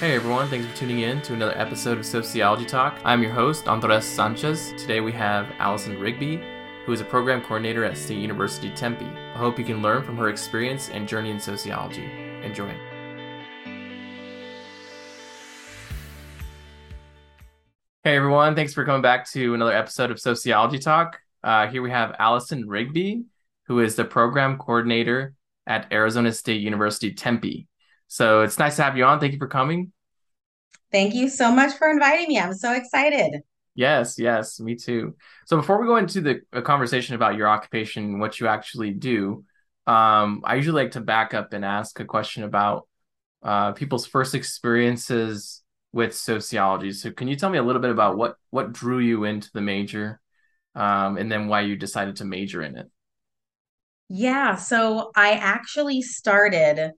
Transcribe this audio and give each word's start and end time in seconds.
Hey 0.00 0.16
everyone, 0.16 0.48
thanks 0.48 0.66
for 0.66 0.76
tuning 0.76 0.98
in 0.98 1.22
to 1.22 1.34
another 1.34 1.56
episode 1.56 1.98
of 1.98 2.04
Sociology 2.04 2.64
Talk. 2.64 2.98
I'm 3.04 3.22
your 3.22 3.30
host, 3.30 3.68
Andres 3.68 4.04
Sanchez. 4.04 4.74
Today 4.76 5.00
we 5.00 5.12
have 5.12 5.46
Allison 5.60 6.00
Rigby, 6.00 6.42
who 6.84 6.92
is 6.92 7.00
a 7.00 7.04
program 7.04 7.40
coordinator 7.40 7.84
at 7.84 7.96
State 7.96 8.18
University 8.18 8.70
Tempe. 8.70 9.04
I 9.06 9.38
hope 9.38 9.56
you 9.56 9.64
can 9.64 9.82
learn 9.82 10.02
from 10.02 10.16
her 10.16 10.30
experience 10.30 10.88
and 10.88 11.06
journey 11.06 11.30
in 11.30 11.38
sociology. 11.38 12.10
Enjoy. 12.42 12.74
Hey 18.02 18.16
everyone, 18.16 18.56
thanks 18.56 18.74
for 18.74 18.84
coming 18.84 19.00
back 19.00 19.30
to 19.30 19.54
another 19.54 19.72
episode 19.72 20.10
of 20.10 20.18
Sociology 20.18 20.80
Talk. 20.80 21.20
Uh, 21.44 21.68
here 21.68 21.82
we 21.82 21.92
have 21.92 22.16
Allison 22.18 22.68
Rigby, 22.68 23.26
who 23.68 23.78
is 23.78 23.94
the 23.94 24.04
program 24.04 24.58
coordinator 24.58 25.34
at 25.68 25.86
Arizona 25.92 26.32
State 26.32 26.60
University 26.60 27.14
Tempe. 27.14 27.68
So 28.08 28.42
it's 28.42 28.58
nice 28.58 28.76
to 28.76 28.82
have 28.82 28.96
you 28.96 29.04
on. 29.04 29.20
Thank 29.20 29.32
you 29.32 29.38
for 29.38 29.48
coming. 29.48 29.92
Thank 30.92 31.14
you 31.14 31.28
so 31.28 31.50
much 31.50 31.76
for 31.76 31.90
inviting 31.90 32.28
me. 32.28 32.38
I'm 32.38 32.54
so 32.54 32.72
excited. 32.72 33.42
Yes, 33.74 34.18
yes, 34.18 34.60
me 34.60 34.76
too. 34.76 35.16
So 35.46 35.56
before 35.56 35.80
we 35.80 35.88
go 35.88 35.96
into 35.96 36.20
the 36.20 36.62
conversation 36.62 37.16
about 37.16 37.36
your 37.36 37.48
occupation, 37.48 38.20
what 38.20 38.38
you 38.38 38.46
actually 38.46 38.92
do, 38.92 39.44
um, 39.86 40.42
I 40.44 40.54
usually 40.54 40.82
like 40.82 40.92
to 40.92 41.00
back 41.00 41.34
up 41.34 41.52
and 41.52 41.64
ask 41.64 41.98
a 41.98 42.04
question 42.04 42.44
about 42.44 42.86
uh, 43.42 43.72
people's 43.72 44.06
first 44.06 44.34
experiences 44.34 45.62
with 45.92 46.14
sociology. 46.14 46.92
So 46.92 47.10
can 47.10 47.28
you 47.28 47.36
tell 47.36 47.50
me 47.50 47.58
a 47.58 47.62
little 47.62 47.82
bit 47.82 47.90
about 47.90 48.16
what 48.16 48.36
what 48.50 48.72
drew 48.72 49.00
you 49.00 49.24
into 49.24 49.50
the 49.52 49.60
major, 49.60 50.20
um, 50.76 51.16
and 51.18 51.30
then 51.30 51.48
why 51.48 51.62
you 51.62 51.76
decided 51.76 52.16
to 52.16 52.24
major 52.24 52.62
in 52.62 52.76
it? 52.76 52.86
Yeah, 54.08 54.54
so 54.54 55.10
I 55.16 55.32
actually 55.32 56.02
started 56.02 56.92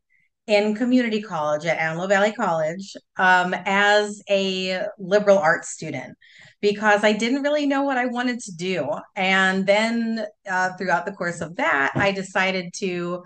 in 0.47 0.75
community 0.75 1.21
college 1.21 1.67
at 1.67 1.79
Antelope 1.79 2.09
Valley 2.09 2.33
College 2.33 2.97
um, 3.17 3.55
as 3.67 4.23
a 4.31 4.83
liberal 4.99 5.39
arts 5.39 5.71
student 5.71 6.16
because 6.61 7.05
I 7.05 7.13
didn't 7.13 7.43
really 7.43 7.66
know 7.66 7.83
what 7.83 7.99
I 7.99 8.07
wanted 8.07 8.41
to 8.41 8.53
do. 8.55 8.88
And 9.15 9.66
then 9.66 10.25
uh, 10.49 10.71
throughout 10.77 11.05
the 11.05 11.13
course 11.13 11.41
of 11.41 11.57
that, 11.57 11.93
I 11.95 12.13
decided 12.13 12.73
to 12.77 13.25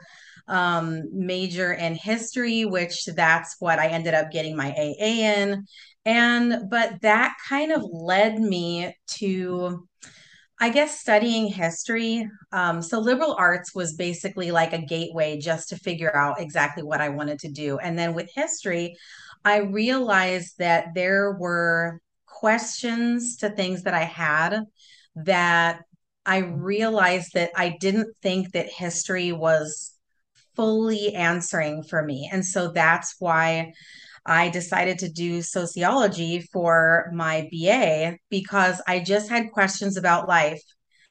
um, 0.49 1.05
major 1.13 1.73
in 1.73 1.95
history, 1.95 2.65
which 2.65 3.05
that's 3.07 3.57
what 3.61 3.79
I 3.79 3.89
ended 3.89 4.15
up 4.15 4.31
getting 4.31 4.57
my 4.57 4.73
AA 4.73 5.05
in. 5.05 5.65
And 6.05 6.69
but 6.71 7.01
that 7.03 7.37
kind 7.49 7.73
of 7.73 7.85
led 7.85 8.41
me 8.41 8.95
to 9.19 9.87
I 10.63 10.69
guess 10.69 11.01
studying 11.01 11.47
history. 11.47 12.29
Um, 12.53 12.83
so 12.83 13.01
liberal 13.01 13.35
arts 13.39 13.75
was 13.75 13.95
basically 13.95 14.51
like 14.51 14.75
a 14.75 14.85
gateway 14.85 15.39
just 15.39 15.71
to 15.71 15.77
figure 15.77 16.15
out 16.15 16.39
exactly 16.39 16.83
what 16.83 17.01
I 17.01 17.09
wanted 17.09 17.39
to 17.41 17.51
do. 17.51 17.79
And 17.79 17.99
then 17.99 18.13
with 18.13 18.31
history, 18.35 18.97
I 19.43 19.59
realized 19.59 20.59
that 20.59 20.89
there 20.95 21.33
were 21.33 22.01
questions 22.27 23.39
to 23.39 23.49
things 23.49 23.85
that 23.85 23.95
I 23.95 24.05
had 24.05 24.65
that 25.17 25.81
I 26.27 26.39
realized 26.39 27.33
that 27.33 27.51
I 27.57 27.77
didn't 27.81 28.15
think 28.21 28.53
that 28.53 28.71
history 28.71 29.33
was 29.33 29.93
fully 30.55 31.15
answering 31.15 31.83
for 31.85 32.03
me. 32.03 32.29
And 32.31 32.45
so 32.45 32.71
that's 32.71 33.17
why 33.19 33.73
I 34.27 34.49
decided 34.49 34.99
to 35.01 35.09
do 35.09 35.43
sociology 35.43 36.41
for 36.53 37.11
my 37.13 37.49
BA 37.51 38.19
because 38.29 38.81
I 38.87 39.01
just 39.01 39.31
had 39.31 39.53
questions 39.53 39.97
about 39.97 40.29
life 40.29 40.63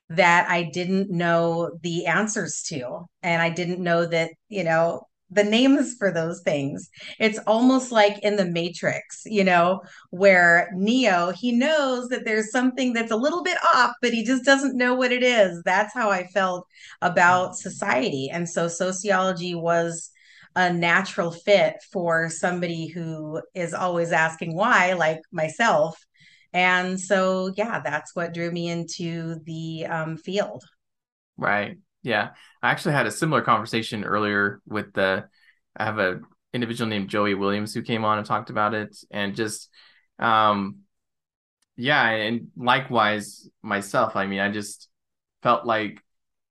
that 0.10 0.50
I 0.50 0.64
didn't 0.64 1.12
know 1.12 1.78
the 1.82 2.08
answers 2.08 2.64
to. 2.70 3.06
And 3.22 3.42
I 3.42 3.50
didn't 3.50 3.80
know 3.84 4.06
that, 4.08 4.32
you 4.48 4.64
know, 4.64 5.04
the 5.32 5.44
names 5.44 5.96
for 5.98 6.12
those 6.12 6.42
things. 6.42 6.90
It's 7.20 7.40
almost 7.46 7.92
like 7.92 8.18
in 8.24 8.36
the 8.36 8.46
Matrix, 8.46 9.22
you 9.26 9.44
know, 9.44 9.82
where 10.10 10.72
Neo, 10.74 11.32
he 11.32 11.52
knows 11.52 12.10
that 12.10 12.26
there's 12.26 12.52
something 12.52 12.94
that's 12.94 13.12
a 13.12 13.18
little 13.18 13.44
bit 13.44 13.58
off, 13.76 13.94
but 14.02 14.12
he 14.12 14.24
just 14.24 14.44
doesn't 14.44 14.76
know 14.76 14.96
what 14.96 15.12
it 15.12 15.22
is. 15.22 15.62
That's 15.64 15.94
how 15.94 16.10
I 16.10 16.26
felt 16.28 16.66
about 17.02 17.52
mm. 17.52 17.56
society. 17.56 18.30
And 18.32 18.50
so 18.50 18.68
sociology 18.68 19.54
was 19.54 20.10
a 20.60 20.74
natural 20.74 21.32
fit 21.32 21.82
for 21.90 22.30
somebody 22.30 22.88
who 22.88 23.42
is 23.56 23.74
always 23.74 24.12
asking 24.12 24.54
why, 24.54 24.92
like 24.92 25.22
myself. 25.32 25.98
And 26.52 27.00
so, 27.00 27.54
yeah, 27.56 27.80
that's 27.80 28.14
what 28.14 28.34
drew 28.34 28.52
me 28.52 28.68
into 28.68 29.40
the 29.46 29.86
um, 29.86 30.18
field. 30.18 30.66
Right. 31.38 31.78
Yeah. 32.04 32.32
I 32.62 32.72
actually 32.72 32.92
had 32.96 33.08
a 33.08 33.12
similar 33.12 33.42
conversation 33.42 34.04
earlier 34.04 34.60
with 34.68 34.92
the, 34.92 35.30
I 35.78 35.86
have 35.86 35.98
a 35.98 36.20
individual 36.52 36.90
named 36.90 37.10
Joey 37.10 37.36
Williams 37.36 37.74
who 37.74 37.82
came 37.82 38.04
on 38.04 38.18
and 38.18 38.28
talked 38.28 38.50
about 38.50 38.74
it 38.74 38.98
and 39.10 39.38
just, 39.38 39.70
um, 40.18 40.80
yeah. 41.78 42.06
And 42.06 42.50
likewise 42.58 43.50
myself, 43.64 44.18
I 44.18 44.26
mean, 44.26 44.42
I 44.42 44.52
just 44.52 44.90
felt 45.42 45.66
like 45.66 46.04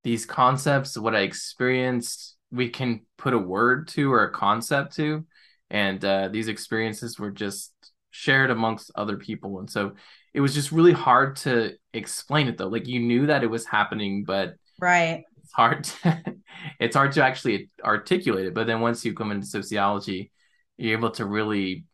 these 0.03 0.25
concepts, 0.25 0.97
what 0.97 1.15
I 1.15 1.21
experienced 1.21 2.38
we 2.51 2.69
can 2.69 3.03
put 3.17 3.35
a 3.35 3.39
word 3.39 3.89
to 3.89 4.13
or 4.13 4.25
a 4.25 4.33
concept 4.33 4.97
to. 4.97 5.25
And 5.71 6.03
uh, 6.05 6.29
these 6.29 6.49
experiences 6.49 7.19
were 7.19 7.31
just 7.31 7.73
shared 8.11 8.51
amongst 8.51 8.91
other 8.95 9.17
people. 9.17 9.61
And 9.61 9.71
so 9.71 9.93
it 10.33 10.41
was 10.41 10.55
just 10.55 10.73
really 10.73 10.93
hard 10.93 11.37
to 11.37 11.75
explain 11.93 12.49
it 12.49 12.57
though. 12.57 12.69
Like 12.69 12.87
you 12.87 13.01
knew 13.01 13.27
that 13.27 13.43
it 13.43 13.51
was 13.51 13.67
happening 13.67 14.25
but 14.25 14.55
right. 14.81 15.25
it's 15.43 15.53
hard 15.53 15.85
to, 15.85 16.25
it's 16.81 16.97
hard 16.97 17.13
to 17.13 17.25
actually 17.25 17.71
articulate 17.85 18.47
it. 18.47 18.55
But 18.55 18.67
then 18.67 18.81
once 18.81 19.05
you 19.05 19.15
come 19.15 19.31
into 19.31 19.47
sociology 19.47 20.33
you're 20.77 20.97
able 20.97 21.11
to 21.11 21.27
really 21.27 21.85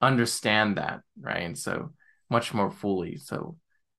understand 0.00 0.78
that 0.78 1.00
right? 1.20 1.42
And 1.42 1.56
so 1.56 1.92
much 2.28 2.52
more 2.52 2.70
fully. 2.70 3.18
So 3.18 3.56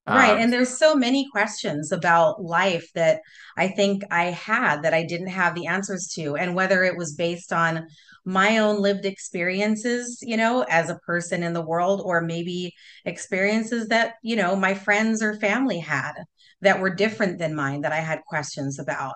Right. 0.07 0.31
Um, 0.31 0.37
and 0.39 0.53
there's 0.53 0.77
so 0.77 0.95
many 0.95 1.27
questions 1.31 1.91
about 1.91 2.41
life 2.41 2.89
that 2.93 3.19
I 3.57 3.67
think 3.67 4.03
I 4.09 4.25
had 4.25 4.83
that 4.83 4.93
I 4.93 5.03
didn't 5.03 5.27
have 5.27 5.53
the 5.53 5.67
answers 5.67 6.07
to. 6.15 6.37
And 6.37 6.55
whether 6.55 6.83
it 6.83 6.97
was 6.97 7.13
based 7.13 7.51
on 7.51 7.87
my 8.23 8.57
own 8.57 8.81
lived 8.81 9.05
experiences, 9.05 10.19
you 10.21 10.37
know, 10.37 10.65
as 10.69 10.89
a 10.89 10.99
person 10.99 11.43
in 11.43 11.53
the 11.53 11.65
world, 11.65 12.01
or 12.03 12.21
maybe 12.21 12.73
experiences 13.05 13.87
that, 13.89 14.15
you 14.21 14.35
know, 14.35 14.55
my 14.55 14.73
friends 14.73 15.21
or 15.21 15.39
family 15.39 15.79
had 15.79 16.13
that 16.61 16.79
were 16.79 16.89
different 16.93 17.37
than 17.37 17.55
mine 17.55 17.81
that 17.81 17.91
I 17.91 17.99
had 17.99 18.21
questions 18.27 18.79
about. 18.79 19.15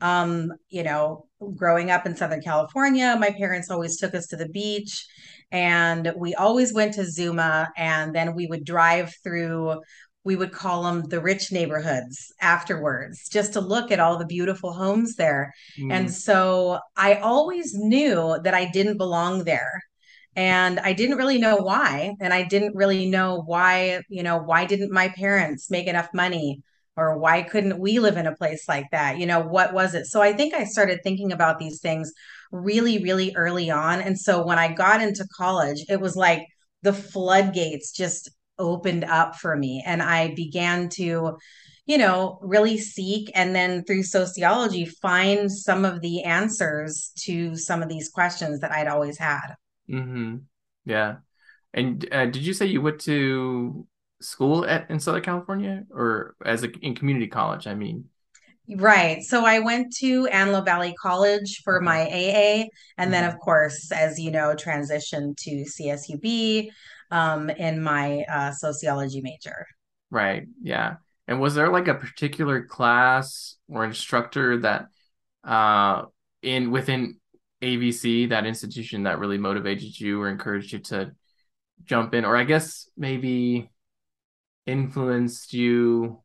Um, 0.00 0.52
you 0.68 0.82
know, 0.82 1.26
growing 1.54 1.90
up 1.92 2.06
in 2.06 2.16
Southern 2.16 2.42
California, 2.42 3.16
my 3.18 3.30
parents 3.30 3.70
always 3.70 3.96
took 3.96 4.14
us 4.14 4.26
to 4.28 4.36
the 4.36 4.48
beach 4.48 5.06
and 5.52 6.12
we 6.16 6.34
always 6.34 6.72
went 6.72 6.94
to 6.94 7.04
Zuma 7.04 7.70
and 7.76 8.12
then 8.12 8.34
we 8.34 8.46
would 8.46 8.64
drive 8.64 9.14
through 9.22 9.80
we 10.24 10.36
would 10.36 10.52
call 10.52 10.84
them 10.84 11.02
the 11.02 11.20
rich 11.20 11.50
neighborhoods 11.50 12.32
afterwards 12.40 13.28
just 13.28 13.54
to 13.54 13.60
look 13.60 13.90
at 13.90 14.00
all 14.00 14.18
the 14.18 14.26
beautiful 14.26 14.72
homes 14.72 15.16
there. 15.16 15.52
Mm. 15.78 15.92
and 15.92 16.12
so 16.12 16.78
i 16.96 17.14
always 17.14 17.74
knew 17.74 18.38
that 18.44 18.54
i 18.54 18.70
didn't 18.70 18.98
belong 18.98 19.44
there. 19.44 19.82
And 20.34 20.80
i 20.80 20.92
didn't 20.92 21.18
really 21.18 21.38
know 21.38 21.56
why 21.56 22.14
and 22.20 22.32
i 22.32 22.42
didn't 22.42 22.74
really 22.74 23.10
know 23.10 23.42
why 23.44 24.00
you 24.08 24.22
know 24.22 24.38
why 24.38 24.64
didn't 24.64 24.90
my 24.90 25.08
parents 25.08 25.70
make 25.70 25.86
enough 25.86 26.08
money? 26.14 26.62
Or 26.94 27.18
why 27.18 27.40
couldn't 27.40 27.78
we 27.78 28.00
live 28.00 28.18
in 28.18 28.26
a 28.26 28.36
place 28.36 28.68
like 28.68 28.90
that? 28.92 29.18
You 29.18 29.24
know 29.24 29.40
what 29.40 29.72
was 29.72 29.94
it? 29.94 30.06
So 30.06 30.22
i 30.22 30.32
think 30.32 30.54
i 30.54 30.64
started 30.64 31.00
thinking 31.02 31.32
about 31.32 31.58
these 31.58 31.80
things 31.80 32.12
really 32.50 33.02
really 33.02 33.34
early 33.34 33.70
on. 33.70 34.00
And 34.00 34.18
so 34.18 34.44
when 34.46 34.58
i 34.58 34.72
got 34.72 35.02
into 35.02 35.26
college 35.36 35.84
it 35.88 36.00
was 36.00 36.16
like 36.16 36.46
the 36.82 36.92
floodgates 36.92 37.92
just 37.92 38.30
opened 38.58 39.04
up 39.04 39.36
for 39.36 39.56
me 39.56 39.82
and 39.86 40.02
I 40.02 40.34
began 40.34 40.88
to 40.90 41.36
you 41.86 41.98
know 41.98 42.38
really 42.42 42.78
seek 42.78 43.30
and 43.34 43.54
then 43.54 43.84
through 43.84 44.04
sociology 44.04 44.84
find 44.84 45.50
some 45.50 45.84
of 45.84 46.00
the 46.00 46.22
answers 46.22 47.12
to 47.24 47.56
some 47.56 47.82
of 47.82 47.88
these 47.88 48.08
questions 48.08 48.60
that 48.60 48.72
I'd 48.72 48.88
always 48.88 49.18
had. 49.18 49.54
Mm-hmm. 49.90 50.36
Yeah. 50.84 51.16
And 51.74 52.06
uh, 52.12 52.26
did 52.26 52.42
you 52.42 52.52
say 52.52 52.66
you 52.66 52.82
went 52.82 53.00
to 53.02 53.86
school 54.20 54.64
at 54.66 54.90
in 54.90 55.00
Southern 55.00 55.22
California 55.22 55.84
or 55.90 56.36
as 56.44 56.62
a 56.62 56.70
in 56.80 56.94
community 56.94 57.26
college? 57.26 57.66
I 57.66 57.74
mean, 57.74 58.04
Right. 58.76 59.22
So 59.22 59.44
I 59.44 59.58
went 59.58 59.92
to 59.96 60.26
Antelope 60.28 60.64
Valley 60.64 60.94
College 61.00 61.62
for 61.64 61.80
my 61.80 62.02
AA, 62.02 62.66
and 62.96 63.12
then, 63.12 63.24
mm-hmm. 63.24 63.34
of 63.34 63.40
course, 63.40 63.90
as 63.90 64.20
you 64.20 64.30
know, 64.30 64.54
transitioned 64.54 65.36
to 65.38 65.64
CSUB 65.64 66.70
um, 67.12 67.50
in 67.50 67.80
my 67.80 68.24
uh, 68.24 68.50
sociology 68.50 69.20
major. 69.20 69.66
Right. 70.10 70.46
Yeah. 70.60 70.96
And 71.28 71.40
was 71.40 71.54
there 71.54 71.70
like 71.70 71.86
a 71.86 71.94
particular 71.94 72.64
class 72.64 73.56
or 73.68 73.84
instructor 73.84 74.58
that 74.60 74.86
uh, 75.44 76.06
in 76.42 76.70
within 76.72 77.20
AVC, 77.62 78.30
that 78.30 78.46
institution 78.46 79.04
that 79.04 79.18
really 79.18 79.38
motivated 79.38 79.98
you 80.00 80.20
or 80.20 80.28
encouraged 80.28 80.72
you 80.72 80.80
to 80.80 81.12
jump 81.84 82.14
in, 82.14 82.24
or 82.24 82.36
I 82.36 82.44
guess 82.44 82.88
maybe 82.96 83.70
influenced 84.66 85.52
you 85.52 86.21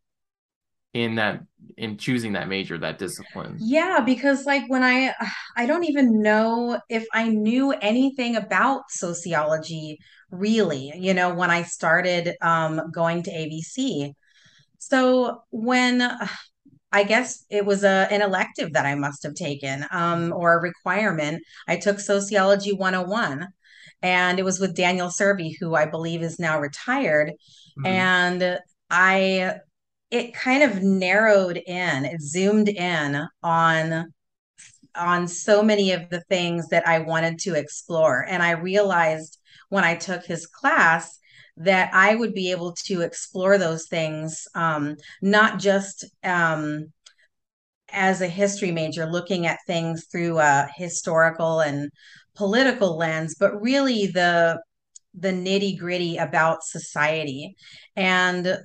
in 0.93 1.15
that 1.15 1.41
in 1.77 1.97
choosing 1.97 2.33
that 2.33 2.47
major, 2.47 2.77
that 2.77 2.97
discipline? 2.97 3.57
Yeah, 3.59 3.99
because 4.05 4.45
like 4.45 4.63
when 4.67 4.83
I 4.83 5.13
I 5.55 5.65
don't 5.65 5.83
even 5.83 6.21
know 6.21 6.79
if 6.89 7.05
I 7.13 7.29
knew 7.29 7.71
anything 7.71 8.35
about 8.35 8.83
sociology 8.89 9.99
really, 10.31 10.91
you 10.95 11.13
know, 11.13 11.33
when 11.33 11.51
I 11.51 11.63
started 11.63 12.35
um 12.41 12.91
going 12.91 13.23
to 13.23 13.31
AVC. 13.31 14.13
So 14.79 15.43
when 15.49 16.09
I 16.91 17.03
guess 17.03 17.45
it 17.49 17.65
was 17.65 17.83
a 17.83 18.07
an 18.09 18.21
elective 18.21 18.73
that 18.73 18.85
I 18.85 18.95
must 18.95 19.23
have 19.23 19.35
taken 19.35 19.85
um 19.91 20.33
or 20.33 20.57
a 20.57 20.61
requirement, 20.61 21.43
I 21.67 21.77
took 21.77 21.99
Sociology 21.99 22.73
101 22.73 23.47
and 24.01 24.39
it 24.39 24.45
was 24.45 24.59
with 24.59 24.75
Daniel 24.75 25.09
Survey, 25.09 25.55
who 25.59 25.75
I 25.75 25.85
believe 25.85 26.21
is 26.21 26.39
now 26.39 26.59
retired. 26.59 27.29
Mm-hmm. 27.79 27.85
And 27.85 28.59
I 28.89 29.59
it 30.09 30.33
kind 30.33 30.63
of 30.63 30.81
narrowed 30.81 31.57
in, 31.57 32.05
it 32.05 32.21
zoomed 32.21 32.69
in 32.69 33.27
on 33.43 34.13
on 34.95 35.27
so 35.27 35.61
many 35.61 35.91
of 35.91 36.09
the 36.09 36.21
things 36.21 36.69
that 36.69 36.87
I 36.87 36.99
wanted 36.99 37.37
to 37.39 37.53
explore. 37.53 38.25
And 38.27 38.41
I 38.41 38.51
realized 38.51 39.37
when 39.69 39.83
I 39.83 39.95
took 39.95 40.25
his 40.25 40.47
class 40.47 41.19
that 41.57 41.91
I 41.93 42.15
would 42.15 42.33
be 42.33 42.51
able 42.51 42.73
to 42.85 43.01
explore 43.01 43.57
those 43.57 43.87
things, 43.87 44.47
um, 44.55 44.95
not 45.21 45.59
just 45.59 46.05
um, 46.23 46.91
as 47.89 48.21
a 48.21 48.27
history 48.27 48.71
major, 48.71 49.05
looking 49.05 49.45
at 49.45 49.59
things 49.67 50.07
through 50.11 50.39
a 50.39 50.67
historical 50.75 51.61
and 51.61 51.91
political 52.35 52.97
lens, 52.97 53.35
but 53.39 53.61
really 53.61 54.07
the 54.07 54.61
the 55.19 55.31
nitty 55.31 55.79
gritty 55.79 56.17
about 56.17 56.63
society. 56.63 57.55
And 57.95 58.59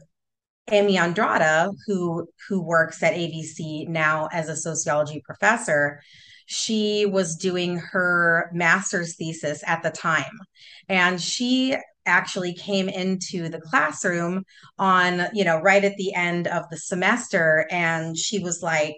Amy 0.70 0.96
Andrada, 0.96 1.74
who 1.86 2.28
who 2.48 2.62
works 2.62 3.02
at 3.02 3.14
AVC 3.14 3.88
now 3.88 4.28
as 4.32 4.48
a 4.48 4.56
sociology 4.56 5.20
professor, 5.24 6.00
she 6.46 7.06
was 7.06 7.36
doing 7.36 7.78
her 7.78 8.50
master's 8.52 9.16
thesis 9.16 9.62
at 9.66 9.82
the 9.82 9.90
time, 9.90 10.38
and 10.88 11.20
she 11.20 11.76
actually 12.06 12.52
came 12.54 12.88
into 12.88 13.48
the 13.48 13.60
classroom 13.60 14.44
on 14.78 15.26
you 15.32 15.44
know 15.44 15.60
right 15.60 15.84
at 15.84 15.96
the 15.96 16.14
end 16.14 16.46
of 16.46 16.64
the 16.70 16.76
semester, 16.76 17.66
and 17.70 18.16
she 18.16 18.38
was 18.38 18.62
like, 18.62 18.96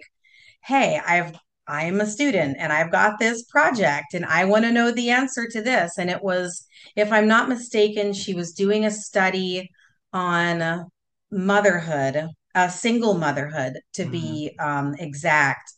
"Hey, 0.63 0.99
I've." 1.05 1.35
I'm 1.67 1.99
a 1.99 2.05
student 2.05 2.57
and 2.59 2.71
I've 2.71 2.91
got 2.91 3.17
this 3.17 3.43
project 3.45 4.13
and 4.13 4.23
I 4.23 4.45
want 4.45 4.65
to 4.65 4.71
know 4.71 4.91
the 4.91 5.09
answer 5.09 5.47
to 5.49 5.63
this. 5.63 5.97
And 5.97 6.11
it 6.11 6.21
was, 6.21 6.67
if 6.95 7.11
I'm 7.11 7.27
not 7.27 7.49
mistaken, 7.49 8.13
she 8.13 8.35
was 8.35 8.53
doing 8.53 8.85
a 8.85 8.91
study 8.91 9.71
on 10.13 10.85
motherhood, 11.31 12.27
a 12.55 12.69
single 12.69 13.15
motherhood 13.15 13.79
to 13.93 14.05
Mm-hmm. 14.05 14.09
be 14.09 14.55
um, 14.59 14.95
exact. 14.99 15.71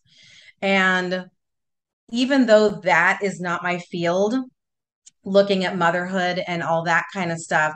And 0.62 1.26
even 2.12 2.46
though 2.46 2.70
that 2.84 3.20
is 3.24 3.40
not 3.42 3.64
my 3.64 3.80
field, 3.80 4.36
looking 5.24 5.66
at 5.66 5.78
motherhood 5.78 6.42
and 6.48 6.64
all 6.64 6.84
that 6.84 7.06
kind 7.14 7.32
of 7.32 7.40
stuff, 7.40 7.74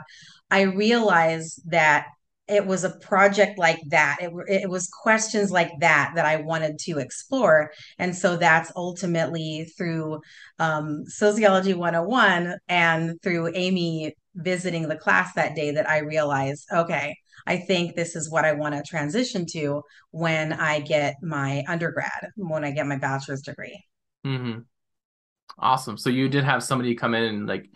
I 0.50 0.62
realized 0.62 1.60
that 1.70 2.06
it 2.48 2.66
was 2.66 2.84
a 2.84 2.98
project 2.98 3.58
like 3.58 3.78
that. 3.88 4.18
It, 4.20 4.32
it 4.48 4.68
was 4.70 4.88
questions 5.02 5.50
like 5.50 5.70
that 5.80 6.12
that 6.16 6.26
I 6.26 6.36
wanted 6.36 6.78
to 6.80 6.98
explore. 6.98 7.72
And 7.98 8.14
so 8.16 8.36
that's 8.36 8.72
ultimately 8.76 9.66
through 9.76 10.20
um, 10.58 11.04
Sociology 11.06 11.74
101 11.74 12.56
and 12.68 13.20
through 13.22 13.52
Amy 13.54 14.14
visiting 14.34 14.88
the 14.88 14.96
class 14.96 15.32
that 15.34 15.54
day 15.54 15.70
that 15.72 15.88
I 15.88 15.98
realized, 15.98 16.66
okay, 16.72 17.16
I 17.46 17.56
think 17.58 17.94
this 17.94 18.16
is 18.16 18.30
what 18.30 18.44
I 18.44 18.52
want 18.52 18.74
to 18.74 18.82
transition 18.82 19.46
to 19.52 19.82
when 20.10 20.52
I 20.52 20.80
get 20.80 21.16
my 21.22 21.64
undergrad, 21.68 22.30
when 22.36 22.64
I 22.64 22.70
get 22.72 22.86
my 22.86 22.96
bachelor's 22.96 23.42
degree. 23.42 23.84
Mm-hmm. 24.24 24.60
Awesome. 25.58 25.98
So 25.98 26.10
you 26.10 26.28
did 26.28 26.44
have 26.44 26.62
somebody 26.62 26.94
come 26.94 27.14
in 27.14 27.24
and 27.24 27.46
like 27.46 27.70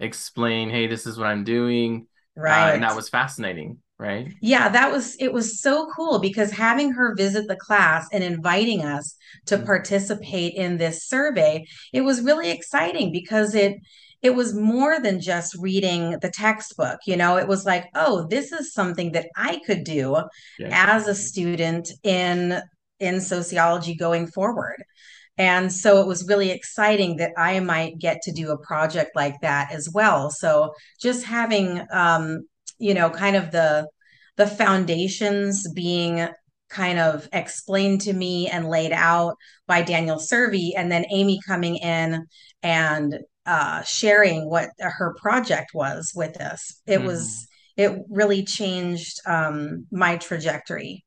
explain, 0.00 0.70
hey, 0.70 0.86
this 0.86 1.06
is 1.06 1.18
what 1.18 1.26
I'm 1.28 1.44
doing. 1.44 2.06
Uh, 2.48 2.70
and 2.72 2.82
that 2.82 2.96
was 2.96 3.08
fascinating, 3.08 3.80
right? 3.98 4.34
Yeah, 4.40 4.68
that 4.68 4.92
was 4.92 5.16
it 5.18 5.32
was 5.32 5.60
so 5.60 5.90
cool 5.96 6.20
because 6.20 6.52
having 6.52 6.92
her 6.92 7.14
visit 7.16 7.48
the 7.48 7.56
class 7.56 8.06
and 8.12 8.22
inviting 8.22 8.84
us 8.84 9.16
to 9.46 9.58
Mm-hmm. 9.58 9.64
participate 9.64 10.54
in 10.54 10.76
this 10.78 11.08
survey, 11.08 11.64
it 11.92 12.02
was 12.02 12.20
really 12.22 12.50
exciting 12.50 13.10
because 13.10 13.54
it 13.56 13.74
it 14.22 14.30
was 14.34 14.54
more 14.54 15.00
than 15.00 15.20
just 15.20 15.54
reading 15.60 16.18
the 16.20 16.30
textbook, 16.30 16.98
you 17.06 17.16
know, 17.16 17.36
it 17.36 17.46
was 17.48 17.64
like, 17.64 17.86
oh, 17.94 18.26
this 18.28 18.52
is 18.52 18.72
something 18.72 19.12
that 19.12 19.26
I 19.36 19.60
could 19.66 19.84
do 19.84 20.22
Yeah. 20.58 20.68
as 20.96 21.06
a 21.06 21.14
student 21.14 21.90
in 22.02 22.60
in 23.00 23.20
sociology 23.20 23.94
going 23.94 24.26
forward. 24.26 24.82
And 25.36 25.72
so 25.72 26.00
it 26.02 26.06
was 26.08 26.26
really 26.28 26.50
exciting 26.50 27.16
that 27.18 27.30
I 27.36 27.60
might 27.60 27.98
get 27.98 28.22
to 28.22 28.32
do 28.32 28.50
a 28.50 28.58
project 28.58 29.12
like 29.14 29.40
that 29.42 29.70
as 29.72 29.88
well. 29.94 30.30
So 30.30 30.74
just 31.00 31.24
having 31.24 31.82
um, 31.92 32.40
you 32.78 32.94
know, 32.94 33.10
kind 33.10 33.36
of 33.36 33.50
the 33.52 33.88
the 34.36 34.46
foundations 34.46 35.70
being 35.72 36.28
kind 36.70 36.98
of 36.98 37.28
explained 37.32 38.00
to 38.02 38.12
me 38.12 38.48
and 38.48 38.68
laid 38.68 38.92
out 38.92 39.34
by 39.66 39.82
Daniel 39.82 40.18
Survey, 40.18 40.72
and 40.76 40.90
then 40.92 41.04
Amy 41.10 41.40
coming 41.46 41.76
in 41.76 42.26
and 42.62 43.18
uh, 43.48 43.82
sharing 43.84 44.50
what 44.50 44.70
her 44.80 45.14
project 45.20 45.72
was 45.74 46.12
with 46.16 46.40
us. 46.42 46.82
It 46.86 47.02
Mm-hmm. 47.02 47.04
was 47.04 47.48
it 47.78 47.92
really 48.10 48.44
changed 48.44 49.20
um, 49.26 49.86
my 49.92 50.18
trajectory. 50.18 51.04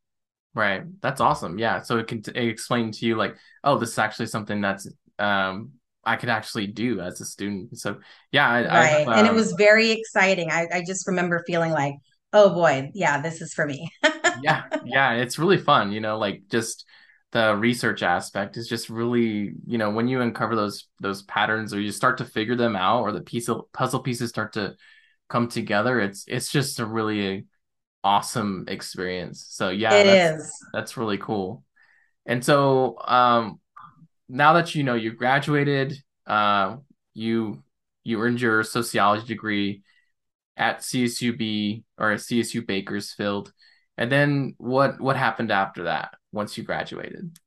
Right. 0.53 0.83
That's 1.01 1.21
awesome. 1.21 1.57
Yeah. 1.59 1.81
So 1.81 1.97
it 1.97 2.07
can 2.07 2.21
t- 2.21 2.31
explain 2.35 2.91
to 2.91 3.05
you 3.05 3.15
like, 3.15 3.37
oh, 3.63 3.77
this 3.77 3.91
is 3.91 3.99
actually 3.99 4.25
something 4.27 4.59
that's 4.61 4.87
um 5.19 5.71
I 6.03 6.15
could 6.17 6.29
actually 6.29 6.67
do 6.67 6.99
as 6.99 7.21
a 7.21 7.25
student. 7.25 7.77
So 7.77 7.99
yeah, 8.31 8.49
I, 8.49 8.81
I 8.81 8.85
have 8.87 9.07
Right. 9.07 9.09
And 9.13 9.27
it 9.27 9.33
um 9.33 9.33
was 9.33 9.53
very 9.53 9.91
exciting. 9.91 10.51
I, 10.51 10.67
I 10.71 10.83
just 10.85 11.07
remember 11.07 11.43
feeling 11.47 11.71
like, 11.71 11.95
oh 12.33 12.53
boy, 12.53 12.91
yeah, 12.93 13.21
this 13.21 13.41
is 13.41 13.53
for 13.53 13.65
me. 13.65 13.89
yeah, 14.33 14.63
yeah, 14.81 15.13
it's 15.13 15.37
really 15.39 15.57
fun, 15.57 15.91
you 15.91 15.99
know, 16.01 16.17
like 16.17 16.43
just 16.49 16.85
the 17.31 17.55
research 17.55 18.03
aspect 18.03 18.57
is 18.57 18.67
just 18.67 18.89
really, 18.89 19.53
you 19.65 19.77
know, 19.77 19.91
when 19.91 20.07
you 20.07 20.21
uncover 20.21 20.55
those 20.55 20.87
those 20.99 21.21
patterns 21.23 21.73
or 21.73 21.79
you 21.79 21.91
start 21.91 22.17
to 22.17 22.25
figure 22.25 22.55
them 22.55 22.75
out 22.75 23.01
or 23.01 23.11
the 23.11 23.21
piece 23.21 23.49
of 23.49 23.71
puzzle 23.73 24.01
pieces 24.01 24.29
start 24.29 24.53
to 24.53 24.75
come 25.29 25.47
together, 25.47 25.99
it's 26.01 26.25
it's 26.27 26.51
just 26.51 26.79
a 26.79 26.85
really 26.85 27.45
awesome 28.03 28.65
experience. 28.67 29.45
So 29.49 29.69
yeah, 29.69 30.01
It 30.01 30.05
that's 30.05 30.33
is. 30.37 30.61
that's 30.73 30.97
really 30.97 31.17
cool. 31.17 31.63
And 32.25 32.43
so 32.43 32.97
um 33.07 33.59
now 34.29 34.53
that 34.53 34.75
you 34.75 34.83
know 34.83 34.95
you 34.95 35.11
graduated, 35.11 35.97
uh, 36.27 36.77
you 37.13 37.63
you 38.03 38.19
earned 38.21 38.41
your 38.41 38.63
sociology 38.63 39.25
degree 39.27 39.83
at 40.57 40.83
CSUB 40.83 41.83
or 41.97 42.17
CSU 42.17 42.61
Bakersfield, 42.61 43.53
and 43.97 44.11
then 44.11 44.55
what 44.57 44.99
what 45.01 45.17
happened 45.17 45.51
after 45.51 45.83
that 45.85 46.15
once 46.31 46.57
you 46.57 46.63
graduated? 46.63 47.37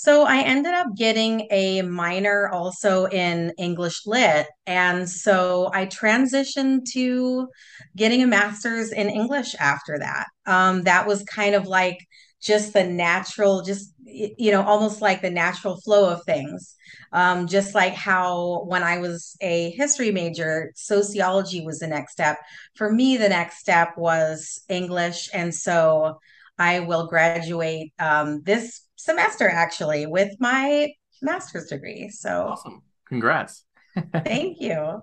So 0.00 0.22
I 0.22 0.42
ended 0.42 0.74
up 0.74 0.94
getting 0.96 1.48
a 1.50 1.82
minor 1.82 2.48
also 2.50 3.06
in 3.06 3.52
English 3.58 4.06
Lit. 4.06 4.46
And 4.64 5.10
so 5.10 5.72
I 5.74 5.86
transitioned 5.86 6.84
to 6.92 7.48
getting 7.96 8.22
a 8.22 8.26
master's 8.28 8.92
in 8.92 9.08
English 9.10 9.56
after 9.58 9.98
that. 9.98 10.26
Um, 10.46 10.82
that 10.82 11.08
was 11.08 11.24
kind 11.24 11.56
of 11.56 11.66
like 11.66 11.98
just 12.40 12.74
the 12.74 12.84
natural, 12.84 13.62
just, 13.62 13.92
you 14.04 14.52
know, 14.52 14.62
almost 14.62 15.02
like 15.02 15.20
the 15.20 15.30
natural 15.30 15.80
flow 15.80 16.08
of 16.08 16.22
things. 16.22 16.76
Um, 17.12 17.48
just 17.48 17.74
like 17.74 17.94
how 17.94 18.66
when 18.66 18.84
I 18.84 18.98
was 18.98 19.36
a 19.40 19.70
history 19.70 20.12
major, 20.12 20.70
sociology 20.76 21.64
was 21.66 21.80
the 21.80 21.88
next 21.88 22.12
step. 22.12 22.38
For 22.76 22.92
me, 22.92 23.16
the 23.16 23.28
next 23.28 23.58
step 23.58 23.98
was 23.98 24.62
English. 24.68 25.28
And 25.34 25.52
so 25.52 26.20
I 26.58 26.80
will 26.80 27.06
graduate 27.06 27.92
um, 27.98 28.42
this 28.42 28.82
semester 28.96 29.48
actually 29.48 30.06
with 30.06 30.34
my 30.40 30.92
master's 31.22 31.66
degree. 31.66 32.08
So 32.10 32.48
Awesome, 32.48 32.82
congrats. 33.06 33.64
thank 34.24 34.60
you. 34.60 35.00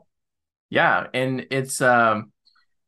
Yeah, 0.69 1.07
and 1.13 1.47
it's 1.51 1.81
um 1.81 2.31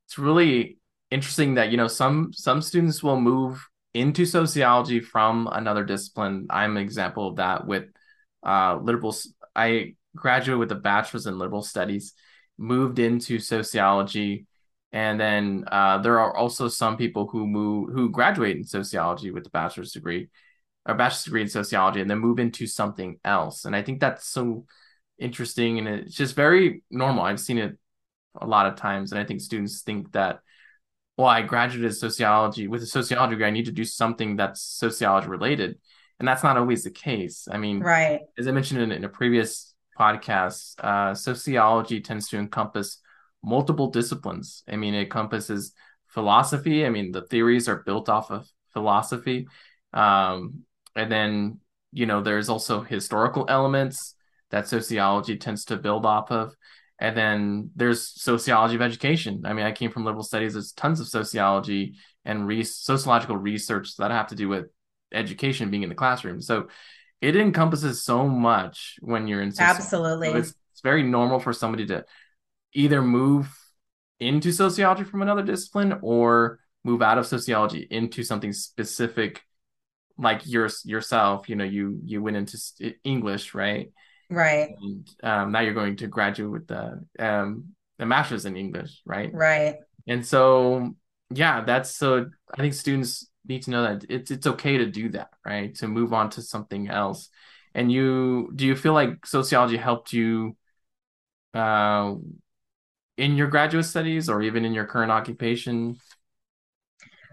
it's 0.06 0.18
really 0.18 0.78
interesting 1.12 1.56
that 1.56 1.72
you 1.72 1.78
know 1.78 1.88
some 1.88 2.32
some 2.34 2.62
students 2.62 3.02
will 3.04 3.20
move 3.20 3.66
into 3.94 4.26
sociology 4.26 5.00
from 5.00 5.48
another 5.52 5.84
discipline. 5.84 6.48
I'm 6.50 6.78
an 6.78 6.84
example 6.84 7.30
of 7.30 7.36
that 7.38 7.66
with 7.66 7.86
uh 8.46 8.78
liberal 8.82 9.16
I 9.56 9.96
graduated 10.16 10.60
with 10.60 10.72
a 10.72 10.76
bachelor's 10.76 11.28
in 11.28 11.38
liberal 11.38 11.62
studies, 11.62 12.14
moved 12.58 13.00
into 13.00 13.40
sociology, 13.40 14.48
and 14.91 15.20
then 15.20 15.65
uh 15.72 15.98
there 16.00 16.20
are 16.20 16.36
also 16.36 16.67
some 16.67 16.98
people 16.98 17.27
who 17.27 17.46
move 17.46 17.91
who 17.94 18.10
graduate 18.10 18.58
in 18.58 18.63
sociology 18.63 19.32
with 19.32 19.46
a 19.46 19.50
bachelor's 19.50 19.91
degree 19.91 20.29
or 20.86 20.96
bachelor's 20.96 21.25
degree 21.25 21.41
in 21.41 21.50
sociology 21.50 22.01
and 22.01 22.10
then 22.10 22.20
move 22.20 22.39
into 22.39 22.65
something 22.65 23.20
else. 23.25 23.65
And 23.65 23.75
I 23.75 23.82
think 23.84 24.00
that's 24.00 24.27
so 24.27 24.65
interesting 25.20 25.77
and 25.79 25.88
it's 25.88 26.15
just 26.15 26.36
very 26.36 26.84
normal. 26.89 27.25
I've 27.25 27.39
seen 27.39 27.58
it 27.58 27.77
a 28.39 28.48
lot 28.48 28.67
of 28.67 28.75
times, 28.75 29.12
and 29.12 29.20
I 29.20 29.24
think 29.24 29.41
students 29.41 29.82
think 29.82 30.12
that 30.13 30.39
well, 31.17 31.27
I 31.27 31.41
graduated 31.41 31.96
sociology 31.96 32.67
with 32.67 32.84
a 32.84 32.86
sociology 32.86 33.32
degree. 33.32 33.48
I 33.48 33.51
need 33.51 33.65
to 33.65 33.72
do 33.72 33.84
something 33.84 34.36
that's 34.36 34.62
sociology 34.62 35.27
related. 35.27 35.79
And 36.20 36.27
that's 36.27 36.44
not 36.44 36.58
always 36.58 36.84
the 36.84 36.91
case. 36.91 37.48
I 37.51 37.58
mean, 37.58 37.79
right. 37.79 38.22
as 38.38 38.48
I 38.48 38.51
mentioned 38.51 38.82
in, 38.82 38.91
in 38.91 39.03
a 39.03 39.10
previous 39.10 39.74
podcast, 40.00 40.79
uh, 40.79 41.15
sociology 41.15 42.01
tends 42.01 42.27
to 42.29 42.38
encompass 42.38 43.00
multiple 43.48 43.89
disciplines. 43.89 44.63
I 44.68 44.75
mean, 44.75 44.94
it 44.94 45.04
encompasses 45.04 45.74
philosophy. 46.08 46.86
I 46.86 46.89
mean, 46.89 47.12
the 47.12 47.22
theories 47.22 47.70
are 47.70 47.84
built 47.86 48.10
off 48.10 48.30
of 48.30 48.46
philosophy. 48.74 49.48
Um, 49.94 50.63
and 50.96 51.10
then, 51.10 51.60
you 51.94 52.06
know, 52.06 52.22
there's 52.22 52.50
also 52.50 52.82
historical 52.82 53.46
elements 53.48 54.16
that 54.51 54.68
sociology 54.68 55.38
tends 55.38 55.66
to 55.66 55.77
build 55.77 56.06
off 56.06 56.30
of. 56.32 56.54
And 57.00 57.16
then 57.16 57.70
there's 57.75 58.22
sociology 58.22 58.75
of 58.75 58.82
education. 58.82 59.44
I 59.46 59.54
mean, 59.54 59.66
I 59.66 59.72
came 59.72 59.92
from 59.92 60.04
liberal 60.04 60.24
studies. 60.24 60.54
There's 60.54 60.74
tons 60.74 61.00
of 61.00 61.08
sociology 61.08 61.94
and 62.25 62.48
re- 62.48 62.63
sociological 62.63 63.38
research 63.38 63.96
that 63.98 64.12
have 64.12 64.27
to 64.27 64.36
do 64.36 64.50
with 64.50 64.66
education 65.13 65.70
being 65.70 65.84
in 65.84 65.89
the 65.89 65.96
classroom. 65.96 66.42
So 66.42 66.68
it 67.22 67.36
encompasses 67.36 68.04
so 68.04 68.27
much 68.27 68.98
when 69.00 69.27
you're 69.27 69.42
in 69.42 69.51
sociology. 69.51 69.80
Absolutely. 69.80 70.32
So 70.32 70.38
it's, 70.38 70.54
it's 70.74 70.82
very 70.82 71.04
normal 71.04 71.39
for 71.39 71.54
somebody 71.54 71.86
to 71.88 72.04
either 72.74 73.02
move 73.02 73.50
into 74.20 74.52
sociology 74.52 75.04
from 75.04 75.22
another 75.22 75.44
discipline 75.44 76.00
or 76.02 76.60
move 76.84 77.02
out 77.02 77.18
of 77.18 77.28
sociology 77.28 77.88
into 77.90 78.24
something 78.24 78.54
specific 78.54 79.42
like 80.18 80.42
your 80.46 80.70
yourself 80.84 81.48
you 81.48 81.56
know 81.56 81.64
you 81.64 82.00
you 82.04 82.22
went 82.22 82.38
into 82.38 82.58
english 83.04 83.54
right? 83.54 83.92
Right. 84.30 84.70
And 84.82 85.10
um, 85.24 85.52
now 85.52 85.62
you're 85.62 85.74
going 85.74 85.96
to 85.98 86.08
graduate 86.08 86.52
with 86.52 86.68
the 86.68 87.06
um 87.20 87.76
the 87.98 88.06
master's 88.06 88.46
in 88.46 88.58
english 88.58 89.02
right? 89.06 89.32
Right. 89.34 89.78
And 90.08 90.26
so 90.26 90.96
yeah 91.30 91.62
that's 91.62 91.92
so 91.92 92.26
i 92.54 92.62
think 92.62 92.74
students 92.74 93.30
need 93.46 93.62
to 93.62 93.70
know 93.70 93.84
that 93.84 94.06
it's 94.10 94.32
it's 94.32 94.48
okay 94.48 94.78
to 94.78 94.86
do 94.86 95.10
that 95.10 95.30
right? 95.46 95.76
To 95.76 95.88
move 95.88 96.14
on 96.14 96.30
to 96.32 96.42
something 96.42 96.90
else. 96.90 97.30
And 97.74 97.92
you 97.92 98.52
do 98.56 98.66
you 98.66 98.76
feel 98.76 98.94
like 98.94 99.26
sociology 99.26 99.78
helped 99.78 100.14
you 100.14 100.56
uh 101.54 102.16
in 103.18 103.36
your 103.36 103.48
graduate 103.48 103.86
studies 103.86 104.30
or 104.30 104.42
even 104.42 104.64
in 104.64 104.74
your 104.74 104.86
current 104.86 105.12
occupation 105.12 105.98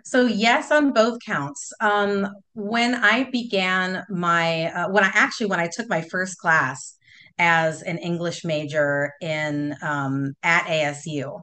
so 0.06 0.26
yes, 0.26 0.70
on 0.70 0.92
both 0.92 1.18
counts. 1.24 1.72
Um, 1.80 2.28
when 2.52 2.94
I 2.94 3.24
began 3.30 4.04
my, 4.10 4.66
uh, 4.66 4.90
when 4.90 5.02
I 5.02 5.10
actually 5.14 5.46
when 5.46 5.60
I 5.60 5.68
took 5.68 5.88
my 5.88 6.02
first 6.02 6.36
class 6.36 6.94
as 7.38 7.80
an 7.80 7.96
English 7.98 8.44
major 8.44 9.14
in 9.22 9.74
um, 9.82 10.34
at 10.42 10.66
ASU, 10.66 11.40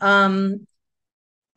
um, 0.00 0.66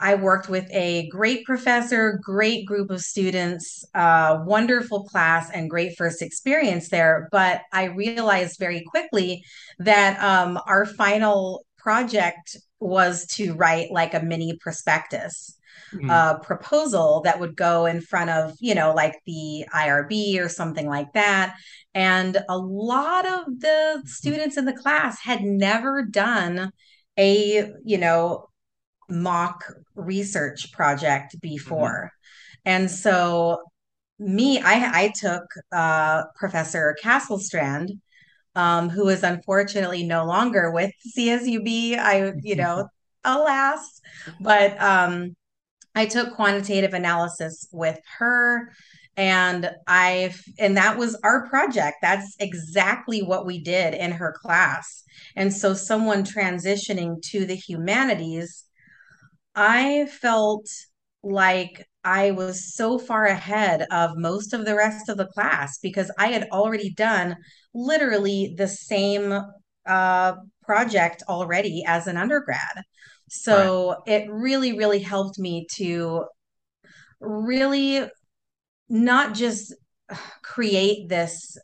I 0.01 0.15
worked 0.15 0.49
with 0.49 0.67
a 0.71 1.07
great 1.09 1.45
professor, 1.45 2.19
great 2.21 2.65
group 2.65 2.89
of 2.89 3.01
students, 3.01 3.85
uh, 3.93 4.39
wonderful 4.45 5.03
class, 5.03 5.49
and 5.51 5.69
great 5.69 5.95
first 5.95 6.21
experience 6.21 6.89
there. 6.89 7.29
But 7.31 7.61
I 7.71 7.85
realized 7.85 8.59
very 8.59 8.81
quickly 8.81 9.45
that 9.79 10.21
um, 10.21 10.59
our 10.67 10.85
final 10.85 11.63
project 11.81 12.57
was 12.79 13.25
to 13.27 13.53
write 13.53 13.91
like 13.91 14.13
a 14.13 14.21
mini 14.21 14.57
prospectus 14.57 15.57
mm-hmm. 15.93 16.09
uh, 16.09 16.39
proposal 16.39 17.21
that 17.23 17.39
would 17.39 17.55
go 17.55 17.85
in 17.85 18.01
front 18.01 18.29
of, 18.29 18.55
you 18.59 18.75
know, 18.75 18.93
like 18.93 19.15
the 19.25 19.65
IRB 19.73 20.39
or 20.39 20.49
something 20.49 20.87
like 20.87 21.13
that. 21.13 21.55
And 21.93 22.37
a 22.49 22.57
lot 22.57 23.25
of 23.25 23.45
the 23.59 23.95
mm-hmm. 23.97 24.07
students 24.07 24.57
in 24.57 24.65
the 24.65 24.73
class 24.73 25.19
had 25.21 25.41
never 25.41 26.03
done 26.03 26.71
a, 27.17 27.71
you 27.83 27.97
know, 27.97 28.47
mock 29.09 29.63
research 29.95 30.71
project 30.71 31.39
before. 31.41 32.11
Mm-hmm. 32.11 32.69
And 32.73 32.91
so 32.91 33.59
me, 34.19 34.59
I, 34.59 35.03
I 35.03 35.13
took 35.15 35.43
uh, 35.71 36.23
Professor 36.35 36.95
Castlestrand, 37.03 37.99
um, 38.55 38.89
who 38.89 39.07
is 39.09 39.23
unfortunately 39.23 40.03
no 40.03 40.25
longer 40.25 40.71
with 40.71 40.91
CSUB. 41.17 41.97
I, 41.97 42.33
you 42.41 42.55
know, 42.55 42.87
alas, 43.23 44.01
but 44.39 44.81
um, 44.81 45.35
I 45.95 46.05
took 46.05 46.33
quantitative 46.35 46.93
analysis 46.93 47.67
with 47.71 47.99
her 48.17 48.71
and 49.17 49.69
i've 49.87 50.41
and 50.57 50.77
that 50.77 50.97
was 50.97 51.19
our 51.23 51.47
project. 51.47 51.97
That's 52.01 52.35
exactly 52.39 53.21
what 53.21 53.45
we 53.45 53.61
did 53.61 53.93
in 53.93 54.11
her 54.11 54.33
class. 54.41 55.03
And 55.35 55.53
so 55.53 55.73
someone 55.73 56.23
transitioning 56.23 57.21
to 57.23 57.45
the 57.45 57.55
humanities, 57.55 58.65
I 59.55 60.05
felt 60.05 60.67
like 61.23 61.85
I 62.03 62.31
was 62.31 62.73
so 62.73 62.97
far 62.97 63.25
ahead 63.25 63.85
of 63.91 64.17
most 64.17 64.53
of 64.53 64.65
the 64.65 64.75
rest 64.75 65.09
of 65.09 65.17
the 65.17 65.27
class 65.27 65.77
because 65.79 66.09
I 66.17 66.27
had 66.27 66.47
already 66.51 66.91
done 66.93 67.35
literally 67.73 68.53
the 68.57 68.67
same 68.67 69.39
uh, 69.85 70.33
project 70.63 71.23
already 71.27 71.83
as 71.85 72.07
an 72.07 72.17
undergrad. 72.17 72.83
So 73.29 73.89
right. 73.89 74.23
it 74.23 74.31
really, 74.31 74.73
really 74.73 74.99
helped 74.99 75.39
me 75.39 75.67
to 75.75 76.25
really 77.19 78.09
not 78.89 79.33
just 79.33 79.73
create 80.43 81.07
this 81.07 81.57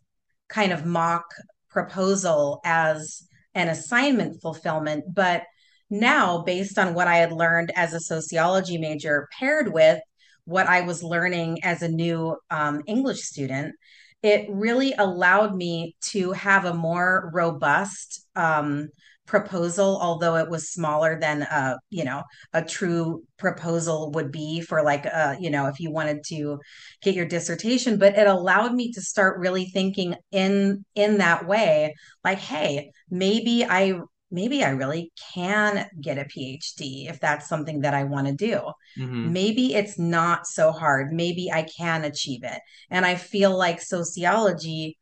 kind 0.48 0.72
of 0.72 0.86
mock 0.86 1.26
proposal 1.70 2.62
as 2.64 3.28
an 3.54 3.68
assignment 3.68 4.42
fulfillment, 4.42 5.04
but 5.14 5.44
now 5.90 6.42
based 6.44 6.78
on 6.78 6.94
what 6.94 7.08
I 7.08 7.18
had 7.18 7.32
learned 7.32 7.72
as 7.76 7.94
a 7.94 8.00
sociology 8.00 8.78
major 8.78 9.28
paired 9.38 9.74
with 9.74 10.00
what 10.46 10.68
I 10.68 10.82
was 10.82 11.04
learning 11.04 11.64
as 11.64 11.82
a 11.82 11.90
new 11.90 12.38
um, 12.50 12.82
English 12.88 13.22
student, 13.22 13.76
it 14.24 14.48
really 14.50 14.94
allowed 14.98 15.56
me 15.56 15.96
to 16.02 16.32
have 16.32 16.66
a 16.66 16.74
more 16.74 17.32
robust 17.34 18.26
um, 18.36 18.90
proposal 19.28 20.00
although 20.02 20.38
it 20.38 20.50
was 20.50 20.70
smaller 20.70 21.20
than 21.20 21.42
a 21.42 21.78
you 21.90 22.06
know 22.06 22.24
a 22.54 22.64
true 22.64 23.22
proposal 23.38 24.10
would 24.12 24.32
be 24.32 24.62
for 24.62 24.82
like 24.82 25.06
uh 25.06 25.36
you 25.38 25.50
know 25.50 25.68
if 25.68 25.82
you 25.82 25.92
wanted 25.92 26.24
to 26.24 26.58
get 27.02 27.14
your 27.14 27.26
dissertation. 27.26 28.00
But 28.00 28.18
it 28.18 28.26
allowed 28.26 28.74
me 28.74 28.92
to 28.94 29.02
start 29.02 29.40
really 29.40 29.66
thinking 29.66 30.16
in 30.32 30.86
in 30.96 31.18
that 31.18 31.46
way 31.46 31.94
like 32.24 32.40
hey 32.40 32.92
maybe 33.10 33.66
i 33.66 34.00
maybe 34.30 34.64
i 34.64 34.70
really 34.70 35.12
can 35.34 35.88
get 36.02 36.18
a 36.18 36.26
phd 36.26 37.10
if 37.10 37.20
that's 37.20 37.48
something 37.48 37.82
that 37.82 37.94
i 37.94 38.04
want 38.04 38.28
to 38.28 38.34
do. 38.34 38.60
Mm-hmm. 38.98 39.32
maybe 39.32 39.76
it's 39.76 39.98
not 40.00 40.48
so 40.48 40.72
hard. 40.72 41.14
Maybe 41.14 41.52
i 41.52 41.64
can 41.64 42.04
achieve 42.04 42.44
it. 42.44 42.60
And 42.90 43.06
i 43.06 43.16
feel 43.16 43.56
like 43.58 43.82
sociology 43.82 44.98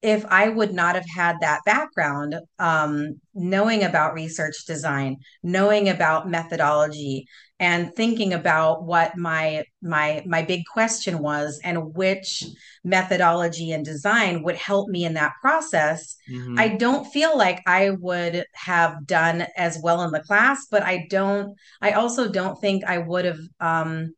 if 0.00 0.24
I 0.26 0.48
would 0.48 0.72
not 0.72 0.94
have 0.94 1.06
had 1.12 1.36
that 1.40 1.60
background, 1.64 2.36
um, 2.58 3.20
knowing 3.34 3.82
about 3.82 4.14
research 4.14 4.64
design, 4.64 5.16
knowing 5.42 5.88
about 5.88 6.28
methodology, 6.28 7.26
and 7.60 7.92
thinking 7.94 8.32
about 8.32 8.84
what 8.84 9.16
my 9.16 9.64
my 9.82 10.22
my 10.24 10.42
big 10.42 10.62
question 10.72 11.18
was, 11.18 11.60
and 11.64 11.94
which 11.94 12.44
methodology 12.84 13.72
and 13.72 13.84
design 13.84 14.44
would 14.44 14.54
help 14.54 14.88
me 14.88 15.04
in 15.04 15.14
that 15.14 15.32
process, 15.40 16.14
mm-hmm. 16.30 16.56
I 16.56 16.68
don't 16.68 17.04
feel 17.06 17.36
like 17.36 17.60
I 17.66 17.90
would 17.90 18.44
have 18.54 19.04
done 19.04 19.46
as 19.56 19.80
well 19.82 20.02
in 20.02 20.12
the 20.12 20.22
class. 20.22 20.68
But 20.70 20.84
I 20.84 21.08
don't. 21.10 21.56
I 21.82 21.92
also 21.92 22.30
don't 22.30 22.60
think 22.60 22.84
I 22.84 22.98
would 22.98 23.24
have. 23.24 23.40
Um, 23.58 24.14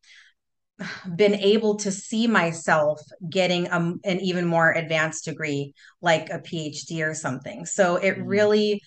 been 1.14 1.34
able 1.34 1.76
to 1.76 1.90
see 1.92 2.26
myself 2.26 3.00
getting 3.28 3.66
a, 3.66 3.94
an 4.04 4.20
even 4.20 4.46
more 4.46 4.72
advanced 4.72 5.24
degree 5.24 5.74
like 6.00 6.30
a 6.30 6.38
phd 6.38 7.06
or 7.06 7.14
something 7.14 7.66
so 7.66 7.96
it 7.96 8.16
mm-hmm. 8.16 8.26
really 8.26 8.82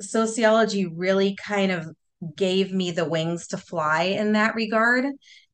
sociology 0.00 0.86
really 0.86 1.36
kind 1.36 1.72
of 1.72 1.88
gave 2.36 2.72
me 2.72 2.90
the 2.90 3.08
wings 3.08 3.48
to 3.48 3.56
fly 3.56 4.02
in 4.02 4.32
that 4.32 4.54
regard 4.54 5.04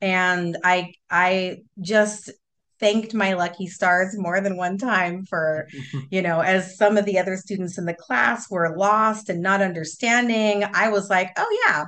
and 0.01 0.57
i 0.65 0.93
i 1.11 1.59
just 1.81 2.31
thanked 2.79 3.13
my 3.13 3.35
lucky 3.35 3.67
stars 3.67 4.17
more 4.17 4.41
than 4.41 4.57
one 4.57 4.79
time 4.79 5.25
for 5.27 5.69
you 6.11 6.23
know 6.23 6.41
as 6.41 6.77
some 6.77 6.97
of 6.97 7.05
the 7.05 7.19
other 7.19 7.37
students 7.37 7.79
in 7.79 7.85
the 7.85 7.95
class 7.95 8.51
were 8.51 8.77
lost 8.77 9.29
and 9.29 9.43
not 9.43 9.63
understanding 9.63 10.65
i 10.75 10.89
was 10.89 11.11
like 11.11 11.31
oh 11.37 11.61
yeah 11.67 11.85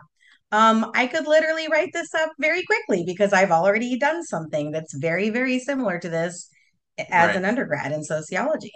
um, 0.53 0.91
I 0.95 1.07
could 1.07 1.27
literally 1.27 1.67
write 1.69 1.91
this 1.93 2.15
up 2.15 2.31
very 2.39 2.63
quickly 2.65 3.05
because 3.05 3.33
I've 3.33 3.51
already 3.51 3.99
done 3.99 4.23
something 4.23 4.71
that's 4.71 4.95
very, 4.95 5.31
very 5.31 5.59
similar 5.59 5.99
to 5.99 6.09
this 6.09 6.51
as 6.99 7.29
right. 7.29 7.37
an 7.37 7.45
undergrad 7.47 7.91
in 7.91 8.05
sociology. 8.05 8.73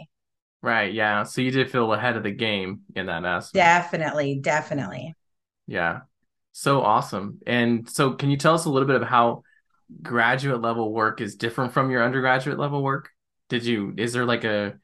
Right. 0.62 0.92
Yeah. 0.92 1.24
So 1.24 1.42
you 1.42 1.50
did 1.50 1.70
feel 1.70 1.92
ahead 1.92 2.16
of 2.16 2.22
the 2.22 2.30
game 2.30 2.80
in 2.94 3.06
that 3.06 3.24
aspect. 3.24 3.54
Definitely. 3.54 4.40
Definitely. 4.42 5.14
Yeah. 5.66 6.00
So 6.52 6.80
awesome. 6.80 7.40
And 7.46 7.88
so, 7.88 8.12
can 8.12 8.30
you 8.30 8.38
tell 8.38 8.54
us 8.54 8.64
a 8.64 8.70
little 8.70 8.88
bit 8.88 8.96
of 8.96 9.06
how 9.06 9.42
graduate 10.02 10.62
level 10.62 10.92
work 10.92 11.20
is 11.20 11.36
different 11.36 11.74
from 11.74 11.90
your 11.90 12.02
undergraduate 12.02 12.58
level 12.58 12.82
work? 12.82 13.10
Did 13.50 13.66
you, 13.66 13.92
is 13.98 14.14
there 14.14 14.24
like 14.24 14.44
a 14.44 14.78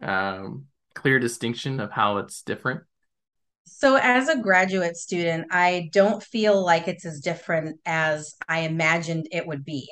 um, 0.00 0.66
clear 0.94 1.18
distinction 1.18 1.80
of 1.80 1.90
how 1.90 2.18
it's 2.18 2.42
different? 2.42 2.82
So, 3.66 3.96
as 3.96 4.28
a 4.28 4.40
graduate 4.40 4.96
student, 4.96 5.46
I 5.50 5.88
don't 5.92 6.22
feel 6.22 6.64
like 6.64 6.88
it's 6.88 7.04
as 7.04 7.20
different 7.20 7.80
as 7.86 8.34
I 8.48 8.60
imagined 8.60 9.28
it 9.30 9.46
would 9.46 9.64
be. 9.64 9.88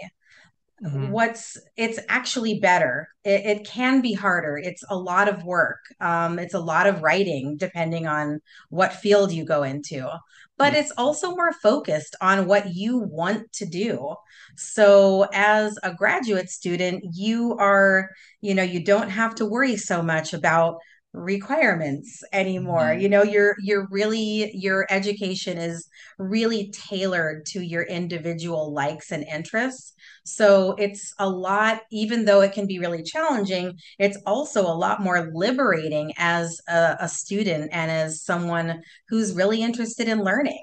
Mm-hmm. 0.83 1.11
what's 1.11 1.57
it's 1.77 2.01
actually 2.09 2.59
better. 2.59 3.07
It, 3.23 3.47
it 3.47 3.65
can 3.65 4.01
be 4.01 4.15
harder. 4.15 4.59
It's 4.59 4.83
a 4.91 4.97
lot 4.97 5.29
of 5.29 5.45
work. 5.45 5.79
Um, 6.01 6.41
it's 6.41 6.55
a 6.55 6.61
lot 6.61 6.89
of 6.89 7.05
writing 7.05 7.57
depending 7.57 8.09
on 8.09 8.41
what 8.69 8.93
field 8.93 9.31
you 9.31 9.45
go 9.45 9.63
into. 9.63 10.11
But 10.59 10.75
it's 10.75 10.93
also 10.99 11.31
more 11.31 11.53
focused 11.53 12.17
on 12.21 12.47
what 12.47 12.75
you 12.75 12.99
want 12.99 13.53
to 13.55 13.67
do. 13.67 14.15
So 14.57 15.29
as 15.33 15.79
a 15.85 15.95
graduate 15.95 16.51
student 16.51 17.05
you 17.15 17.57
are 17.61 18.11
you 18.41 18.55
know 18.55 18.65
you 18.65 18.85
don't 18.85 19.11
have 19.11 19.37
to 19.37 19.47
worry 19.47 19.77
so 19.77 20.03
much 20.03 20.33
about 20.33 20.79
requirements 21.13 22.23
anymore 22.33 22.95
Mm-hmm. 22.95 22.99
you 22.99 23.09
know 23.09 23.23
you're 23.23 23.55
you're 23.63 23.87
really 23.91 24.51
your 24.55 24.87
education 24.89 25.59
is 25.59 25.87
really 26.19 26.71
tailored 26.73 27.45
to 27.45 27.61
your 27.61 27.83
individual 27.83 28.73
likes 28.73 29.13
and 29.13 29.25
interests 29.25 29.93
so 30.25 30.75
it's 30.79 31.13
a 31.19 31.29
lot, 31.29 31.81
even 31.91 32.25
though 32.25 32.43
it 32.43 32.53
can 32.53 32.67
be 32.67 32.79
really 32.79 33.03
challenging, 33.03 33.77
it's 33.99 34.17
also 34.25 34.63
a 34.63 34.73
lot 34.73 35.03
more 35.03 35.31
liberating 35.35 36.13
as 36.17 36.61
a, 36.69 36.97
a 37.01 37.09
student 37.09 37.71
and 37.73 37.91
as 37.91 38.23
someone 38.23 38.83
who's 39.09 39.33
really 39.33 39.63
interested 39.63 40.07
in 40.09 40.23
learning. 40.23 40.63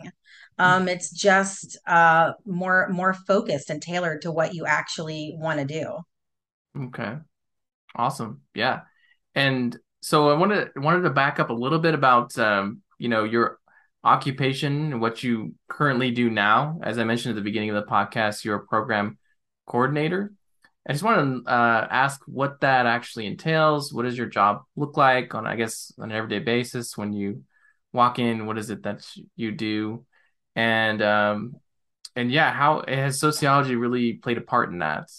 Um, 0.58 0.88
it's 0.88 1.12
just 1.12 1.78
uh, 1.88 2.34
more 2.46 2.90
more 2.90 3.14
focused 3.14 3.70
and 3.70 3.82
tailored 3.82 4.22
to 4.24 4.32
what 4.32 4.54
you 4.54 4.66
actually 4.66 5.36
want 5.38 5.60
to 5.60 5.66
do. 5.66 6.00
Okay. 6.78 7.18
Awesome. 7.96 8.42
Yeah. 8.56 8.82
And 9.36 9.78
so 10.02 10.30
I 10.30 10.38
wanted 10.38 10.70
wanted 10.76 11.02
to 11.02 11.10
back 11.10 11.40
up 11.40 11.50
a 11.50 11.54
little 11.54 11.80
bit 11.80 11.94
about 11.94 12.38
um, 12.38 12.82
you 12.98 13.10
know, 13.10 13.24
your 13.24 13.60
occupation 14.04 14.94
and 14.94 15.02
what 15.02 15.24
you 15.24 15.56
currently 15.68 16.12
do 16.12 16.30
now. 16.30 16.80
As 16.84 17.00
I 17.00 17.04
mentioned 17.04 17.32
at 17.32 17.36
the 17.36 17.44
beginning 17.44 17.72
of 17.72 17.76
the 17.76 17.90
podcast, 17.90 18.44
you're 18.44 18.58
a 18.58 18.66
program 18.66 19.18
coordinator. 19.66 20.34
I 20.88 20.94
just 20.94 21.04
want 21.04 21.46
to 21.46 21.52
uh, 21.52 21.88
ask 21.90 22.22
what 22.26 22.62
that 22.62 22.86
actually 22.86 23.28
entails. 23.28 23.94
What 23.94 24.04
does 24.04 24.18
your 24.18 24.28
job 24.28 24.64
look 24.76 24.98
like 24.98 25.36
on, 25.36 25.46
I 25.46 25.56
guess, 25.56 25.92
on 26.00 26.12
an 26.12 26.18
everyday 26.18 26.40
basis 26.40 26.98
when 26.98 27.14
you 27.14 27.44
walk 27.94 28.20
in? 28.20 28.46
What 28.46 28.58
is 28.58 28.70
it 28.70 28.84
that 28.84 29.06
you 29.36 29.52
do? 29.52 30.06
And 30.56 31.02
um, 31.02 31.56
and 32.16 32.32
yeah, 32.32 32.52
how 32.52 32.84
has 32.88 33.20
sociology 33.20 33.76
really 33.76 34.14
played 34.14 34.38
a 34.38 34.42
part 34.42 34.72
in 34.72 34.80
that, 34.80 35.10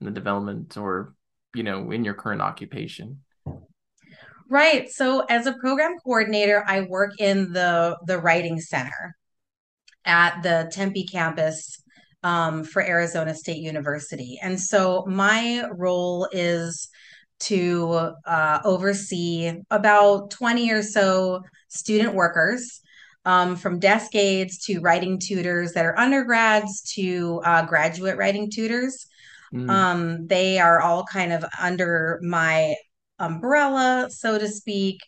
in 0.00 0.06
the 0.06 0.12
development 0.12 0.76
or 0.76 1.14
you 1.54 1.62
know, 1.62 1.90
in 1.90 2.04
your 2.04 2.14
current 2.14 2.42
occupation? 2.42 3.22
Right. 4.50 4.90
So 4.90 5.20
as 5.28 5.46
a 5.46 5.52
program 5.54 5.96
coordinator, 6.02 6.64
I 6.66 6.82
work 6.82 7.12
in 7.18 7.52
the 7.52 7.98
the 8.06 8.18
writing 8.18 8.60
center 8.60 9.14
at 10.04 10.42
the 10.42 10.70
Tempe 10.72 11.06
campus 11.06 11.82
um, 12.22 12.64
for 12.64 12.82
Arizona 12.82 13.34
State 13.34 13.58
University. 13.58 14.38
And 14.42 14.58
so 14.58 15.04
my 15.06 15.68
role 15.72 16.28
is 16.32 16.88
to 17.40 18.12
uh, 18.26 18.60
oversee 18.64 19.52
about 19.70 20.30
20 20.30 20.70
or 20.72 20.82
so 20.82 21.42
student 21.68 22.14
workers. 22.14 22.80
Um, 23.24 23.56
from 23.56 23.78
desk 23.78 24.14
aides 24.14 24.58
to 24.66 24.80
writing 24.80 25.18
tutors 25.18 25.72
that 25.72 25.84
are 25.84 25.98
undergrads 25.98 26.80
to 26.94 27.42
uh, 27.44 27.66
graduate 27.66 28.16
writing 28.16 28.50
tutors. 28.50 29.06
Mm, 29.52 29.68
Um, 29.70 30.26
they 30.26 30.58
are 30.58 30.80
all 30.80 31.04
kind 31.04 31.32
of 31.32 31.44
under 31.60 32.20
my 32.22 32.74
umbrella, 33.18 34.08
so 34.10 34.38
to 34.38 34.48
speak. 34.48 35.00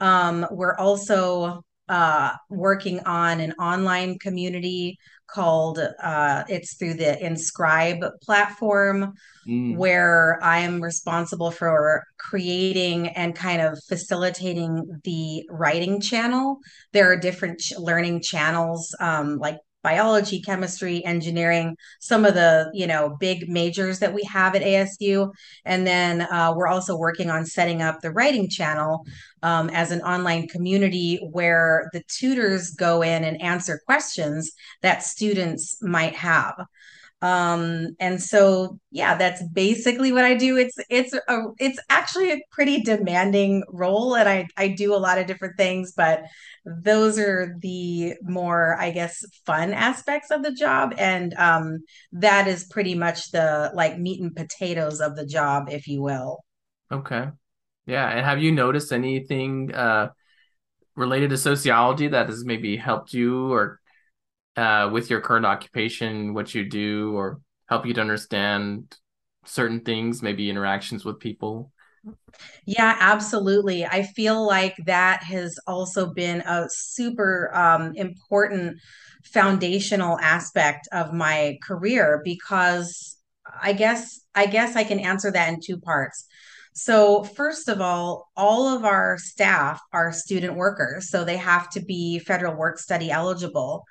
Um, 0.00 0.46
we're 0.50 0.76
also 0.76 1.64
uh, 1.88 2.32
working 2.50 3.00
on 3.00 3.40
an 3.40 3.52
online 3.52 4.18
community 4.18 4.98
called 5.26 5.78
uh, 6.02 6.44
it's 6.48 6.76
through 6.76 6.94
the 6.94 7.24
Inscribe 7.24 8.04
platform, 8.22 9.12
mm, 9.48 9.76
where 9.76 10.38
I 10.42 10.58
am 10.60 10.82
responsible 10.82 11.50
for 11.50 12.02
creating 12.18 13.08
and 13.08 13.34
kind 13.34 13.60
of 13.60 13.78
facilitating 13.88 15.00
the 15.04 15.44
writing 15.50 16.00
channel. 16.00 16.58
There 16.92 17.10
are 17.10 17.16
different 17.16 17.60
ch- 17.60 17.72
learning 17.76 18.22
channels 18.22 18.94
um, 19.00 19.38
like 19.38 19.58
biology, 19.84 20.40
chemistry, 20.40 21.04
engineering, 21.04 21.76
some 22.00 22.24
of 22.24 22.34
the 22.34 22.70
you 22.74 22.88
know 22.88 23.16
big 23.20 23.48
majors 23.48 24.00
that 24.00 24.12
we 24.12 24.24
have 24.24 24.56
at 24.56 24.62
ASU, 24.62 25.32
and 25.64 25.86
then 25.86 26.22
uh, 26.22 26.52
we're 26.56 26.66
also 26.66 26.96
working 26.96 27.30
on 27.30 27.46
setting 27.46 27.82
up 27.82 28.00
the 28.00 28.10
writing 28.10 28.48
channel 28.48 29.06
um, 29.44 29.70
as 29.70 29.92
an 29.92 30.00
online 30.00 30.48
community 30.48 31.20
where 31.30 31.88
the 31.92 32.02
tutors 32.08 32.70
go 32.70 33.02
in 33.02 33.22
and 33.22 33.40
answer 33.40 33.80
questions 33.86 34.50
that 34.82 35.04
students 35.04 35.78
might 35.82 36.16
have. 36.16 36.54
Um, 37.24 37.96
and 38.00 38.22
so 38.22 38.78
yeah, 38.90 39.16
that's 39.16 39.42
basically 39.52 40.12
what 40.12 40.24
I 40.24 40.34
do. 40.34 40.58
It's 40.58 40.76
it's 40.90 41.14
a 41.14 41.42
it's 41.58 41.78
actually 41.88 42.32
a 42.32 42.40
pretty 42.50 42.82
demanding 42.82 43.64
role 43.70 44.14
and 44.14 44.28
I 44.28 44.46
I 44.58 44.68
do 44.68 44.94
a 44.94 44.96
lot 44.98 45.18
of 45.18 45.26
different 45.26 45.56
things, 45.56 45.92
but 45.96 46.22
those 46.66 47.18
are 47.18 47.56
the 47.60 48.14
more, 48.22 48.76
I 48.78 48.90
guess, 48.90 49.24
fun 49.46 49.72
aspects 49.72 50.30
of 50.30 50.42
the 50.42 50.52
job. 50.52 50.94
And 50.98 51.32
um 51.34 51.78
that 52.12 52.46
is 52.46 52.64
pretty 52.66 52.94
much 52.94 53.30
the 53.30 53.70
like 53.74 53.98
meat 53.98 54.20
and 54.20 54.36
potatoes 54.36 55.00
of 55.00 55.16
the 55.16 55.26
job, 55.26 55.68
if 55.70 55.88
you 55.88 56.02
will. 56.02 56.44
okay. 56.92 57.28
Yeah. 57.86 58.08
And 58.10 58.24
have 58.26 58.40
you 58.42 58.52
noticed 58.52 58.92
anything 58.92 59.74
uh, 59.74 60.10
related 60.96 61.30
to 61.30 61.38
sociology 61.38 62.08
that 62.08 62.28
has 62.28 62.44
maybe 62.44 62.76
helped 62.76 63.14
you 63.14 63.52
or 63.52 63.80
uh, 64.56 64.90
with 64.92 65.10
your 65.10 65.20
current 65.20 65.46
occupation, 65.46 66.34
what 66.34 66.54
you 66.54 66.68
do, 66.68 67.16
or 67.16 67.40
help 67.68 67.86
you 67.86 67.94
to 67.94 68.00
understand 68.00 68.96
certain 69.44 69.80
things, 69.80 70.22
maybe 70.22 70.50
interactions 70.50 71.04
with 71.04 71.18
people? 71.18 71.72
Yeah, 72.66 72.96
absolutely. 72.98 73.84
I 73.84 74.02
feel 74.02 74.46
like 74.46 74.76
that 74.86 75.22
has 75.22 75.58
also 75.66 76.12
been 76.12 76.40
a 76.42 76.66
super 76.68 77.54
um, 77.54 77.94
important 77.96 78.78
foundational 79.24 80.18
aspect 80.20 80.88
of 80.92 81.12
my 81.12 81.58
career 81.66 82.20
because 82.24 83.16
I 83.62 83.72
guess 83.72 84.20
I 84.34 84.46
guess 84.46 84.76
I 84.76 84.84
can 84.84 84.98
answer 84.98 85.30
that 85.30 85.48
in 85.48 85.60
two 85.64 85.78
parts. 85.78 86.26
So, 86.76 87.22
first 87.22 87.68
of 87.68 87.80
all, 87.80 88.30
all 88.36 88.76
of 88.76 88.84
our 88.84 89.16
staff 89.16 89.80
are 89.92 90.12
student 90.12 90.56
workers, 90.56 91.08
so 91.08 91.24
they 91.24 91.36
have 91.36 91.70
to 91.70 91.80
be 91.80 92.18
federal 92.18 92.56
work 92.56 92.78
study 92.78 93.10
eligible. 93.10 93.84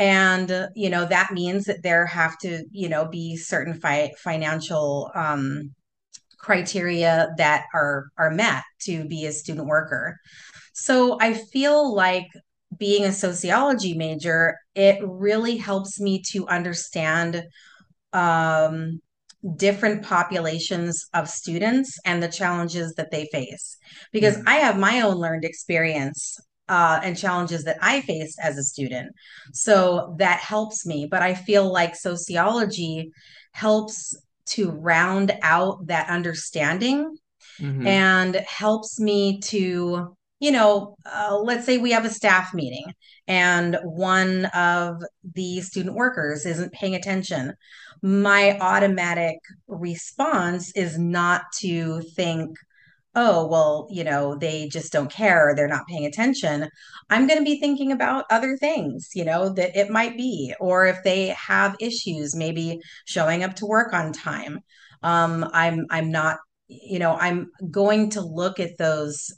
And, 0.00 0.50
uh, 0.50 0.68
you 0.74 0.90
know, 0.90 1.04
that 1.04 1.32
means 1.32 1.66
that 1.66 1.82
there 1.84 2.06
have 2.06 2.38
to, 2.38 2.64
you 2.72 2.88
know, 2.88 3.06
be 3.06 3.36
certain 3.36 3.74
fi 3.74 4.12
financial 4.18 5.12
um, 5.14 5.72
criteria 6.38 7.28
that 7.36 7.66
are 7.74 8.06
are 8.18 8.30
met 8.30 8.64
to 8.80 9.06
be 9.06 9.26
a 9.26 9.32
student 9.32 9.68
worker. 9.68 10.18
So 10.72 11.18
I 11.20 11.34
feel 11.34 11.94
like 11.94 12.28
being 12.78 13.04
a 13.04 13.12
sociology 13.12 13.94
major, 13.94 14.56
it 14.74 15.00
really 15.04 15.58
helps 15.58 16.00
me 16.00 16.22
to 16.32 16.46
understand 16.48 17.44
um, 18.14 19.00
different 19.56 20.04
populations 20.04 21.06
of 21.14 21.28
students 21.28 21.98
and 22.06 22.22
the 22.22 22.28
challenges 22.28 22.94
that 22.94 23.10
they 23.10 23.28
face. 23.32 23.76
Because 24.12 24.36
Mm, 24.38 24.44
I 24.46 24.56
have 24.56 24.78
my 24.78 25.02
own 25.02 25.16
learned 25.16 25.44
experience 25.44 26.38
uh, 26.70 27.00
and 27.02 27.18
challenges 27.18 27.64
that 27.64 27.78
I 27.82 28.00
faced 28.00 28.38
as 28.40 28.56
a 28.56 28.62
student. 28.62 29.12
So 29.52 30.14
that 30.18 30.38
helps 30.38 30.86
me. 30.86 31.08
But 31.10 31.20
I 31.20 31.34
feel 31.34 31.70
like 31.70 31.96
sociology 31.96 33.10
helps 33.52 34.16
to 34.50 34.70
round 34.70 35.36
out 35.42 35.88
that 35.88 36.08
understanding 36.08 37.16
mm-hmm. 37.58 37.86
and 37.86 38.36
helps 38.36 39.00
me 39.00 39.40
to 39.40 40.16
you 40.38 40.50
know 40.50 40.96
uh, 41.04 41.36
let's 41.36 41.66
say 41.66 41.78
we 41.78 41.90
have 41.90 42.04
a 42.04 42.10
staff 42.10 42.54
meeting 42.54 42.84
and 43.28 43.78
one 43.82 44.46
of 44.46 45.02
the 45.34 45.60
student 45.60 45.94
workers 45.94 46.46
isn't 46.46 46.72
paying 46.72 46.94
attention 46.94 47.54
my 48.02 48.58
automatic 48.60 49.36
response 49.68 50.72
is 50.74 50.98
not 50.98 51.42
to 51.58 52.00
think 52.16 52.56
oh 53.16 53.46
well 53.46 53.88
you 53.90 54.04
know 54.04 54.36
they 54.36 54.68
just 54.68 54.92
don't 54.92 55.10
care 55.10 55.52
they're 55.56 55.66
not 55.66 55.86
paying 55.88 56.06
attention 56.06 56.68
i'm 57.10 57.26
going 57.26 57.38
to 57.38 57.44
be 57.44 57.58
thinking 57.58 57.90
about 57.92 58.24
other 58.30 58.56
things 58.56 59.08
you 59.14 59.24
know 59.24 59.48
that 59.52 59.76
it 59.76 59.90
might 59.90 60.16
be 60.16 60.54
or 60.60 60.86
if 60.86 61.02
they 61.02 61.28
have 61.28 61.74
issues 61.80 62.36
maybe 62.36 62.78
showing 63.06 63.42
up 63.42 63.54
to 63.54 63.66
work 63.66 63.92
on 63.92 64.12
time 64.12 64.60
um, 65.02 65.48
i'm 65.52 65.86
i'm 65.90 66.10
not 66.12 66.38
you 66.68 67.00
know 67.00 67.16
i'm 67.16 67.50
going 67.68 68.10
to 68.10 68.20
look 68.20 68.60
at 68.60 68.78
those 68.78 69.32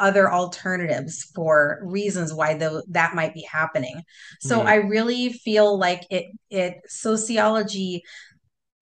other 0.00 0.32
alternatives 0.32 1.30
for 1.32 1.78
reasons 1.84 2.34
why 2.34 2.54
though 2.54 2.82
that 2.88 3.14
might 3.14 3.32
be 3.34 3.46
happening 3.50 4.02
so 4.40 4.62
Yeah. 4.62 4.70
i 4.70 4.74
really 4.76 5.32
feel 5.32 5.78
like 5.78 6.02
it 6.10 6.26
it 6.50 6.74
sociology 6.88 8.02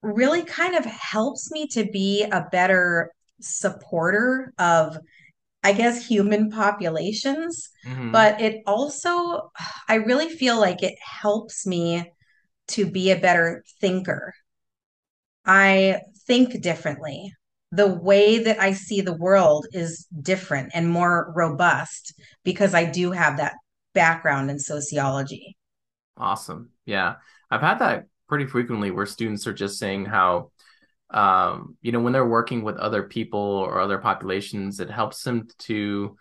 really 0.02 0.42
kind 0.42 0.76
of 0.76 0.84
helps 0.84 1.50
me 1.50 1.66
to 1.68 1.84
be 1.84 2.24
a 2.24 2.46
better 2.50 3.12
supporter 3.40 4.52
of 4.58 4.96
I 5.62 5.72
guess, 5.74 6.06
human 6.06 6.50
populations, 6.50 7.70
hmm 7.84 8.12
but 8.12 8.40
it 8.40 8.62
also, 8.66 9.50
I 9.88 9.96
really 9.96 10.28
feel 10.28 10.58
like 10.60 10.82
it 10.82 10.94
helps 11.02 11.66
me 11.66 12.10
to 12.68 12.86
be 12.90 13.10
a 13.10 13.16
better 13.20 13.64
thinker. 13.80 14.34
I 15.44 16.00
think 16.26 16.60
differently. 16.62 17.34
The 17.72 17.86
way 17.86 18.38
that 18.42 18.60
I 18.60 18.72
see 18.72 19.00
the 19.00 19.16
world 19.16 19.66
is 19.72 20.06
different 20.22 20.72
and 20.74 20.90
more 20.90 21.32
robust 21.36 22.14
because 22.44 22.74
I 22.74 22.84
do 22.84 23.12
have 23.12 23.36
that 23.36 23.54
background 23.94 24.50
in 24.50 24.58
sociology. 24.58 25.56
Awesome. 26.16 26.70
Yeah. 26.84 27.16
I've 27.50 27.60
had 27.60 27.78
that 27.78 28.06
pretty 28.28 28.46
frequently 28.46 28.90
where 28.90 29.06
students 29.06 29.46
are 29.46 29.52
just 29.52 29.78
saying 29.78 30.06
how 30.06 30.50
um, 31.12 31.76
you 31.82 31.92
know, 31.92 32.00
when 32.00 32.12
they're 32.12 32.26
working 32.26 32.62
with 32.62 32.76
other 32.76 33.02
people 33.02 33.40
or 33.40 33.80
other 33.80 33.98
populations, 33.98 34.80
it 34.80 34.90
helps 34.90 35.22
them 35.22 35.48
to, 35.60 36.16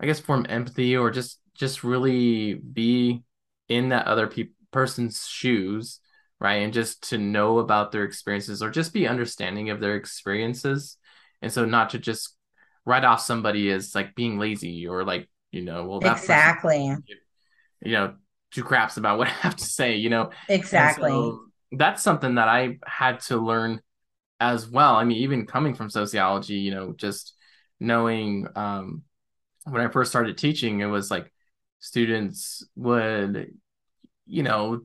I 0.00 0.06
guess, 0.06 0.20
form 0.20 0.46
empathy 0.48 0.96
or 0.96 1.10
just 1.10 1.40
just 1.54 1.84
really 1.84 2.54
be 2.54 3.22
in 3.68 3.90
that 3.90 4.06
other 4.06 4.26
pe- 4.26 4.48
person's 4.72 5.26
shoes, 5.26 6.00
right? 6.40 6.56
And 6.62 6.72
just 6.72 7.10
to 7.10 7.18
know 7.18 7.58
about 7.58 7.92
their 7.92 8.04
experiences 8.04 8.62
or 8.62 8.70
just 8.70 8.92
be 8.92 9.06
understanding 9.06 9.70
of 9.70 9.80
their 9.80 9.94
experiences. 9.94 10.96
And 11.42 11.52
so 11.52 11.64
not 11.64 11.90
to 11.90 11.98
just 11.98 12.36
write 12.84 13.04
off 13.04 13.20
somebody 13.20 13.70
as 13.70 13.94
like 13.94 14.14
being 14.16 14.38
lazy 14.38 14.86
or 14.86 15.04
like, 15.04 15.28
you 15.52 15.62
know, 15.62 15.84
well, 15.84 16.00
that 16.00 16.14
person, 16.16 16.24
Exactly. 16.24 16.96
you 17.82 17.92
know, 17.92 18.14
two 18.50 18.64
craps 18.64 18.96
about 18.96 19.18
what 19.18 19.28
I 19.28 19.30
have 19.30 19.56
to 19.56 19.64
say, 19.64 19.96
you 19.96 20.10
know. 20.10 20.30
Exactly. 20.48 21.10
so 21.10 21.44
that's 21.72 22.02
something 22.02 22.36
that 22.36 22.48
I 22.48 22.78
had 22.86 23.20
to 23.20 23.36
learn 23.36 23.80
as 24.40 24.68
well. 24.68 24.96
I 24.96 25.04
mean, 25.04 25.18
even 25.18 25.46
coming 25.46 25.74
from 25.74 25.90
sociology, 25.90 26.56
you 26.56 26.72
know, 26.72 26.92
just 26.96 27.34
knowing 27.80 28.46
um, 28.56 29.02
when 29.64 29.80
I 29.80 29.88
first 29.88 30.10
started 30.10 30.36
teaching, 30.38 30.80
it 30.80 30.86
was 30.86 31.10
like 31.10 31.32
students 31.80 32.66
would, 32.76 33.52
you 34.26 34.42
know, 34.42 34.82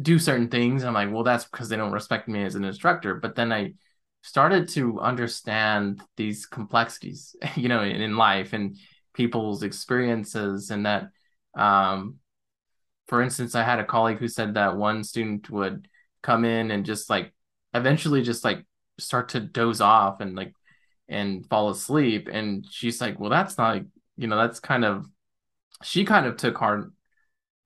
do 0.00 0.18
certain 0.18 0.48
things. 0.48 0.84
I'm 0.84 0.94
like, 0.94 1.12
well, 1.12 1.24
that's 1.24 1.44
because 1.44 1.68
they 1.68 1.76
don't 1.76 1.92
respect 1.92 2.28
me 2.28 2.44
as 2.44 2.54
an 2.54 2.64
instructor. 2.64 3.14
But 3.14 3.34
then 3.34 3.52
I 3.52 3.74
started 4.22 4.68
to 4.70 5.00
understand 5.00 6.02
these 6.16 6.46
complexities, 6.46 7.36
you 7.56 7.68
know, 7.68 7.82
in, 7.82 8.00
in 8.00 8.16
life 8.16 8.52
and 8.52 8.76
people's 9.14 9.62
experiences, 9.62 10.70
and 10.70 10.84
that, 10.84 11.08
um, 11.56 12.16
for 13.06 13.22
instance, 13.22 13.54
I 13.54 13.62
had 13.62 13.78
a 13.78 13.84
colleague 13.84 14.18
who 14.18 14.28
said 14.28 14.54
that 14.54 14.76
one 14.76 15.04
student 15.04 15.48
would 15.50 15.88
come 16.22 16.44
in 16.44 16.70
and 16.70 16.84
just 16.84 17.08
like 17.08 17.32
eventually 17.72 18.22
just 18.22 18.44
like 18.44 18.64
start 18.98 19.30
to 19.30 19.40
doze 19.40 19.80
off 19.80 20.20
and 20.20 20.34
like 20.36 20.52
and 21.08 21.46
fall 21.46 21.70
asleep. 21.70 22.28
And 22.30 22.66
she's 22.70 23.00
like, 23.00 23.18
well, 23.20 23.30
that's 23.30 23.58
not, 23.58 23.82
you 24.16 24.26
know, 24.26 24.36
that's 24.36 24.60
kind 24.60 24.84
of, 24.84 25.06
she 25.82 26.04
kind 26.04 26.26
of 26.26 26.36
took 26.36 26.56
heart, 26.56 26.90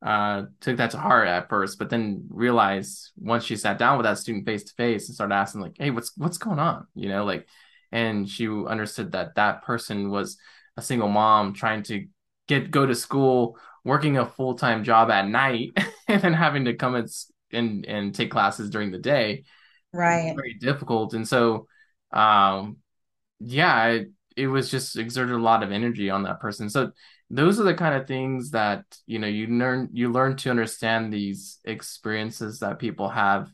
uh, 0.04 0.44
took 0.60 0.78
that 0.78 0.90
to 0.92 0.98
heart 0.98 1.28
at 1.28 1.48
first, 1.48 1.78
but 1.78 1.90
then 1.90 2.26
realized 2.28 3.10
once 3.16 3.44
she 3.44 3.56
sat 3.56 3.78
down 3.78 3.96
with 3.96 4.04
that 4.04 4.18
student 4.18 4.46
face 4.46 4.64
to 4.64 4.74
face 4.74 5.08
and 5.08 5.14
started 5.14 5.34
asking 5.34 5.60
like, 5.60 5.76
hey, 5.78 5.90
what's, 5.90 6.12
what's 6.16 6.38
going 6.38 6.58
on? 6.58 6.86
You 6.94 7.08
know, 7.08 7.24
like, 7.24 7.46
and 7.92 8.28
she 8.28 8.46
understood 8.48 9.12
that 9.12 9.34
that 9.36 9.62
person 9.62 10.10
was 10.10 10.36
a 10.76 10.82
single 10.82 11.08
mom 11.08 11.54
trying 11.54 11.82
to 11.84 12.06
get, 12.46 12.70
go 12.70 12.86
to 12.86 12.94
school, 12.94 13.58
working 13.84 14.18
a 14.18 14.26
full-time 14.26 14.84
job 14.84 15.10
at 15.10 15.26
night 15.26 15.72
and 16.08 16.22
then 16.22 16.34
having 16.34 16.66
to 16.66 16.74
come 16.74 16.94
and, 16.94 17.08
and, 17.52 17.86
and 17.86 18.14
take 18.14 18.30
classes 18.30 18.70
during 18.70 18.90
the 18.90 18.98
day 18.98 19.44
Right. 19.92 20.42
very 20.42 20.54
difficult. 20.54 21.14
And 21.14 21.26
so, 21.26 21.66
um, 22.12 22.78
yeah, 23.40 23.86
it, 23.88 24.10
it 24.36 24.46
was 24.48 24.70
just 24.70 24.98
exerted 24.98 25.34
a 25.34 25.38
lot 25.42 25.62
of 25.62 25.72
energy 25.72 26.10
on 26.10 26.24
that 26.24 26.40
person. 26.40 26.70
So 26.70 26.92
those 27.30 27.60
are 27.60 27.64
the 27.64 27.74
kind 27.74 27.94
of 28.00 28.06
things 28.08 28.50
that, 28.52 28.84
you 29.06 29.18
know, 29.18 29.26
you 29.28 29.46
learn 29.48 29.90
you 29.92 30.12
learn 30.12 30.36
to 30.38 30.50
understand 30.50 31.12
these 31.12 31.58
experiences 31.64 32.60
that 32.60 32.78
people 32.78 33.08
have 33.08 33.50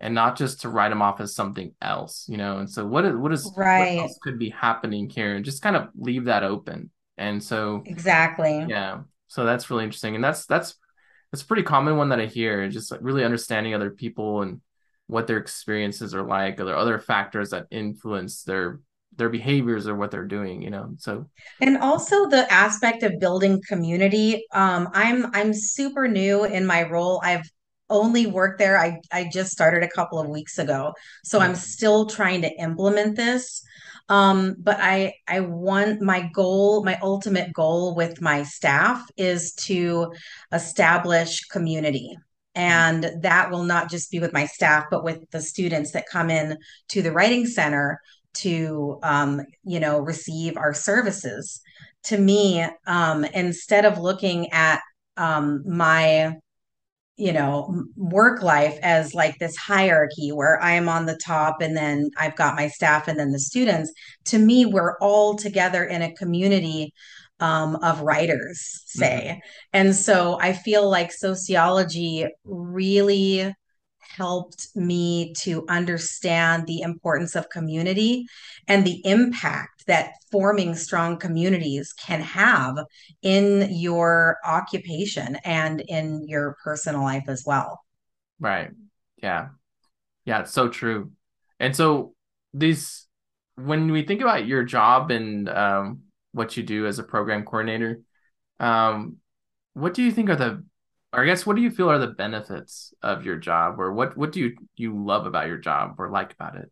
and 0.00 0.14
not 0.14 0.36
just 0.36 0.62
to 0.62 0.68
write 0.68 0.90
them 0.90 1.02
off 1.02 1.20
as 1.20 1.34
something 1.34 1.74
else, 1.82 2.26
you 2.28 2.36
know. 2.36 2.58
And 2.58 2.70
so 2.70 2.86
what 2.86 3.04
is 3.04 3.16
what 3.16 3.32
is 3.32 3.54
what 3.74 3.90
Right. 3.96 3.98
else 3.98 4.18
could 4.22 4.38
be 4.38 4.50
happening 4.50 5.08
here 5.10 5.36
and 5.36 5.44
just 5.44 5.62
kind 5.62 5.76
of 5.76 5.88
leave 5.96 6.26
that 6.26 6.44
open. 6.44 6.90
And 7.18 7.42
so 7.42 7.86
Exactly. 7.86 8.66
yeah, 8.66 9.02
so 9.28 9.44
that's 9.44 9.70
really 9.70 9.84
interesting. 9.84 10.14
And 10.14 10.24
that's 10.24 10.46
that's 10.46 10.74
that's 11.30 11.42
a 11.42 11.46
pretty 11.46 11.62
common 11.62 11.96
one 11.96 12.10
that 12.10 12.20
I 12.20 12.26
hear, 12.26 12.68
just 12.68 12.90
like 12.90 13.00
really 13.02 13.24
understanding 13.24 13.74
other 13.74 13.90
people 13.90 14.42
and 14.42 14.60
what 15.06 15.26
their 15.26 15.38
experiences 15.38 16.14
are 16.14 16.26
like, 16.26 16.60
or 16.60 16.64
there 16.64 16.76
other 16.76 16.98
factors 16.98 17.50
that 17.50 17.66
influence 17.70 18.42
their 18.42 18.80
their 19.16 19.28
behaviors 19.30 19.86
or 19.88 19.96
what 19.96 20.10
they're 20.10 20.26
doing, 20.26 20.62
you 20.62 20.70
know. 20.70 20.94
So 20.98 21.26
And 21.60 21.78
also 21.78 22.28
the 22.28 22.50
aspect 22.52 23.02
of 23.02 23.18
building 23.20 23.60
community. 23.66 24.44
Um, 24.52 24.88
I'm 24.92 25.26
I'm 25.34 25.52
super 25.54 26.08
new 26.08 26.44
in 26.44 26.66
my 26.66 26.82
role. 26.88 27.20
I've 27.24 27.48
only 27.88 28.26
worked 28.26 28.58
there. 28.58 28.78
I 28.78 29.00
I 29.12 29.28
just 29.32 29.52
started 29.52 29.82
a 29.82 29.88
couple 29.88 30.18
of 30.18 30.28
weeks 30.28 30.58
ago, 30.58 30.92
so 31.24 31.40
I'm 31.40 31.54
mm, 31.54 31.56
still 31.56 32.06
trying 32.06 32.42
to 32.42 32.50
implement 32.60 33.16
this. 33.16 33.62
Um, 34.08 34.56
but 34.58 34.78
I 34.80 35.14
I 35.28 35.40
want 35.40 36.00
my 36.02 36.28
goal, 36.34 36.84
my 36.84 36.98
ultimate 37.02 37.52
goal 37.52 37.94
with 37.94 38.20
my 38.20 38.42
staff 38.42 39.04
is 39.16 39.52
to 39.66 40.12
establish 40.52 41.40
community. 41.46 42.16
And 42.56 43.22
that 43.22 43.50
will 43.50 43.62
not 43.62 43.90
just 43.90 44.10
be 44.10 44.18
with 44.18 44.32
my 44.32 44.46
staff, 44.46 44.86
but 44.90 45.04
with 45.04 45.30
the 45.30 45.40
students 45.40 45.92
that 45.92 46.08
come 46.10 46.30
in 46.30 46.56
to 46.88 47.02
the 47.02 47.12
writing 47.12 47.46
center 47.46 48.00
to 48.38 48.98
um, 49.02 49.42
you 49.64 49.78
know 49.78 50.00
receive 50.00 50.56
our 50.56 50.74
services. 50.74 51.60
To 52.04 52.18
me 52.18 52.66
um, 52.86 53.24
instead 53.24 53.84
of 53.84 53.98
looking 53.98 54.50
at 54.52 54.80
um, 55.16 55.62
my 55.66 56.36
you 57.16 57.32
know 57.32 57.84
work 57.96 58.42
life 58.42 58.78
as 58.82 59.14
like 59.14 59.38
this 59.38 59.56
hierarchy 59.56 60.32
where 60.32 60.62
i 60.62 60.72
am 60.72 60.86
on 60.86 61.06
the 61.06 61.16
top 61.16 61.62
and 61.62 61.74
then 61.74 62.10
i've 62.18 62.36
got 62.36 62.54
my 62.54 62.68
staff 62.68 63.08
and 63.08 63.18
then 63.18 63.32
the 63.32 63.38
students 63.38 63.90
to 64.24 64.38
me 64.38 64.66
we're 64.66 64.98
all 64.98 65.34
together 65.34 65.82
in 65.84 66.02
a 66.02 66.14
community 66.14 66.92
um, 67.40 67.76
of 67.76 68.00
writers 68.00 68.82
mhm, 68.94 69.26
say 69.28 69.40
and 69.72 69.94
so 69.94 70.38
i 70.40 70.52
feel 70.52 70.88
like 70.88 71.12
sociology 71.12 72.26
really 72.44 73.52
helped 73.98 74.68
me 74.74 75.32
to 75.34 75.64
understand 75.68 76.66
the 76.66 76.80
importance 76.80 77.34
of 77.36 77.48
community 77.50 78.24
and 78.68 78.84
the 78.86 79.00
impact 79.04 79.84
that 79.86 80.12
forming 80.32 80.74
strong 80.74 81.18
communities 81.18 81.92
can 81.92 82.20
have 82.20 82.76
in 83.22 83.68
your 83.70 84.38
occupation 84.44 85.36
and 85.44 85.82
in 85.88 86.26
your 86.26 86.56
personal 86.64 87.02
life 87.02 87.24
as 87.28 87.44
well. 87.46 87.80
right. 88.40 88.70
Yeah. 89.22 89.48
Yeah, 90.24 90.40
it's 90.40 90.52
so 90.52 90.68
true. 90.68 91.12
And 91.60 91.74
so 91.74 92.14
these 92.54 93.06
when 93.56 93.90
we 93.92 94.04
think 94.04 94.20
about 94.20 94.46
your 94.46 94.64
job 94.64 95.10
and 95.10 95.48
um 95.48 96.00
what 96.36 96.56
you 96.56 96.62
do 96.62 96.86
as 96.86 96.98
a 96.98 97.02
program 97.02 97.44
coordinator, 97.44 98.02
um, 98.60 99.16
what 99.72 99.94
do 99.94 100.02
you 100.02 100.12
think 100.12 100.28
are 100.30 100.36
the 100.36 100.64
or 101.12 101.22
I 101.22 101.26
guess 101.26 101.46
what 101.46 101.56
do 101.56 101.62
you 101.62 101.70
feel 101.70 101.90
are 101.90 101.98
the 101.98 102.08
benefits 102.08 102.92
of 103.02 103.24
your 103.24 103.36
job 103.36 103.80
or 103.80 103.92
what 103.92 104.16
what 104.16 104.32
do 104.32 104.40
you 104.40 104.56
you 104.76 105.02
love 105.02 105.26
about 105.26 105.46
your 105.46 105.56
job 105.56 105.96
or 105.98 106.10
like 106.10 106.32
about 106.32 106.56
it? 106.56 106.70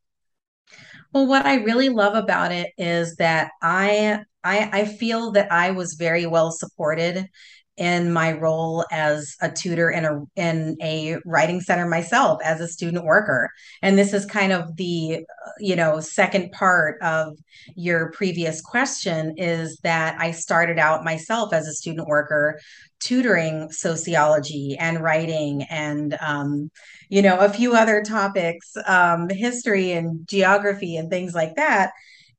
Well, 1.13 1.27
what 1.27 1.47
I 1.47 1.57
really 1.57 1.89
love 1.89 2.15
about 2.15 2.53
it 2.53 2.73
is 2.77 3.17
that 3.17 3.53
I 3.63 4.21
I 4.43 4.81
I 4.81 4.85
feel 4.85 5.33
that 5.33 5.51
I 5.51 5.71
was 5.71 5.95
very 5.95 6.27
well 6.27 6.53
supported 6.53 7.27
in 7.77 8.13
my 8.13 8.33
role 8.33 8.85
as 8.91 9.37
a 9.41 9.51
tutor 9.51 9.91
in 9.91 10.05
a 10.05 10.23
in 10.37 10.77
a 10.81 11.17
writing 11.25 11.61
center 11.61 11.87
myself 11.87 12.41
as 12.45 12.61
a 12.61 12.69
student 12.69 13.05
worker. 13.05 13.51
And 13.83 13.99
this 13.99 14.13
is 14.13 14.27
kind 14.27 14.53
of 14.53 14.77
the 14.77 15.25
you 15.59 15.77
know 15.77 16.01
second 16.01 16.53
part 16.53 17.01
of 17.03 17.37
your 17.75 18.11
previous 18.13 18.61
question 18.61 19.35
is 19.37 19.79
that 19.83 20.17
I 20.21 20.31
started 20.31 20.79
out 20.79 21.05
myself 21.05 21.53
as 21.53 21.67
a 21.67 21.73
student 21.73 22.07
worker 22.07 22.61
tutoring 23.01 23.71
sociology 23.71 24.77
and 24.79 25.01
writing 25.01 25.65
and 25.65 26.17
um, 26.21 26.71
you 27.09 27.23
know, 27.23 27.39
a 27.39 27.49
few 27.49 27.75
other 27.75 28.03
topics, 28.03 28.73
um, 28.87 29.29
history 29.29 29.93
and 29.93 30.27
geography 30.27 30.97
and 30.97 31.11
things 31.11 31.35
like 31.35 31.57
that. 31.57 31.93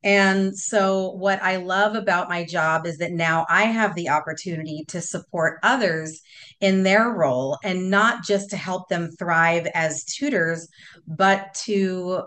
And 0.06 0.56
so, 0.56 1.10
what 1.10 1.42
I 1.42 1.56
love 1.56 1.96
about 1.96 2.28
my 2.28 2.44
job 2.44 2.86
is 2.86 2.98
that 2.98 3.10
now 3.10 3.44
I 3.48 3.64
have 3.64 3.96
the 3.96 4.08
opportunity 4.08 4.84
to 4.86 5.00
support 5.00 5.58
others 5.64 6.22
in 6.60 6.84
their 6.84 7.10
role 7.10 7.58
and 7.64 7.90
not 7.90 8.22
just 8.22 8.50
to 8.50 8.56
help 8.56 8.88
them 8.88 9.10
thrive 9.18 9.66
as 9.74 10.04
tutors, 10.04 10.68
but 11.08 11.52
to 11.64 12.22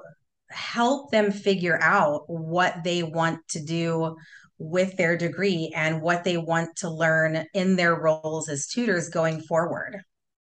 help 0.49 1.11
them 1.11 1.31
figure 1.31 1.79
out 1.81 2.23
what 2.27 2.83
they 2.83 3.01
want 3.01 3.47
to 3.51 3.63
do 3.63 4.17
with 4.57 4.97
their 4.97 5.15
degree 5.15 5.71
and 5.73 6.01
what 6.01 6.25
they 6.25 6.35
want 6.35 6.75
to 6.75 6.89
learn 6.89 7.45
in 7.53 7.77
their 7.77 7.95
roles 7.95 8.49
as 8.49 8.67
tutors 8.67 9.07
going 9.07 9.39
forward. 9.39 10.01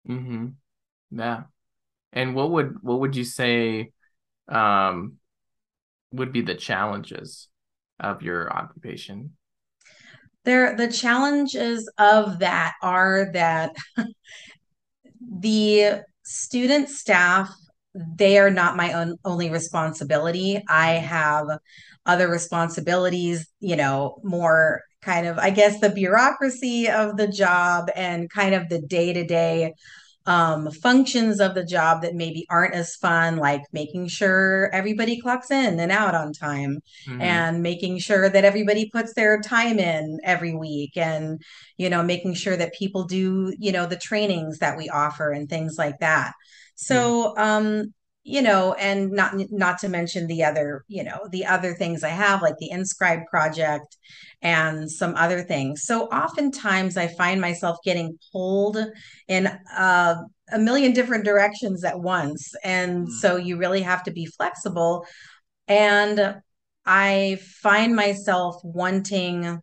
Mm-hmm. 0.09 0.47
Yeah. 1.11 1.43
And 2.15 2.35
what 2.35 2.51
would 2.53 2.83
what 2.83 3.01
would 3.01 3.15
you 3.15 3.25
say 3.25 3.93
um 4.49 5.19
would 6.17 6.33
be 6.33 6.43
the 6.43 6.55
challenges 6.55 7.49
of 8.01 8.23
your 8.23 8.53
occupation? 8.53 9.33
There, 10.45 10.77
the 10.77 10.91
challenges 10.91 11.91
of 11.99 12.39
that 12.41 12.75
are 12.83 13.31
that 13.33 13.75
the 15.21 16.03
student 16.23 16.89
staff, 16.89 17.51
they 17.95 18.39
are 18.39 18.51
not 18.51 18.77
my 18.77 18.93
own 18.93 19.17
only 19.25 19.51
responsibility. 19.51 20.63
I 20.69 20.95
mm-hmm. 20.95 21.07
have 21.07 21.47
other 22.05 22.29
responsibilities, 22.29 23.49
you 23.61 23.77
know, 23.77 24.21
more 24.23 24.83
kind 25.03 25.27
of, 25.27 25.39
I 25.39 25.51
guess, 25.51 25.81
the 25.81 25.91
bureaucracy 25.91 26.89
of 26.89 27.17
the 27.17 27.29
job 27.29 27.91
and 27.95 28.31
kind 28.31 28.55
of 28.55 28.69
the 28.69 28.81
day 28.81 29.13
to 29.13 29.25
day 29.25 29.75
um, 30.27 30.71
functions 30.71 31.41
of 31.41 31.55
the 31.55 31.65
job 31.65 32.03
that 32.03 32.15
maybe 32.15 32.47
aren't 32.51 32.75
as 32.75 32.97
fun, 32.97 33.37
like 33.37 33.63
making 33.73 34.09
sure 34.09 34.69
everybody 34.73 35.21
clocks 35.21 35.51
in 35.51 35.79
and 35.79 35.93
out 35.93 36.15
on 36.15 36.33
time 36.33 36.81
Mm-hmm. 37.09 37.21
and 37.21 37.63
making 37.63 37.99
sure 37.99 38.29
that 38.29 38.45
everybody 38.45 38.91
puts 38.91 39.15
their 39.15 39.41
time 39.41 39.79
in 39.79 40.19
every 40.25 40.55
week 40.55 40.97
and, 40.97 41.41
you 41.77 41.89
know, 41.89 42.03
making 42.03 42.35
sure 42.35 42.57
that 42.57 42.75
people 42.75 43.05
do, 43.05 43.55
you 43.59 43.71
know, 43.71 43.87
the 43.87 43.97
trainings 43.97 44.59
that 44.59 44.77
we 44.77 44.89
offer 44.89 45.31
and 45.31 45.49
things 45.49 45.77
like 45.79 46.01
that. 46.01 46.33
So, 46.75 47.37
um, 47.37 47.95
you 48.29 48.43
know, 48.43 48.73
and 48.75 49.13
not 49.13 49.35
not 49.53 49.79
to 49.79 49.89
mention 49.89 50.27
the 50.27 50.43
other, 50.43 50.85
you 50.89 51.05
know, 51.05 51.29
the 51.31 51.47
other 51.47 51.75
things 51.75 52.03
I 52.03 52.09
have, 52.09 52.43
like 52.43 52.57
the 52.59 52.71
Inscribe 52.71 53.21
project 53.31 53.97
and 54.43 54.91
some 54.91 55.15
other 55.15 55.45
things. 55.45 55.85
So 55.85 56.07
oftentimes 56.07 56.97
I 56.97 57.07
find 57.07 57.41
myself 57.41 57.79
getting 57.85 58.19
pulled 58.33 58.79
in 59.29 59.47
uh, 59.47 60.17
a 60.53 60.59
million 60.59 60.93
different 60.93 61.25
directions 61.25 61.85
at 61.85 62.01
once. 62.01 62.53
And 62.65 63.09
so 63.09 63.37
you 63.37 63.59
really 63.59 63.83
have 63.83 64.03
to 64.05 64.11
be 64.11 64.27
flexible. 64.27 65.07
And 65.69 66.35
I 66.85 67.39
find 67.63 67.95
myself 67.95 68.57
wanting 68.65 69.61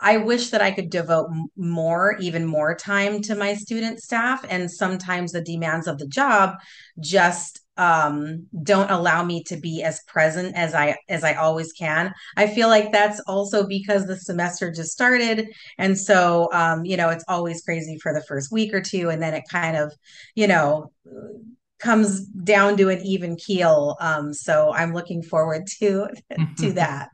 I 0.00 0.18
wish 0.18 0.50
that 0.50 0.60
I 0.60 0.70
could 0.70 0.90
devote 0.90 1.30
more, 1.56 2.16
even 2.20 2.44
more 2.44 2.74
time 2.74 3.22
to 3.22 3.34
my 3.34 3.54
student 3.54 4.00
staff. 4.00 4.44
And 4.48 4.70
sometimes 4.70 5.32
the 5.32 5.40
demands 5.40 5.86
of 5.86 5.98
the 5.98 6.06
job 6.06 6.54
just 7.00 7.60
um, 7.76 8.46
don't 8.62 8.90
allow 8.90 9.22
me 9.22 9.42
to 9.44 9.56
be 9.56 9.82
as 9.82 10.00
present 10.08 10.56
as 10.56 10.74
I 10.74 10.96
as 11.08 11.24
I 11.24 11.34
always 11.34 11.72
can. 11.72 12.12
I 12.36 12.46
feel 12.46 12.68
like 12.68 12.90
that's 12.90 13.20
also 13.26 13.66
because 13.66 14.06
the 14.06 14.16
semester 14.16 14.70
just 14.72 14.92
started, 14.92 15.48
and 15.76 15.98
so 15.98 16.48
um, 16.54 16.86
you 16.86 16.96
know 16.96 17.10
it's 17.10 17.24
always 17.28 17.62
crazy 17.62 17.98
for 17.98 18.14
the 18.14 18.24
first 18.26 18.50
week 18.50 18.72
or 18.72 18.80
two, 18.80 19.10
and 19.10 19.22
then 19.22 19.34
it 19.34 19.44
kind 19.50 19.76
of, 19.76 19.92
you 20.34 20.46
know 20.46 20.90
comes 21.78 22.24
down 22.24 22.76
to 22.78 22.88
an 22.88 23.00
even 23.04 23.36
keel. 23.36 23.96
Um, 24.00 24.32
so 24.32 24.72
I'm 24.72 24.94
looking 24.94 25.22
forward 25.22 25.66
to 25.78 26.08
to 26.58 26.72
that. 26.74 27.10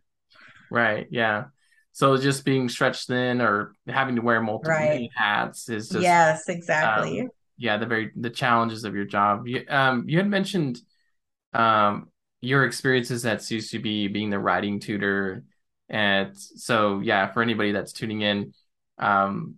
Right. 0.70 1.06
Yeah. 1.10 1.44
So 1.92 2.16
just 2.16 2.44
being 2.44 2.68
stretched 2.68 3.06
thin 3.06 3.40
or 3.40 3.74
having 3.86 4.16
to 4.16 4.22
wear 4.22 4.40
multiple 4.40 4.70
Right. 4.70 5.10
hats 5.14 5.68
is 5.68 5.88
just 5.88 6.04
Yes, 6.04 6.48
exactly. 6.48 7.20
um 7.20 7.30
yeah, 7.58 7.76
the 7.76 7.86
very 7.86 8.10
the 8.16 8.30
challenges 8.30 8.84
of 8.84 8.94
your 8.94 9.04
job. 9.04 9.46
You 9.46 9.64
um 9.68 10.04
you 10.08 10.18
had 10.18 10.28
mentioned 10.28 10.80
um 11.52 12.08
your 12.40 12.64
experiences 12.64 13.24
at 13.26 13.42
CCB 13.42 14.08
being 14.08 14.30
the 14.30 14.38
writing 14.38 14.80
tutor. 14.80 15.44
And 15.88 16.36
so 16.36 17.00
yeah, 17.00 17.30
for 17.32 17.42
anybody 17.42 17.72
that's 17.72 17.92
tuning 17.92 18.22
in, 18.22 18.54
um 18.98 19.56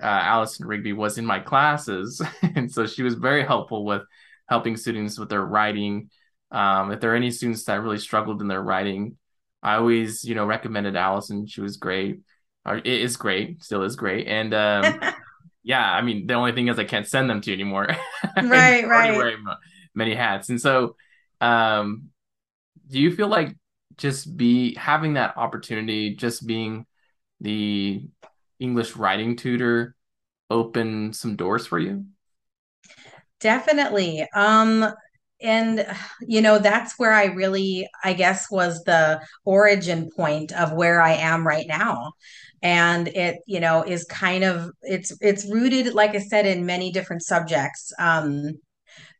uh, 0.00 0.06
Allison 0.06 0.66
Rigby 0.66 0.92
was 0.92 1.18
in 1.18 1.26
my 1.26 1.40
classes, 1.40 2.22
and 2.54 2.70
so 2.70 2.86
she 2.86 3.02
was 3.02 3.14
very 3.14 3.44
helpful 3.44 3.84
with 3.84 4.02
helping 4.48 4.76
students 4.76 5.18
with 5.18 5.28
their 5.28 5.44
writing. 5.44 6.10
Um, 6.50 6.92
if 6.92 7.00
there 7.00 7.12
are 7.12 7.16
any 7.16 7.30
students 7.30 7.64
that 7.64 7.82
really 7.82 7.98
struggled 7.98 8.40
in 8.40 8.48
their 8.48 8.62
writing, 8.62 9.16
I 9.62 9.76
always, 9.76 10.24
you 10.24 10.34
know, 10.34 10.46
recommended 10.46 10.96
Allison. 10.96 11.46
She 11.46 11.60
was 11.60 11.76
great, 11.76 12.20
or 12.64 12.76
it 12.76 12.86
is 12.86 13.16
great, 13.16 13.62
still 13.62 13.82
is 13.82 13.96
great. 13.96 14.26
And 14.28 14.54
um, 14.54 15.00
yeah, 15.62 15.90
I 15.92 16.02
mean, 16.02 16.26
the 16.26 16.34
only 16.34 16.52
thing 16.52 16.68
is 16.68 16.78
I 16.78 16.84
can't 16.84 17.06
send 17.06 17.28
them 17.28 17.40
to 17.42 17.50
you 17.50 17.54
anymore. 17.54 17.88
Right, 18.36 18.86
right. 18.86 19.16
wearing 19.16 19.44
many 19.94 20.14
hats, 20.14 20.48
and 20.48 20.60
so 20.60 20.96
um, 21.40 22.10
do 22.88 23.00
you 23.00 23.14
feel 23.14 23.28
like 23.28 23.56
just 23.96 24.36
be 24.36 24.74
having 24.74 25.14
that 25.14 25.36
opportunity, 25.36 26.14
just 26.14 26.46
being 26.46 26.86
the 27.40 28.02
English 28.58 28.96
writing 28.96 29.36
tutor 29.36 29.94
open 30.50 31.12
some 31.12 31.36
doors 31.36 31.66
for 31.66 31.78
you? 31.78 32.06
Definitely. 33.40 34.26
Um, 34.34 34.92
and 35.40 35.86
you 36.20 36.40
know, 36.40 36.58
that's 36.58 36.98
where 36.98 37.12
I 37.12 37.26
really, 37.26 37.88
I 38.04 38.12
guess, 38.12 38.50
was 38.50 38.82
the 38.84 39.20
origin 39.44 40.10
point 40.16 40.52
of 40.52 40.72
where 40.72 41.00
I 41.00 41.12
am 41.12 41.46
right 41.46 41.66
now. 41.66 42.12
And 42.62 43.08
it, 43.08 43.38
you 43.46 43.60
know, 43.60 43.82
is 43.82 44.04
kind 44.04 44.44
of 44.44 44.70
it's 44.82 45.12
it's 45.20 45.50
rooted, 45.50 45.94
like 45.94 46.14
I 46.14 46.18
said, 46.18 46.46
in 46.46 46.66
many 46.66 46.90
different 46.90 47.22
subjects. 47.22 47.92
Um, 47.98 48.58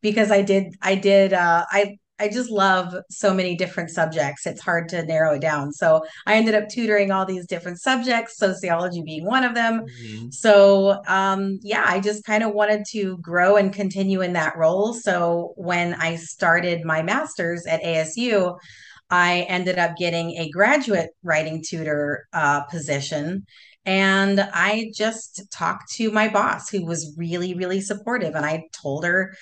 because 0.03 0.31
I 0.31 0.43
did 0.43 0.75
I 0.83 0.95
did 0.95 1.33
uh 1.33 1.65
I 1.71 1.99
I 2.19 2.29
just 2.29 2.51
love 2.51 2.95
so 3.11 3.33
many 3.33 3.57
different 3.57 3.91
subjects. 3.91 4.47
It's 4.47 4.61
hard 4.61 4.89
to 4.91 5.05
narrow 5.05 5.35
it 5.35 5.41
down. 5.41 5.73
So 5.73 6.05
I 6.27 6.35
ended 6.35 6.55
up 6.55 6.69
tutoring 6.69 7.11
all 7.11 7.25
these 7.25 7.47
different 7.47 7.81
subjects, 7.81 8.39
sociology 8.39 9.03
being 9.03 9.25
one 9.25 9.45
of 9.45 9.55
them. 9.55 9.87
Mm-hmm. 10.03 10.31
So 10.31 11.03
um 11.07 11.59
yeah, 11.63 11.85
I 11.87 12.01
just 12.01 12.25
kind 12.25 12.43
of 12.43 12.53
wanted 12.53 12.85
to 12.91 13.19
grow 13.19 13.57
and 13.57 13.73
continue 13.73 14.21
in 14.21 14.33
that 14.35 14.57
role. 14.57 14.95
So 14.95 15.53
when 15.57 15.95
I 15.95 16.17
started 16.17 16.85
my 16.85 17.03
master's 17.03 17.67
at 17.67 17.83
ASU, 17.83 18.59
I 19.11 19.47
ended 19.49 19.79
up 19.79 19.97
getting 19.97 20.33
a 20.33 20.51
graduate 20.51 21.11
writing 21.23 21.63
tutor 21.67 22.27
uh, 22.33 22.63
position. 22.65 23.47
And 23.87 24.39
I 24.41 24.91
just 24.95 25.51
talked 25.51 25.93
to 25.93 26.11
my 26.11 26.29
boss, 26.29 26.69
who 26.69 26.85
was 26.85 27.15
really, 27.17 27.55
really 27.55 27.81
supportive. 27.81 28.35
And 28.35 28.45
I 28.45 28.65
told 28.73 29.07
her, 29.07 29.35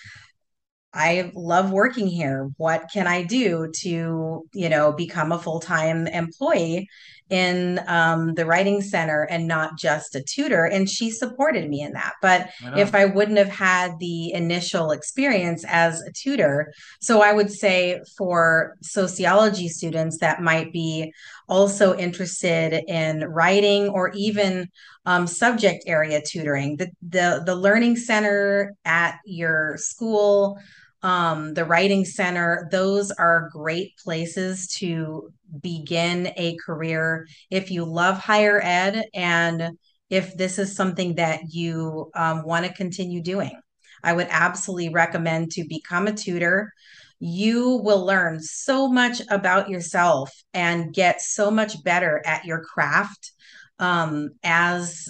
I 0.97 1.31
love 1.35 1.71
working 1.71 2.07
here. 2.07 2.51
What 2.57 2.89
can 2.93 3.07
I 3.07 3.23
do 3.23 3.71
to, 3.81 4.49
you 4.53 4.69
know, 4.69 4.93
become 4.93 5.31
a 5.31 5.39
full-time 5.39 6.07
employee 6.07 6.89
in 7.29 7.81
um, 7.89 8.35
the 8.35 8.47
writing 8.47 8.81
center 8.81 9.25
and 9.25 9.47
not 9.47 9.77
just 9.79 10.15
a 10.15 10.23
tutor? 10.23 10.65
And 10.65 10.89
she 10.89 11.11
supported 11.11 11.69
me 11.69 11.83
in 11.83 11.93
that. 11.93 12.15
But 12.23 12.49
Right 12.65 12.79
if. 12.79 12.95
I 12.95 13.05
wouldn't 13.05 13.37
have 13.37 13.51
had 13.51 13.99
the 13.99 14.33
initial 14.33 14.91
experience 14.91 15.65
as 15.69 16.01
a 16.01 16.13
tutor, 16.13 16.73
so 17.01 17.21
I 17.21 17.33
would 17.33 17.51
say 17.51 18.01
for 18.17 18.77
sociology 18.81 19.69
students 19.69 20.19
that 20.19 20.41
might 20.41 20.73
be 20.73 21.13
also 21.47 21.95
interested 21.97 22.83
in 22.89 23.25
writing 23.25 23.89
or 23.89 24.13
even 24.15 24.69
um, 25.05 25.27
subject 25.27 25.85
area 25.87 26.23
tutoring, 26.27 26.77
the, 26.79 26.91
the 27.07 27.43
the 27.45 27.55
learning 27.55 27.97
center 27.97 28.75
at 28.85 29.19
your 29.27 29.77
school 29.77 30.59
um, 31.03 31.55
the 31.55 31.65
writing 31.65 32.05
center, 32.05 32.69
those 32.71 33.11
are 33.11 33.51
great 33.53 33.97
places 34.03 34.69
to 34.79 35.31
begin 35.61 36.33
a 36.37 36.57
career 36.65 37.27
if 37.51 37.71
you 37.71 37.85
love 37.85 38.19
higher 38.19 38.61
ed 38.63 39.05
and 39.15 39.79
if 40.11 40.37
this 40.37 40.59
is 40.59 40.75
something 40.75 41.17
that 41.17 41.41
you 41.51 42.11
um, 42.15 42.45
want 42.45 42.65
to 42.67 42.73
continue 42.73 43.23
doing. 43.23 43.59
I 44.03 44.13
would 44.13 44.29
absolutely 44.31 44.91
recommend 44.91 45.51
to 45.53 45.67
become 45.69 46.07
a 46.07 46.13
tutor. 46.13 46.73
You 47.19 47.81
will 47.83 48.05
learn 48.05 48.41
so 48.41 48.89
much 48.89 49.21
about 49.31 49.69
yourself 49.69 50.33
and 50.55 50.95
get 50.95 51.21
so 51.21 51.51
much 51.51 51.83
better 51.83 52.23
at 52.25 52.45
your 52.45 52.63
craft 52.63 53.33
um, 53.79 54.31
as 54.43 55.09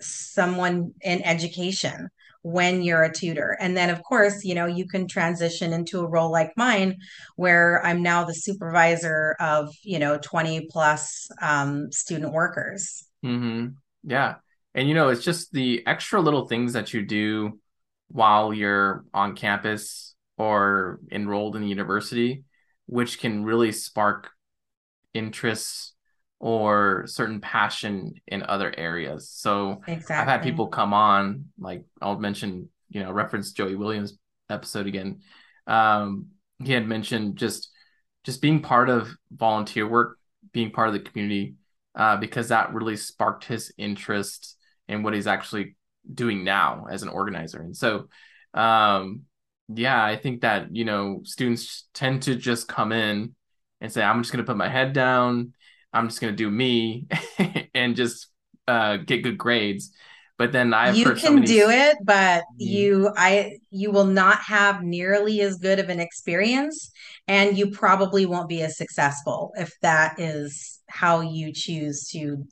someone 0.00 0.92
in 1.02 1.22
education 1.22 2.08
when 2.42 2.82
you're 2.82 3.02
a 3.02 3.12
tutor. 3.12 3.56
And 3.60 3.76
then, 3.76 3.90
of 3.90 4.02
course, 4.02 4.44
you 4.44 4.54
know, 4.54 4.66
you 4.66 4.86
can 4.86 5.06
transition 5.06 5.72
into 5.72 6.00
a 6.00 6.08
role 6.08 6.30
like 6.30 6.52
mine 6.56 6.98
where 7.36 7.84
I'm 7.84 8.02
now 8.02 8.24
the 8.24 8.34
supervisor 8.34 9.36
of, 9.40 9.74
you 9.82 9.98
know, 9.98 10.18
20 10.18 10.68
plus 10.70 11.28
um, 11.42 11.92
student 11.92 12.32
workers. 12.32 13.04
Mm-hmm. 13.24 13.68
Yeah. 14.04 14.36
And 14.74 14.88
you 14.88 14.94
know, 14.94 15.08
it's 15.08 15.24
just 15.24 15.52
the 15.52 15.84
extra 15.86 16.20
little 16.20 16.46
things 16.46 16.74
that 16.74 16.94
you 16.94 17.04
do 17.04 17.58
while 18.08 18.52
you're 18.54 19.04
on 19.12 19.36
campus 19.36 20.14
or 20.36 21.00
enrolled 21.10 21.56
in 21.56 21.62
the 21.62 21.68
university, 21.68 22.44
which 22.86 23.18
can 23.18 23.44
really 23.44 23.72
spark 23.72 24.30
interests 25.12 25.92
or 26.40 27.04
certain 27.06 27.40
passion 27.40 28.14
in 28.26 28.42
other 28.42 28.74
areas. 28.76 29.28
So 29.28 29.82
I've 30.22 30.28
had 30.28 30.42
people 30.42 30.68
come 30.68 30.94
on, 30.94 31.44
like 31.58 31.84
I'll 32.00 32.18
mention, 32.18 32.70
you 32.88 33.02
know, 33.02 33.12
reference 33.12 33.52
Joey 33.52 33.76
Williams 33.76 34.18
episode 34.48 34.86
again. 34.86 35.20
Um, 35.66 36.28
he 36.62 36.72
had 36.72 36.88
mentioned 36.88 37.36
just 37.36 37.70
just 38.24 38.42
being 38.42 38.60
part 38.60 38.88
of 38.88 39.08
volunteer 39.30 39.86
work, 39.86 40.18
being 40.52 40.70
part 40.70 40.88
of 40.88 40.94
the 40.94 41.00
community, 41.00 41.54
uh, 41.94 42.16
because 42.16 42.48
that 42.48 42.72
really 42.72 42.96
sparked 42.96 43.44
his 43.44 43.72
interest 43.78 44.56
in 44.88 45.02
what 45.02 45.14
he's 45.14 45.26
actually 45.26 45.76
doing 46.12 46.42
now 46.42 46.86
as 46.90 47.02
an 47.02 47.08
organizer. 47.08 47.60
And 47.60 47.76
so, 47.76 48.08
um, 48.54 49.22
yeah, 49.68 50.02
I 50.02 50.16
think 50.16 50.40
that, 50.40 50.74
you 50.74 50.84
know, 50.84 51.20
students 51.24 51.88
tend 51.94 52.22
to 52.22 52.34
just 52.34 52.66
come 52.66 52.92
in 52.92 53.34
and 53.80 53.92
say, 53.92 54.02
I'm 54.02 54.22
just 54.22 54.32
going 54.32 54.44
to 54.44 54.50
put 54.50 54.56
my 54.56 54.68
head 54.68 54.92
down. 54.92 55.54
I'm 55.92 56.08
just 56.08 56.20
going 56.20 56.32
to 56.32 56.36
do 56.36 56.50
me. 56.50 57.08
and 57.74 57.96
just 57.96 58.28
uh, 58.68 58.98
get 58.98 59.22
good 59.22 59.38
grades. 59.38 59.92
But 60.38 60.52
then 60.52 60.72
I've 60.72 61.02
you 61.02 61.12
can 61.12 61.42
many, 61.42 61.44
do 61.44 61.68
it, 61.68 61.98
but 62.04 62.44
Mhm. 62.58 62.58
you 62.58 63.12
I 63.16 63.58
you 63.70 63.90
will 63.90 64.06
not 64.06 64.38
have 64.40 64.82
nearly 64.82 65.42
as 65.42 65.56
good 65.58 65.78
of 65.78 65.90
an 65.90 66.00
experience 66.00 66.90
and 67.28 67.56
you 67.58 67.70
probably 67.70 68.24
won't 68.24 68.48
be 68.48 68.62
as 68.62 68.78
successful 68.78 69.52
if 69.56 69.72
that 69.82 70.18
is 70.18 70.80
how 70.88 71.20
you 71.20 71.52
choose 71.52 72.08
to 72.12 72.46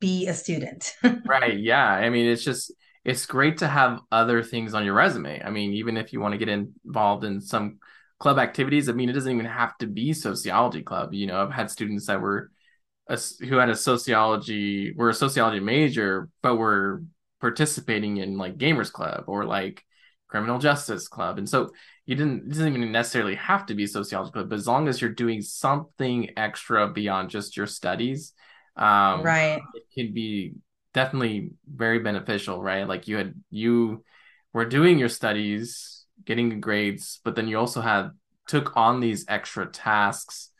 be 0.00 0.26
a 0.26 0.34
student. 0.34 0.94
right? 1.26 1.58
Yeah, 1.58 1.84
I 1.84 2.10
mean, 2.10 2.26
it's 2.26 2.44
just 2.44 2.72
it's 3.04 3.26
great 3.26 3.58
to 3.58 3.68
have 3.68 4.00
other 4.12 4.42
things 4.42 4.74
on 4.74 4.84
your 4.84 4.94
resume. 4.94 5.42
I 5.42 5.50
mean, 5.50 5.72
even 5.74 5.96
if 5.96 6.12
you 6.12 6.20
want 6.20 6.32
to 6.32 6.38
get 6.38 6.48
involved 6.48 7.24
in 7.24 7.40
some 7.40 7.78
club 8.20 8.38
activities, 8.38 8.90
I 8.90 8.92
mean, 8.92 9.10
it 9.10 9.14
doesn't 9.14 9.32
even 9.32 9.46
have 9.46 9.78
to 9.78 9.88
be 9.88 10.14
sociology 10.14 10.82
club. 10.84 11.14
You 11.14 11.28
know, 11.28 11.42
I've 11.42 11.52
had 11.52 11.70
students 11.70 12.06
that 12.08 12.22
were 12.22 12.52
a, 13.08 13.18
who 13.48 13.56
had 13.56 13.68
a 13.70 13.76
sociology 13.76 14.92
were 14.96 15.10
a 15.10 15.14
sociology 15.14 15.60
major, 15.60 16.28
but 16.42 16.56
were 16.56 17.02
participating 17.40 18.18
in 18.18 18.36
like 18.38 18.58
gamers 18.58 18.92
club 18.92 19.24
or 19.26 19.44
like 19.44 19.84
criminal 20.28 20.58
justice 20.58 21.08
club, 21.08 21.38
and 21.38 21.48
so 21.48 21.70
you 22.06 22.14
didn't 22.14 22.44
it 22.46 22.48
doesn't 22.50 22.76
even 22.76 22.92
necessarily 22.92 23.34
have 23.36 23.66
to 23.66 23.74
be 23.74 23.86
sociology 23.86 24.32
club, 24.32 24.48
but 24.48 24.56
as 24.56 24.66
long 24.66 24.88
as 24.88 25.00
you're 25.00 25.10
doing 25.10 25.42
something 25.42 26.30
extra 26.36 26.88
beyond 26.88 27.30
just 27.30 27.56
your 27.56 27.66
studies, 27.66 28.32
um, 28.76 29.36
Right. 29.38 29.62
it 29.74 29.84
can 29.94 30.12
be 30.12 30.54
definitely 30.94 31.50
very 31.66 31.98
beneficial, 32.00 32.62
right? 32.62 32.86
Like 32.86 33.08
you 33.08 33.16
had 33.16 33.34
you 33.50 34.04
were 34.52 34.64
doing 34.66 34.98
your 34.98 35.08
studies, 35.08 35.99
getting 36.24 36.48
good 36.50 36.60
grades, 36.60 37.20
but 37.24 37.34
then 37.36 37.48
you 37.48 37.58
also 37.58 37.80
had 37.80 38.10
took 38.48 38.76
on 38.76 39.00
these 39.00 39.24
extra 39.28 39.66
tasks 39.66 40.50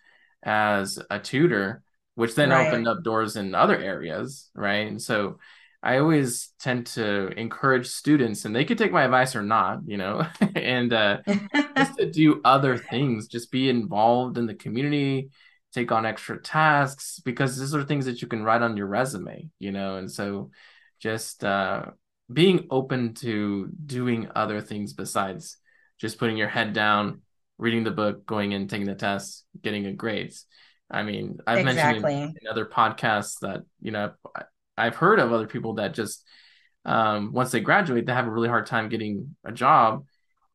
as 0.42 0.98
a 1.10 1.18
tutor, 1.18 1.82
which 2.14 2.34
then 2.34 2.52
Right. 2.52 2.52
opened 2.52 2.88
up 2.88 3.02
doors 3.02 3.36
in 3.36 3.54
other 3.54 3.78
areas, 3.78 4.50
right? 4.54 4.86
And 4.86 5.00
so 5.00 5.38
I 5.82 5.98
always 5.98 6.52
tend 6.60 6.86
to 6.88 7.28
encourage 7.38 7.86
students, 7.88 8.44
and 8.44 8.54
they 8.54 8.64
could 8.64 8.78
take 8.78 8.92
my 8.92 9.04
advice 9.04 9.34
or 9.36 9.42
not, 9.42 9.80
you 9.86 9.96
know, 9.96 10.26
and 10.54 10.92
uh, 10.92 11.18
just 11.76 11.96
to 11.98 12.10
do 12.10 12.40
other 12.44 12.76
things, 12.76 13.28
just 13.28 13.50
be 13.50 13.68
involved 13.70 14.38
in 14.38 14.46
the 14.46 14.54
community, 14.54 15.30
take 15.72 15.92
on 15.92 16.04
extra 16.06 16.40
tasks, 16.40 17.20
because 17.24 17.58
these 17.58 17.74
are 17.74 17.84
things 17.84 18.06
that 18.06 18.20
you 18.22 18.28
can 18.28 18.42
write 18.42 18.62
on 18.62 18.76
your 18.76 18.86
resume, 18.86 19.48
you 19.58 19.72
know, 19.72 19.96
and 19.96 20.10
so 20.10 20.50
just 20.98 21.44
uh, 21.44 21.86
being 22.32 22.66
open 22.70 23.14
to 23.14 23.68
doing 23.86 24.28
other 24.34 24.60
things 24.60 24.92
besides 24.92 25.56
just 25.98 26.18
putting 26.18 26.36
your 26.36 26.48
head 26.48 26.72
down, 26.72 27.22
reading 27.58 27.84
the 27.84 27.90
book, 27.90 28.24
going 28.26 28.52
in, 28.52 28.68
taking 28.68 28.86
the 28.86 28.94
tests, 28.94 29.44
getting 29.60 29.82
good 29.82 29.96
grades. 29.96 30.46
I 30.90 31.02
mean, 31.02 31.38
I've 31.46 31.64
mentioned 31.64 32.04
in, 32.04 32.36
in 32.42 32.48
other 32.50 32.66
podcasts 32.66 33.40
that, 33.40 33.62
you 33.80 33.90
know, 33.90 34.12
I've 34.76 34.96
heard 34.96 35.18
of 35.18 35.32
other 35.32 35.46
people 35.46 35.74
that 35.74 35.94
just 35.94 36.24
um, 36.84 37.32
once 37.32 37.50
they 37.50 37.60
graduate, 37.60 38.06
they 38.06 38.12
have 38.12 38.26
a 38.26 38.30
really 38.30 38.48
hard 38.48 38.66
time 38.66 38.88
getting 38.88 39.36
a 39.44 39.52
job 39.52 40.04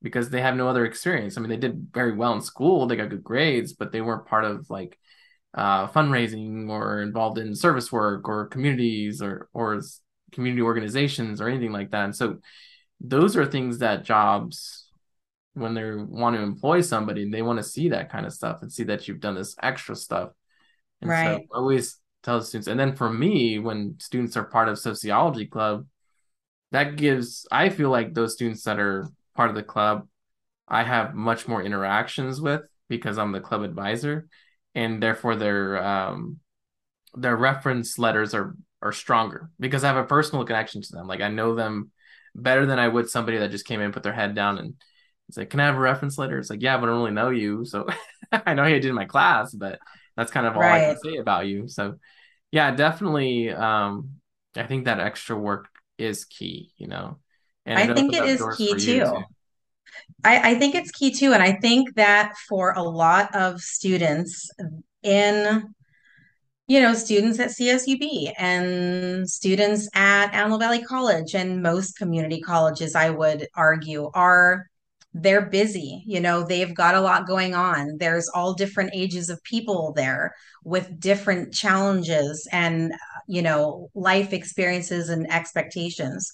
because 0.01 0.29
they 0.29 0.41
have 0.41 0.55
no 0.55 0.67
other 0.67 0.85
experience. 0.85 1.37
I 1.37 1.41
mean, 1.41 1.49
they 1.49 1.57
did 1.57 1.87
very 1.93 2.13
well 2.13 2.33
in 2.33 2.41
school, 2.41 2.87
they 2.87 2.95
got 2.95 3.09
good 3.09 3.23
grades, 3.23 3.73
but 3.73 3.91
they 3.91 4.01
weren't 4.01 4.27
part 4.27 4.43
of 4.43 4.69
like 4.69 4.97
uh, 5.53 5.87
fundraising 5.87 6.69
or 6.69 7.01
involved 7.01 7.37
in 7.37 7.55
service 7.55 7.91
work 7.91 8.27
or 8.27 8.47
communities 8.47 9.21
or 9.21 9.47
or 9.53 9.79
community 10.35 10.61
organizations 10.61 11.41
or 11.41 11.49
anything 11.49 11.71
like 11.71 11.91
that. 11.91 12.05
And 12.05 12.15
so 12.15 12.37
those 13.01 13.35
are 13.35 13.45
things 13.45 13.79
that 13.79 14.05
jobs 14.05 14.87
when 15.53 15.73
they 15.73 15.95
want 15.95 16.35
to 16.35 16.41
employ 16.41 16.81
somebody, 16.81 17.29
they 17.29 17.41
want 17.41 17.57
to 17.57 17.63
see 17.63 17.89
that 17.89 18.11
kind 18.11 18.25
of 18.25 18.33
stuff 18.33 18.61
and 18.61 18.71
see 18.71 18.83
that 18.83 19.07
you've 19.07 19.21
done 19.21 19.35
this 19.35 19.55
extra 19.63 19.95
stuff. 19.95 20.31
And 21.01 21.15
so 21.15 21.29
Right. 21.31 21.47
I 21.53 21.57
always 21.57 21.99
tell 22.23 22.39
the 22.39 22.45
students, 22.45 22.67
and 22.67 22.79
then 22.79 22.95
for 22.95 23.09
me, 23.09 23.59
when 23.59 23.95
students 23.99 24.35
are 24.37 24.43
part 24.43 24.67
of 24.69 24.77
sociology 24.79 25.45
club, 25.45 25.87
that 26.71 26.97
gives 26.97 27.47
I 27.51 27.69
feel 27.69 27.89
like 27.89 28.13
those 28.13 28.33
students 28.33 28.63
that 28.63 28.79
are 28.79 29.07
part 29.35 29.49
of 29.49 29.55
the 29.55 29.63
club, 29.63 30.07
I 30.67 30.83
have 30.83 31.13
much 31.15 31.47
more 31.47 31.63
interactions 31.63 32.41
with 32.41 32.61
because 32.89 33.17
I'm 33.17 33.31
the 33.31 33.39
club 33.41 33.61
advisor, 33.61 34.27
and 34.73 35.01
therefore 35.01 35.35
their 35.35 35.83
um 35.83 36.39
their 37.13 37.35
reference 37.37 37.97
letters 37.97 38.33
are 38.33 38.55
are 38.85 38.91
stronger 38.91 39.49
because 39.59 39.83
I 39.83 39.87
have 39.87 39.97
a 39.97 40.03
personal 40.03 40.45
connection 40.45 40.81
to 40.83 40.91
them. 40.91 41.07
Like 41.07 41.21
I 41.21 41.29
know 41.29 41.55
them 41.55 41.91
better 42.35 42.67
than 42.67 42.77
I 42.77 42.87
would 42.87 43.09
somebody 43.09 43.39
that 43.39 43.49
just 43.49 43.65
came 43.65 43.81
in, 43.81 43.91
put 43.91 44.03
their 44.03 44.13
head 44.13 44.35
down, 44.35 44.59
and 44.59 44.75
it's 45.27 45.37
like, 45.37 45.49
"Can 45.49 45.59
I 45.59 45.65
have 45.65 45.75
a 45.75 45.79
reference 45.79 46.19
letter?" 46.19 46.37
It's 46.37 46.51
like, 46.51 46.61
"Yeah, 46.61 46.77
but 46.77 46.83
I 46.83 46.91
don't 46.91 46.99
really 46.99 47.11
know 47.11 47.29
you, 47.31 47.65
so 47.65 47.87
I 48.31 48.53
know 48.53 48.65
you 48.65 48.79
did 48.79 48.89
in 48.89 48.95
my 48.95 49.05
class, 49.05 49.51
but 49.53 49.79
that's 50.15 50.31
kind 50.31 50.45
of 50.45 50.55
all 50.55 50.63
I 50.63 50.79
can 50.81 50.97
say 51.03 51.15
about 51.17 51.47
you." 51.47 51.67
So 51.67 51.95
yeah, 52.51 52.71
definitely. 52.75 53.49
Um, 53.49 54.21
I 54.55 54.63
think 54.63 54.85
that 54.85 54.99
extra 54.99 55.35
work 55.35 55.67
is 55.97 56.25
key, 56.25 56.71
you 56.77 56.87
know, 56.87 57.17
and 57.65 57.79
I 57.79 57.93
think 57.93 58.13
it 58.13 58.25
is 58.25 58.45
key 58.55 58.75
too. 58.75 58.99
too. 58.99 59.23
I, 60.23 60.51
I 60.51 60.59
think 60.59 60.75
it's 60.75 60.91
key 60.91 61.11
too. 61.11 61.33
And 61.33 61.41
I 61.41 61.53
think 61.53 61.95
that 61.95 62.33
for 62.47 62.73
a 62.73 62.83
lot 62.83 63.33
of 63.33 63.61
students 63.61 64.49
in 65.01 65.73
you 66.67 66.81
know, 66.81 66.93
students 66.93 67.39
at 67.39 67.49
CSUB 67.49 68.33
and 68.37 69.29
students 69.29 69.87
at 69.93 70.33
Antelope 70.33 70.61
Valley 70.61 70.83
College 70.83 71.35
and 71.35 71.61
most 71.61 71.97
community 71.97 72.41
colleges, 72.41 72.95
I 72.95 73.11
would 73.11 73.47
argue, 73.55 74.09
are 74.13 74.65
they're 75.13 75.45
busy. 75.45 76.03
You 76.05 76.19
know, 76.19 76.43
they've 76.43 76.73
got 76.73 76.95
a 76.95 77.01
lot 77.01 77.27
going 77.27 77.55
on. 77.55 77.97
There's 77.99 78.27
all 78.29 78.53
different 78.53 78.91
ages 78.93 79.29
of 79.29 79.41
people 79.43 79.93
there 79.95 80.35
with 80.63 80.99
different 80.99 81.53
challenges 81.53 82.47
and, 82.51 82.91
uh, 82.91 82.97
you 83.27 83.41
know, 83.41 83.89
life 83.95 84.33
experiences 84.33 85.09
and 85.09 85.31
expectations. 85.31 86.33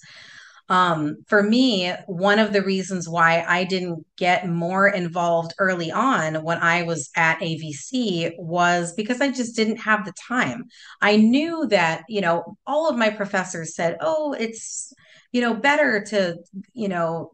Um, 0.68 1.16
for 1.26 1.42
me, 1.42 1.92
one 2.06 2.38
of 2.38 2.52
the 2.52 2.62
reasons 2.62 3.08
why 3.08 3.44
I 3.46 3.64
didn't 3.64 4.06
get 4.16 4.48
more 4.48 4.88
involved 4.88 5.54
early 5.58 5.90
on 5.90 6.36
when 6.42 6.58
I 6.58 6.82
was 6.82 7.10
at 7.16 7.40
AVC 7.40 8.32
was 8.38 8.94
because 8.94 9.20
I 9.20 9.30
just 9.30 9.56
didn't 9.56 9.78
have 9.78 10.04
the 10.04 10.14
time. 10.28 10.64
I 11.00 11.16
knew 11.16 11.66
that, 11.68 12.04
you 12.08 12.20
know, 12.20 12.56
all 12.66 12.88
of 12.88 12.96
my 12.96 13.10
professors 13.10 13.74
said, 13.74 13.96
oh, 14.00 14.32
it's, 14.32 14.92
you 15.32 15.40
know, 15.40 15.54
better 15.54 16.02
to, 16.08 16.36
you 16.72 16.88
know, 16.88 17.32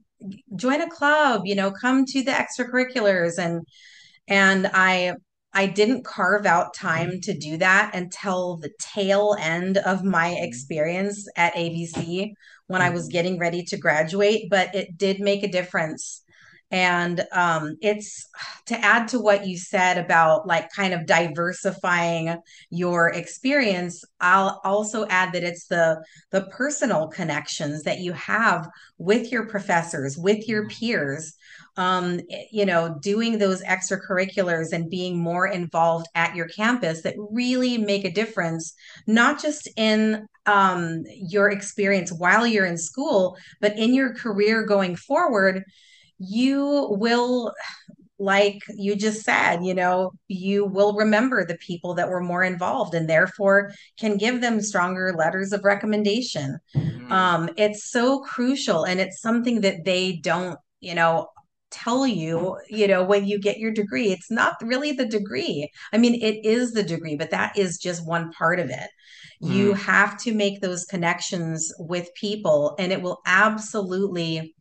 join 0.57 0.81
a 0.81 0.91
club, 0.91 1.43
you 1.45 1.55
know, 1.55 1.71
come 1.71 2.05
to 2.07 2.23
the 2.23 2.33
extracurriculars. 2.33 3.39
And 3.39 3.67
and 4.27 4.69
I 4.73 5.15
I 5.53 5.67
didn't 5.67 6.05
carve 6.05 6.47
out 6.47 6.75
time 6.75 7.21
to 7.23 7.37
do 7.37 7.57
that 7.57 7.95
until 7.95 8.59
the 8.59 8.71
tail 8.79 9.37
end 9.41 9.79
of 9.79 10.05
my 10.05 10.37
experience 10.39 11.27
at 11.37 11.55
AVC 11.55 12.33
when 12.69 12.83
I 12.83 12.91
was 12.91 13.09
Mhm. 13.09 13.09
getting 13.09 13.39
ready 13.39 13.65
to 13.65 13.77
graduate, 13.77 14.49
but 14.51 14.75
it 14.75 14.97
did 14.97 15.21
make 15.21 15.43
a 15.43 15.49
difference. 15.49 16.23
And 16.71 17.25
um, 17.33 17.77
it's 17.81 18.29
to 18.67 18.79
add 18.79 19.09
to 19.09 19.19
what 19.21 19.47
you 19.47 19.57
said 19.57 19.97
about 19.97 20.47
like 20.47 20.69
kind 20.71 20.93
of 20.93 21.07
diversifying 21.07 22.37
your 22.69 23.09
experience. 23.09 24.05
I'll 24.21 24.61
also 24.65 25.07
add 25.09 25.33
that 25.33 25.45
it's 25.45 25.67
the 25.69 26.05
the 26.31 26.43
personal 26.53 27.09
connections 27.09 27.85
that 27.85 28.01
you 28.01 28.13
have 28.13 28.69
with 28.99 29.33
your 29.33 29.47
professors, 29.47 30.19
with 30.19 30.47
your 30.47 30.69
peers, 30.69 31.35
um, 31.79 32.21
you 32.51 32.67
know, 32.67 32.99
doing 33.01 33.39
those 33.39 33.63
extracurriculars 33.63 34.73
and 34.73 34.91
being 34.91 35.17
more 35.17 35.47
involved 35.47 36.09
at 36.17 36.35
your 36.35 36.49
campus 36.49 37.03
that 37.03 37.15
really 37.17 37.79
make 37.79 38.05
a 38.05 38.11
difference, 38.11 38.75
not 39.07 39.41
just 39.41 39.69
in 39.77 40.27
um, 40.47 41.05
your 41.07 41.51
experience 41.51 42.13
while 42.13 42.47
you're 42.47 42.67
in 42.67 42.77
school, 42.77 43.37
but 43.61 43.79
in 43.79 43.95
your 43.95 44.13
career 44.13 44.67
going 44.67 44.97
forward. 44.97 45.63
You 46.19 46.89
will, 46.99 47.53
like 48.19 48.59
you 48.75 48.97
just 48.97 49.23
said, 49.23 49.61
you 49.63 49.73
know, 49.73 50.11
you 50.27 50.65
will 50.65 50.95
remember 50.95 51.45
the 51.45 51.59
people 51.59 51.95
that 51.95 52.09
were 52.09 52.21
more 52.21 52.43
involved 52.43 52.95
and 52.95 53.09
therefore 53.09 53.71
can 54.01 54.17
give 54.17 54.41
them 54.41 54.61
stronger 54.61 55.15
letters 55.17 55.53
of 55.53 55.63
recommendation. 55.63 56.59
Mhm. 56.75 57.13
Um, 57.13 57.51
it's 57.57 57.89
so 57.93 58.19
crucial 58.19 58.83
and 58.83 58.99
it's 58.99 59.21
something 59.21 59.61
that 59.61 59.85
they 59.85 60.17
don't, 60.17 60.59
you 60.81 60.97
know, 60.97 61.29
tell 61.71 62.07
you, 62.07 62.59
you 62.69 62.87
know, 62.89 63.05
when 63.05 63.27
you 63.27 63.39
get 63.39 63.59
your 63.59 63.73
degree. 63.73 64.13
It's 64.13 64.31
not 64.31 64.57
really 64.63 64.93
the 64.93 65.07
degree. 65.07 65.71
I 65.93 65.99
mean, 65.99 66.21
it 66.23 66.45
is 66.45 66.73
the 66.73 66.83
degree, 66.83 67.17
but 67.17 67.31
that 67.31 67.59
is 67.59 67.79
just 67.79 68.07
one 68.07 68.31
part 68.33 68.61
of 68.61 68.71
it. 68.71 68.91
You 69.41 69.75
Mhm. 69.75 69.79
have 69.79 70.19
to 70.23 70.35
make 70.35 70.61
those 70.61 70.85
connections 70.85 71.73
with 71.79 72.13
people, 72.15 72.75
and 72.79 72.93
it 72.93 73.03
will 73.03 73.21
absolutely 73.27 74.55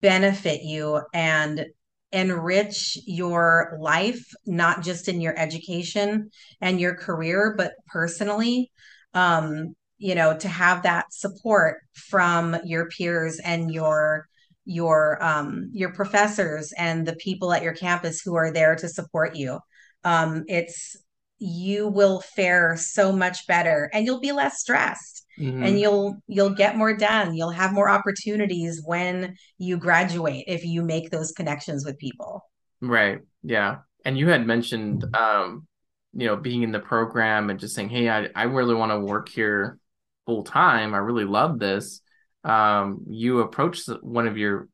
benefit 0.00 0.62
you 0.62 1.02
and 1.12 1.66
enrich 2.12 2.98
your 3.06 3.76
life, 3.80 4.24
not 4.46 4.82
just 4.82 5.08
in 5.08 5.20
your 5.20 5.36
education 5.38 6.30
and 6.60 6.80
your 6.80 6.94
career, 6.94 7.54
but 7.56 7.72
personally. 7.86 8.70
Um, 9.14 9.74
you 9.98 10.14
know, 10.14 10.36
to 10.36 10.48
have 10.48 10.82
that 10.82 11.06
support 11.12 11.78
from 11.94 12.56
your 12.64 12.88
peers 12.88 13.40
and 13.40 13.72
your 13.72 14.26
your 14.66 15.22
um, 15.24 15.70
your 15.72 15.92
professors 15.92 16.72
and 16.76 17.06
the 17.06 17.16
people 17.16 17.52
at 17.54 17.62
your 17.62 17.74
campus 17.74 18.20
who 18.20 18.36
are 18.36 18.52
there 18.52 18.76
to 18.76 18.88
support 18.88 19.36
you. 19.36 19.60
Um, 20.04 20.44
it's 20.48 20.96
you 21.38 21.88
will 21.88 22.20
fare 22.20 22.76
so 22.76 23.12
much 23.12 23.46
better 23.46 23.90
and 23.92 24.06
you'll 24.06 24.20
be 24.20 24.32
less 24.32 24.60
stressed 24.60 25.24
and 25.60 25.78
hmm 25.78 25.80
you'll 25.80 26.16
you'll 26.26 26.54
get 26.54 26.76
more 26.76 26.96
done 26.96 27.34
you'll 27.34 27.50
have 27.50 27.74
more 27.74 27.90
opportunities 27.90 28.80
when 28.84 29.36
you 29.58 29.76
graduate 29.76 30.44
if 30.46 30.64
you 30.64 30.82
make 30.82 31.10
those 31.10 31.32
connections 31.32 31.84
with 31.84 31.98
people 31.98 32.42
Right. 32.80 33.20
Yeah. 33.42 33.78
And 34.04 34.18
you 34.18 34.28
had 34.28 34.46
mentioned, 34.46 35.04
um, 35.14 35.66
you 36.12 36.26
know, 36.26 36.36
being 36.36 36.62
in 36.62 36.72
the 36.72 36.80
program 36.80 37.50
and 37.50 37.58
just 37.58 37.74
saying, 37.74 37.88
"Hey, 37.88 38.08
I, 38.08 38.28
I 38.34 38.44
really 38.44 38.74
want 38.74 38.92
to 38.92 39.00
work 39.00 39.28
here 39.28 39.78
full 40.26 40.44
time. 40.44 40.94
I 40.94 40.98
really 40.98 41.24
love 41.24 41.58
this." 41.58 42.00
Um, 42.46 43.04
you 43.08 43.40
approached 43.40 43.88
one 44.02 44.28
of 44.28 44.38
your 44.38 44.68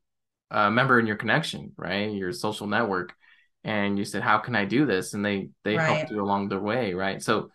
uh, 0.51 0.69
member 0.69 0.99
in 0.99 1.07
your 1.07 1.15
connection, 1.15 1.71
right? 1.75 2.11
Your 2.11 2.31
social 2.31 2.67
network, 2.67 3.13
and 3.63 3.97
you 3.97 4.05
said, 4.05 4.21
"How 4.21 4.37
can 4.37 4.55
I 4.55 4.65
do 4.65 4.85
this?" 4.85 5.13
And 5.13 5.25
they 5.25 5.49
they 5.63 5.73
helped 5.77 6.11
you 6.11 6.21
along 6.21 6.49
the 6.49 6.59
way, 6.59 6.93
right? 6.93 7.21
So 7.21 7.49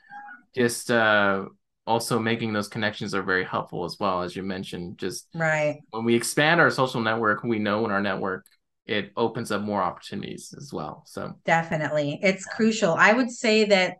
just 0.54 0.90
uh, 0.90 1.46
also 1.86 2.18
making 2.18 2.52
those 2.52 2.68
connections 2.68 3.14
are 3.14 3.22
very 3.22 3.44
helpful 3.44 3.84
as 3.84 3.96
well, 4.00 4.22
as 4.22 4.34
you 4.34 4.42
mentioned. 4.42 4.98
Just 4.98 5.28
right 5.34 5.78
when 5.90 6.04
we 6.04 6.16
expand 6.16 6.60
our 6.60 6.70
social 6.70 7.00
network, 7.00 7.44
we 7.44 7.60
know 7.60 7.84
in 7.84 7.92
our 7.92 8.02
network 8.02 8.44
it 8.86 9.12
opens 9.16 9.52
up 9.52 9.62
more 9.62 9.82
opportunities 9.82 10.54
as 10.56 10.72
well. 10.72 11.04
So 11.06 11.34
definitely 11.44 12.18
it's 12.22 12.44
crucial 12.46 12.94
i 12.94 13.12
would 13.12 13.30
say 13.30 13.64
that 13.64 13.98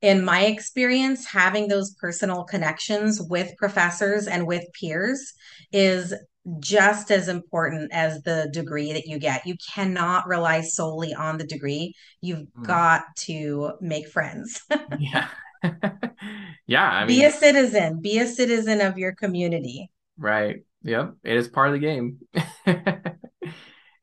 in 0.00 0.24
my 0.24 0.44
experience, 0.44 1.26
having 1.26 1.68
those 1.68 1.94
personal 1.94 2.44
connections 2.44 3.20
with 3.20 3.56
professors 3.56 4.26
and 4.26 4.46
with 4.46 4.64
peers 4.78 5.32
is 5.72 6.14
just 6.60 7.10
as 7.10 7.28
important 7.28 7.92
as 7.92 8.22
the 8.22 8.48
degree 8.52 8.92
that 8.92 9.06
you 9.06 9.18
get. 9.18 9.46
You 9.46 9.56
cannot 9.74 10.26
rely 10.26 10.62
solely 10.62 11.12
on 11.12 11.36
the 11.36 11.46
degree. 11.46 11.94
You've 12.20 12.46
mm, 12.58 12.66
got 12.66 13.02
to 13.24 13.72
make 13.80 14.08
friends. 14.08 14.62
yeah, 14.98 15.28
yeah. 16.66 16.88
I 16.88 17.00
mean, 17.00 17.18
be 17.18 17.24
a 17.24 17.30
citizen, 17.30 18.00
be 18.00 18.18
a 18.18 18.26
citizen 18.26 18.80
of 18.80 18.98
your 18.98 19.14
community. 19.14 19.90
right. 20.16 20.62
Yep, 20.84 21.14
it 21.24 21.36
is 21.36 21.48
part 21.48 21.68
of 21.68 21.72
the 21.74 21.80
game. 21.80 22.20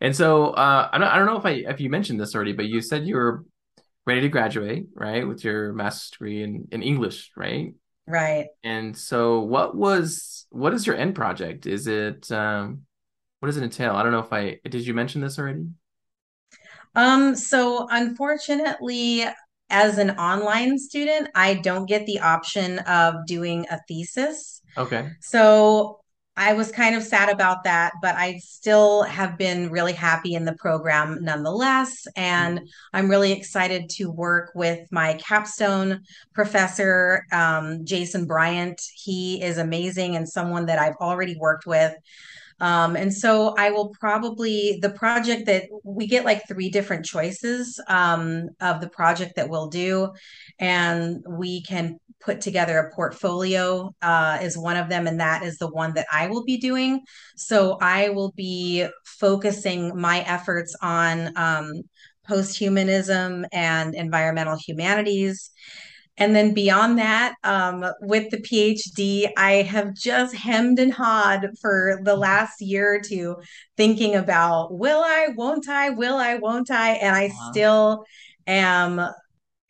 And 0.01 0.15
so 0.15 0.47
uh, 0.49 0.89
I 0.91 0.97
don't 0.97 1.07
I 1.07 1.17
don't 1.17 1.25
know 1.25 1.37
if 1.37 1.45
I 1.45 1.71
if 1.71 1.79
you 1.79 1.89
mentioned 1.89 2.19
this 2.19 2.35
already, 2.35 2.53
but 2.53 2.65
you 2.65 2.81
said 2.81 3.07
you 3.07 3.15
were 3.15 3.43
ready 4.05 4.21
to 4.21 4.29
graduate, 4.29 4.87
right, 4.93 5.27
with 5.27 5.43
your 5.43 5.73
master's 5.73 6.11
degree 6.11 6.43
in 6.43 6.67
in 6.71 6.83
English, 6.83 7.31
right? 7.35 7.73
Right. 8.07 8.47
And 8.63 8.95
so 8.95 9.41
what 9.41 9.75
was 9.75 10.45
what 10.49 10.73
is 10.73 10.85
your 10.85 10.95
end 10.95 11.15
project? 11.15 11.65
Is 11.65 11.87
it 11.87 12.31
um 12.31 12.81
what 13.39 13.47
does 13.47 13.57
it 13.57 13.63
entail? 13.63 13.95
I 13.95 14.03
don't 14.03 14.11
know 14.11 14.19
if 14.19 14.33
I 14.33 14.59
did 14.63 14.85
you 14.85 14.93
mention 14.93 15.21
this 15.21 15.39
already? 15.39 15.67
Um, 16.95 17.35
so 17.35 17.87
unfortunately, 17.91 19.25
as 19.69 19.97
an 19.97 20.11
online 20.11 20.77
student, 20.77 21.29
I 21.35 21.55
don't 21.55 21.85
get 21.85 22.05
the 22.05 22.19
option 22.19 22.79
of 22.79 23.25
doing 23.27 23.65
a 23.69 23.79
thesis. 23.87 24.61
Okay. 24.77 25.09
So 25.21 25.99
I 26.37 26.53
was 26.53 26.71
kind 26.71 26.95
of 26.95 27.03
sad 27.03 27.29
about 27.29 27.63
that, 27.63 27.93
but 28.01 28.15
I 28.15 28.39
still 28.39 29.03
have 29.03 29.37
been 29.37 29.69
really 29.69 29.93
happy 29.93 30.33
in 30.33 30.43
the 30.43 30.55
program 30.55 31.19
nonetheless. 31.21 32.07
And 32.17 32.59
Mhm. 32.59 32.67
I'm 32.93 33.09
really 33.09 33.31
excited 33.31 33.89
to 33.91 34.11
work 34.11 34.51
with 34.53 34.91
my 34.91 35.13
capstone 35.13 36.01
professor, 36.33 37.23
um, 37.31 37.85
Jason 37.85 38.25
Bryant. 38.25 38.81
He 38.95 39.41
is 39.41 39.57
amazing 39.57 40.17
and 40.17 40.27
someone 40.27 40.65
that 40.65 40.79
I've 40.79 40.97
already 40.99 41.37
worked 41.37 41.65
with. 41.65 41.93
Um, 42.61 42.95
and 42.95 43.13
so 43.13 43.53
I 43.57 43.71
will 43.71 43.89
probably, 43.99 44.79
the 44.81 44.91
project 44.91 45.45
that 45.47 45.63
we 45.83 46.07
get 46.07 46.23
like 46.23 46.47
three 46.47 46.69
different 46.69 47.05
choices 47.05 47.81
um, 47.89 48.49
of 48.61 48.79
the 48.79 48.87
project 48.87 49.35
that 49.35 49.49
we'll 49.49 49.67
do. 49.67 50.13
And 50.57 51.21
we 51.27 51.63
can 51.63 51.99
put 52.21 52.41
together 52.41 52.77
a 52.79 52.95
portfolio 52.95 53.93
uh, 54.01 54.39
is 54.41 54.57
one 54.57 54.77
of 54.77 54.89
them. 54.89 55.07
And 55.07 55.19
that 55.19 55.43
is 55.43 55.57
the 55.57 55.69
one 55.69 55.93
that 55.93 56.07
I 56.11 56.27
will 56.27 56.43
be 56.43 56.57
doing. 56.57 57.01
So 57.35 57.77
I 57.81 58.09
will 58.09 58.31
be 58.31 58.87
focusing 59.05 59.95
my 59.99 60.21
efforts 60.21 60.75
on 60.81 61.31
um, 61.37 61.73
post-humanism 62.27 63.45
and 63.51 63.93
environmental 63.93 64.57
humanities 64.57 65.51
and 66.17 66.33
then 66.33 66.53
beyond 66.53 66.97
that, 66.99 67.35
um, 67.43 67.85
with 68.01 68.29
the 68.31 68.37
PhD, 68.37 69.29
I 69.35 69.63
have 69.63 69.93
just 69.93 70.33
hemmed 70.33 70.79
and 70.79 70.93
hawed 70.93 71.49
for 71.61 71.99
the 72.03 72.15
last 72.15 72.61
year 72.61 72.95
or 72.95 73.01
two, 73.01 73.35
thinking 73.75 74.15
about 74.15 74.77
will 74.77 75.03
I, 75.03 75.27
won't 75.35 75.67
I, 75.67 75.89
will 75.89 76.15
I, 76.15 76.35
won't 76.35 76.71
I? 76.71 76.91
And 76.91 77.13
I 77.15 77.25
Uh-huh. 77.25 77.51
still 77.51 78.05
am 78.47 79.01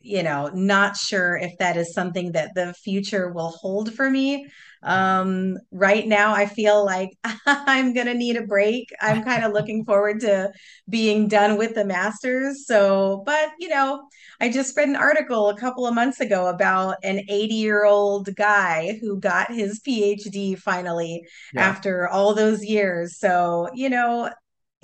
you 0.06 0.22
know, 0.22 0.48
not 0.54 0.96
sure 0.96 1.36
if 1.36 1.52
that 1.58 1.76
is 1.76 1.92
something 1.94 2.32
that 2.32 2.52
the 2.54 2.74
future 2.84 3.32
will 3.32 3.50
hold 3.50 3.92
for 3.92 4.08
me. 4.08 4.46
Um, 4.82 5.56
right 5.72 6.06
now, 6.06 6.34
I 6.34 6.46
feel 6.46 6.84
like 6.84 7.10
I'm 7.46 7.92
going 7.92 8.06
to 8.06 8.14
need 8.14 8.36
a 8.36 8.46
break. 8.46 8.88
I'm 9.00 9.22
kind 9.24 9.44
of 9.44 9.52
looking 9.52 9.84
forward 9.84 10.20
to 10.20 10.52
being 10.88 11.28
done 11.28 11.56
with 11.56 11.74
the 11.74 11.84
master's. 11.84 12.66
So, 12.66 13.22
but, 13.26 13.50
you 13.58 13.68
know, 13.68 14.08
I 14.40 14.48
just 14.48 14.76
read 14.76 14.88
an 14.88 14.96
article 14.96 15.48
a 15.48 15.56
couple 15.58 15.86
of 15.86 15.94
months 15.94 16.20
ago 16.20 16.46
about 16.46 16.96
an 17.02 17.20
80 17.28 17.54
year 17.54 17.84
old 17.84 18.34
guy 18.36 18.98
who 19.00 19.18
got 19.18 19.52
his 19.52 19.80
PhD 19.80 20.58
finally 20.58 21.22
Yeah. 21.52 21.76
after 21.76 22.08
all 22.08 22.34
those 22.34 22.64
years. 22.64 23.18
So, 23.18 23.68
you 23.74 23.88
know, 23.90 24.30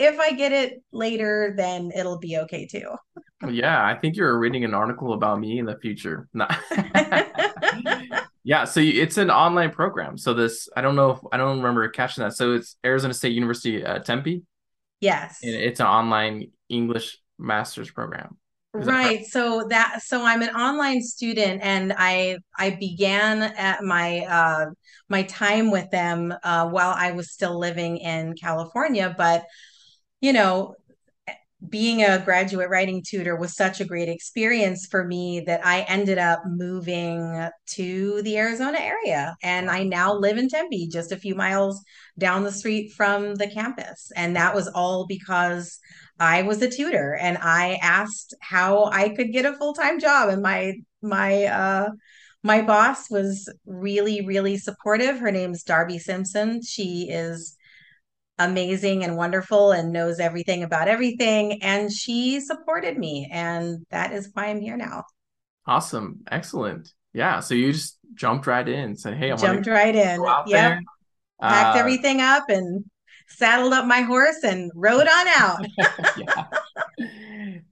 if 0.03 0.19
I 0.19 0.33
get 0.33 0.53
it 0.53 0.83
later, 0.93 1.55
then 1.57 1.93
it'll 1.97 2.19
be 2.19 2.39
okay 2.39 2.67
too. 2.67 2.91
Yeah, 3.49 3.85
I 3.85 3.95
think 3.95 4.17
you're 4.17 4.39
reading 4.39 4.65
an 4.65 4.75
article 4.75 5.13
about 5.15 5.39
me 5.41 5.59
in 5.59 5.67
the 5.67 5.79
future. 5.79 6.29
No. 6.35 6.47
Yeah, 8.45 8.65
so 8.65 8.81
it's 8.81 9.19
an 9.19 9.31
online 9.31 9.71
program. 9.71 10.19
So 10.19 10.35
this, 10.35 10.69
I 10.77 10.81
don't 10.81 10.97
know 10.97 11.11
if 11.11 11.21
I 11.31 11.37
don't 11.37 11.59
remember 11.59 11.89
catching 11.91 12.25
that. 12.25 12.33
So 12.33 12.55
it's 12.55 12.77
Arizona 12.85 13.15
State 13.15 13.35
University 13.35 13.85
uh, 13.85 14.01
Tempe, 14.01 14.33
and 14.33 14.43
yes. 15.01 15.39
it's 15.43 15.79
an 15.79 15.87
online 15.87 16.51
English 16.69 17.19
master's 17.39 17.93
program. 17.93 18.37
Is 18.75 18.87
that? 18.87 18.93
Right. 18.93 19.27
So 19.27 19.67
that 19.69 20.03
so 20.03 20.25
I'm 20.25 20.43
an 20.43 20.57
online 20.57 21.03
student 21.03 21.63
and 21.63 21.95
I 21.97 22.39
I 22.59 22.71
began 22.71 23.43
at 23.43 23.85
my 23.85 24.21
uh 24.21 24.67
my 25.09 25.23
time 25.25 25.71
with 25.71 25.91
them 25.91 26.35
uh 26.43 26.69
while 26.69 26.95
I 26.97 27.13
was 27.13 27.31
still 27.31 27.59
living 27.59 27.99
in 27.99 28.35
California, 28.35 29.15
but 29.17 29.45
you 30.23 30.33
know, 30.33 30.77
being 31.69 32.03
a 32.03 32.19
graduate 32.19 32.71
writing 32.71 33.03
tutor 33.07 33.37
was 33.37 33.55
such 33.55 33.81
a 33.81 33.85
great 33.85 34.09
experience 34.09 34.87
for 34.91 35.05
me 35.05 35.41
that 35.41 35.65
I 35.65 35.83
ended 35.83 36.19
up 36.19 36.43
moving 36.47 37.49
to 37.75 38.23
the 38.23 38.37
Arizona 38.37 38.79
area. 38.81 39.37
And 39.43 39.71
I 39.71 39.85
now 39.85 40.15
live 40.15 40.39
in 40.39 40.49
Tempe, 40.49 40.89
just 40.89 41.13
a 41.13 41.17
few 41.17 41.35
miles 41.35 41.83
down 42.19 42.43
the 42.43 42.51
street 42.51 42.93
from 42.93 43.37
the 43.37 43.49
campus. 43.49 44.11
And 44.17 44.35
that 44.35 44.55
was 44.55 44.69
all 44.69 45.07
because 45.07 45.79
I 46.19 46.43
was 46.43 46.63
a 46.63 46.71
tutor 46.71 47.17
and 47.21 47.39
I 47.41 47.79
asked 47.83 48.35
how 48.41 48.87
I 48.87 49.11
could 49.11 49.33
get 49.33 49.47
a 49.47 49.57
full-time 49.57 50.01
job. 50.01 50.31
And 50.31 50.43
my 50.43 50.75
my 51.01 51.45
uh 51.45 51.91
my 52.45 52.63
boss 52.63 53.09
was 53.09 53.49
really, 53.67 54.27
really 54.27 54.57
supportive. 54.57 55.19
Her 55.19 55.31
name's 55.31 55.63
Darby 55.63 55.99
Simpson. 55.99 56.61
She 56.63 57.09
is 57.09 57.57
amazing 58.51 59.05
and 59.05 59.17
wonderful 59.17 59.73
and 59.73 59.93
knows 59.93 60.21
everything 60.21 60.63
about 60.63 60.89
everything. 60.89 61.63
And 61.63 61.93
she 61.93 62.41
supported 62.41 62.99
me. 62.99 63.29
And 63.31 63.85
that 63.91 64.13
is 64.13 64.31
why 64.33 64.47
I'm 64.47 64.61
here 64.61 64.77
now. 64.77 65.05
Awesome. 65.67 66.21
Excellent. 66.31 66.93
Yeah. 67.13 67.41
So 67.41 67.55
you 67.55 67.73
just 67.73 67.99
jumped 68.15 68.47
right 68.47 68.67
in, 68.69 68.97
said, 68.97 69.15
Hey, 69.15 69.27
I 69.31 69.35
want 69.35 69.41
to 69.41 69.47
Jumped 69.47 69.67
right 69.69 69.95
go 69.95 70.01
in. 70.01 70.27
out 70.27 70.49
Yep. 70.49 70.61
there. 70.61 70.83
Packed 71.41 71.77
Uh, 71.77 71.81
everything 71.81 72.21
up 72.21 72.45
and 72.49 72.85
saddled 73.37 73.73
up 73.73 73.87
my 73.87 74.03
horse 74.03 74.43
and 74.45 74.71
rode 74.75 75.07
on 75.09 75.29
out. 75.37 75.67
yeah. 76.19 76.45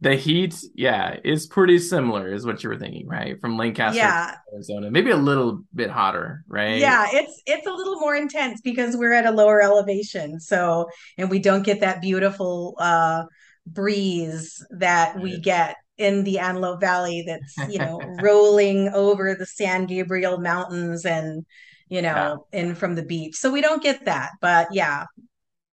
The 0.01 0.17
heat, 0.17 0.55
yeah, 0.75 1.17
is 1.25 1.47
pretty 1.47 1.79
similar, 1.79 2.33
is 2.33 2.47
what 2.47 2.63
you 2.63 2.71
were 2.71 2.79
thinking, 2.79 3.07
right? 3.07 3.41
From 3.41 3.57
Lancaster, 3.57 3.99
Yeah. 3.99 4.35
Arizona. 4.53 4.91
Maybe 4.91 5.11
a 5.11 5.17
little 5.17 5.63
bit 5.75 5.91
hotter, 5.91 6.43
right? 6.49 6.79
Yeah, 6.79 7.07
it's 7.13 7.43
it's 7.47 7.67
a 7.67 7.73
little 7.73 8.01
more 8.01 8.17
intense 8.17 8.61
because 8.63 8.97
we're 8.97 9.13
at 9.13 9.27
a 9.27 9.31
lower 9.31 9.63
elevation. 9.63 10.41
So, 10.41 10.89
and 11.19 11.31
we 11.31 11.39
don't 11.39 11.63
get 11.63 11.81
that 11.81 12.01
beautiful 12.01 12.75
uh 12.79 13.25
breeze 13.67 14.65
that 14.71 15.21
we 15.21 15.39
get 15.39 15.77
in 15.99 16.25
the 16.25 16.39
Antelope 16.39 16.81
Valley 16.81 17.23
that's, 17.27 17.71
you 17.71 17.79
know, 17.79 17.99
rolling 18.23 18.89
over 18.89 19.35
the 19.35 19.47
San 19.47 19.85
Gabriel 19.85 20.39
Mountains 20.41 21.05
and, 21.05 21.45
you 21.91 22.01
Yeah. 22.01 22.15
know, 22.15 22.47
in 22.53 22.75
from 22.75 22.95
the 22.95 23.05
beach. 23.05 23.37
So 23.37 23.53
we 23.53 23.61
don't 23.61 23.83
get 23.83 24.07
that. 24.07 24.31
But 24.41 24.69
yeah, 24.73 25.05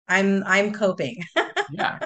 I'm 0.09 0.43
I'm 0.47 0.73
coping. 0.73 1.17
Yeah. 1.73 1.99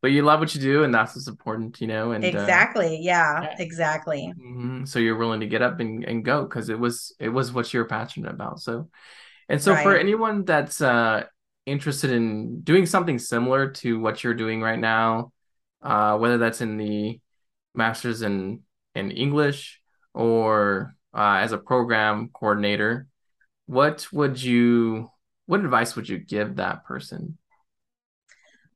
But 0.00 0.10
you 0.10 0.22
love 0.22 0.40
what 0.40 0.54
you 0.54 0.60
do, 0.60 0.82
and 0.82 0.92
that's 0.92 1.14
what's 1.14 1.28
important, 1.28 1.80
you 1.80 1.86
know, 1.86 2.10
and 2.12 2.24
uh 2.24 2.28
Exactly. 2.28 2.98
Yeah, 3.00 3.42
yeah. 3.42 3.56
exactly. 3.58 4.32
hmm 4.36 4.84
So 4.84 4.98
you're 4.98 5.16
willing 5.16 5.40
to 5.40 5.46
get 5.46 5.62
up 5.62 5.80
and, 5.80 6.04
and 6.04 6.24
go 6.24 6.42
because 6.42 6.68
it 6.68 6.78
was 6.78 7.14
it 7.20 7.28
was 7.28 7.52
what 7.52 7.72
you're 7.72 7.84
passionate 7.84 8.32
about. 8.32 8.60
So 8.60 8.88
and 9.48 9.62
so 9.62 9.76
for 9.76 9.96
anyone 9.96 10.44
that's 10.44 10.80
uh 10.80 11.24
interested 11.66 12.10
in 12.10 12.62
doing 12.62 12.86
something 12.86 13.18
similar 13.18 13.70
to 13.70 14.00
what 14.00 14.24
you're 14.24 14.34
doing 14.34 14.60
right 14.60 14.78
now, 14.78 15.32
uh, 15.82 16.18
whether 16.18 16.38
that's 16.38 16.60
in 16.60 16.76
the 16.78 17.20
master's 17.74 18.22
in 18.22 18.60
in 18.94 19.10
English 19.10 19.80
or 20.14 20.94
uh, 21.14 21.38
as 21.40 21.52
a 21.52 21.58
program 21.58 22.30
coordinator, 22.32 23.06
what 23.66 24.06
would 24.12 24.42
you 24.42 25.10
what 25.46 25.60
advice 25.60 25.96
would 25.96 26.08
you 26.08 26.18
give 26.18 26.56
that 26.56 26.84
person? 26.84 27.38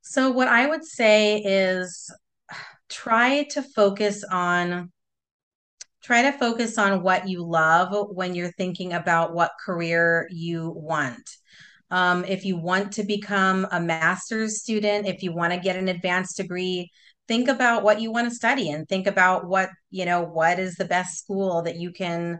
So, 0.08 0.30
what 0.30 0.46
I 0.46 0.66
would 0.66 0.84
say 0.84 1.38
is 1.38 2.08
try 2.88 3.42
to 3.50 3.60
focus 3.60 4.22
on 4.30 4.92
try 6.00 6.22
to 6.22 6.30
focus 6.30 6.78
on 6.78 7.02
what 7.02 7.28
you 7.28 7.44
love 7.44 7.92
when 8.12 8.36
you're 8.36 8.52
thinking 8.52 8.92
about 8.92 9.34
what 9.34 9.50
career 9.64 10.28
you 10.30 10.70
want. 10.76 11.28
Um, 11.90 12.24
if 12.24 12.44
you 12.44 12.56
want 12.56 12.92
to 12.92 13.02
become 13.02 13.66
a 13.72 13.80
master's 13.80 14.60
student, 14.60 15.08
if 15.08 15.24
you 15.24 15.32
want 15.34 15.52
to 15.52 15.58
get 15.58 15.74
an 15.74 15.88
advanced 15.88 16.36
degree, 16.36 16.88
think 17.26 17.48
about 17.48 17.82
what 17.82 18.00
you 18.00 18.12
want 18.12 18.28
to 18.28 18.34
study 18.34 18.70
and 18.70 18.88
think 18.88 19.08
about 19.08 19.48
what, 19.48 19.70
you 19.90 20.04
know, 20.04 20.22
what 20.22 20.60
is 20.60 20.76
the 20.76 20.84
best 20.84 21.18
school 21.18 21.62
that 21.62 21.80
you 21.80 21.90
can 21.90 22.38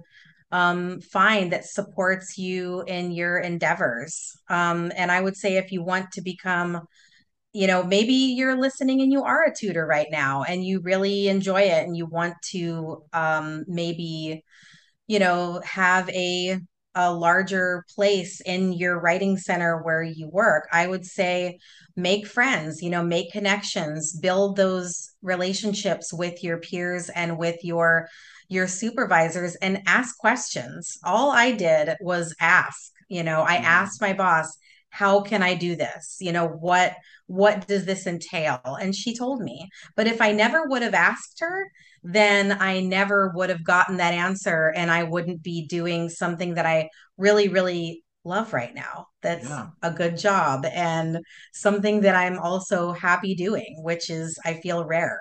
um, 0.53 1.01
find 1.01 1.53
that 1.53 1.65
supports 1.65 2.39
you 2.39 2.85
in 2.87 3.11
your 3.11 3.39
endeavors. 3.39 4.37
Um, 4.49 4.93
and 4.97 5.11
I 5.11 5.21
would 5.21 5.37
say 5.37 5.57
if 5.57 5.73
you 5.73 5.83
want 5.83 6.13
to 6.13 6.23
become 6.23 6.87
you 7.57 7.67
know, 7.67 7.83
maybe 7.83 8.13
you're 8.15 8.61
listening 8.61 9.01
and 9.01 9.13
you 9.13 9.23
are 9.25 9.45
a 9.45 9.55
tutor 9.55 9.87
right 9.87 10.09
now 10.11 10.43
and 10.45 10.65
you 10.65 10.81
really 10.81 11.29
enjoy 11.29 11.63
it 11.63 11.87
and 11.87 11.97
you 11.97 12.07
want 12.07 12.35
to 12.51 13.03
um, 13.13 13.65
maybe, 13.69 14.45
you 15.07 15.19
know, 15.19 15.61
have 15.65 16.09
a 16.11 16.59
a 16.99 17.13
larger 17.13 17.85
place 17.95 18.41
in 18.41 18.73
your 18.73 18.99
writing 18.99 19.37
center 19.37 19.83
where 19.83 20.03
you 20.03 20.29
work. 20.29 20.67
I 20.73 20.87
would 20.87 21.05
say 21.05 21.59
make 21.95 22.27
friends, 22.27 22.83
you 22.83 22.89
know, 22.89 23.03
make 23.03 23.33
connections, 23.33 24.19
build 24.19 24.57
those 24.57 25.11
relationships 25.23 26.13
with 26.13 26.43
your 26.43 26.59
peers 26.59 27.11
and 27.11 27.39
with 27.39 27.65
your 27.65 28.09
your 28.49 28.69
supervisors 28.69 29.57
and 29.57 29.83
ask 29.87 30.17
questions. 30.19 30.99
All 31.05 31.31
I 31.33 31.53
did 31.53 31.97
was 32.01 32.35
ask, 32.41 32.93
you 33.09 33.23
know, 33.23 33.43
I 33.43 33.57
Mm-hmm. 33.57 33.57
asked 33.57 34.01
my 34.01 34.13
boss, 34.13 34.57
how 34.91 35.21
can 35.21 35.43
I 35.43 35.55
do 35.55 35.77
this? 35.77 36.17
You 36.21 36.33
know, 36.33 36.49
what 36.49 36.95
what 37.27 37.67
does 37.67 37.85
this 37.85 38.07
entail? 38.07 38.61
And 38.81 38.95
she 38.95 39.17
told 39.17 39.41
me. 39.43 39.69
But 39.97 40.07
if 40.07 40.21
I 40.21 40.33
never 40.33 40.65
would 40.69 40.83
have 40.83 40.95
asked 40.95 41.41
her, 41.41 41.71
then 42.03 42.57
I 42.61 42.81
never 42.81 43.33
would 43.35 43.51
have 43.51 43.65
gotten 43.65 43.97
that 43.97 44.15
answer 44.15 44.73
and 44.77 44.91
I 44.91 45.03
wouldn't 45.03 45.43
be 45.43 45.67
doing 45.67 46.09
something 46.09 46.55
that 46.55 46.67
I 46.67 46.89
really, 47.17 47.49
really 47.49 48.05
love 48.25 48.53
right 48.53 48.75
now. 48.75 49.07
That's 49.23 49.49
Yeah. 49.49 49.71
a 49.83 49.91
good 49.91 50.17
job 50.17 50.65
and 50.67 51.19
something 51.53 52.03
that 52.03 52.15
I'm 52.15 52.39
also 52.39 52.93
happy 52.93 53.35
doing, 53.35 53.81
which 53.83 54.11
is 54.11 54.39
I 54.45 54.55
feel 54.55 54.85
rare. 54.85 55.21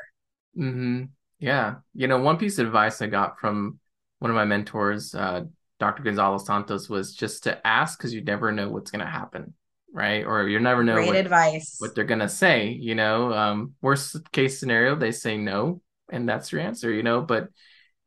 hmm 0.56 1.04
Yeah. 1.40 1.76
You 1.94 2.08
know, 2.08 2.20
one 2.20 2.38
piece 2.38 2.60
of 2.60 2.68
advice 2.68 3.02
I 3.02 3.08
got 3.08 3.40
from 3.40 3.80
one 4.20 4.32
of 4.32 4.36
my 4.36 4.46
mentors, 4.46 5.14
uh, 5.14 5.44
Dr. 5.80 6.04
Gonzalo 6.04 6.38
Santos, 6.38 6.90
was 6.90 7.14
just 7.14 7.44
to 7.44 7.66
ask 7.68 7.98
because 7.98 8.14
you 8.14 8.24
never 8.24 8.52
know 8.52 8.70
what's 8.70 8.92
going 8.92 9.04
to 9.06 9.12
happen, 9.12 9.54
right? 9.96 10.26
Or 10.26 10.48
you 10.48 10.60
never 10.60 10.84
know 10.84 10.96
Great 10.96 11.08
what 11.08 11.16
advice. 11.16 11.78
what 11.80 11.96
they're 11.96 12.04
going 12.04 12.20
to 12.20 12.28
say, 12.28 12.68
you 12.68 12.96
know. 12.96 13.34
Um, 13.34 13.74
worst 13.82 14.18
case 14.34 14.60
scenario, 14.60 14.96
they 14.96 15.14
say 15.14 15.38
no, 15.38 15.82
and 16.10 16.28
that's 16.28 16.52
your 16.52 16.60
answer, 16.60 16.92
you 16.92 17.02
know. 17.02 17.22
But 17.22 17.48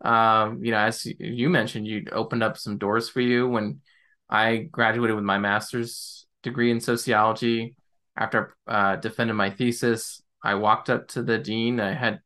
um, 0.05 0.62
you 0.62 0.70
know, 0.70 0.78
as 0.78 1.07
you 1.18 1.49
mentioned, 1.49 1.86
you 1.86 2.05
opened 2.12 2.43
up 2.43 2.59
some 2.59 2.76
doors 2.76 3.09
for 3.09 3.22
you 3.22 3.49
when 3.49 3.80
I 4.28 4.68
graduated 4.70 5.16
with 5.16 5.24
my 5.24 5.39
master's 5.39 6.26
degree 6.43 6.70
in 6.70 6.80
sociology. 6.80 7.74
After 8.16 8.55
uh, 8.66 8.97
defending 8.97 9.36
my 9.36 9.49
thesis, 9.49 10.22
I 10.45 10.57
walked 10.57 10.91
up 10.91 11.09
to 11.09 11.22
the 11.22 11.39
dean. 11.39 11.80
I 11.80 11.95
had 11.95 12.20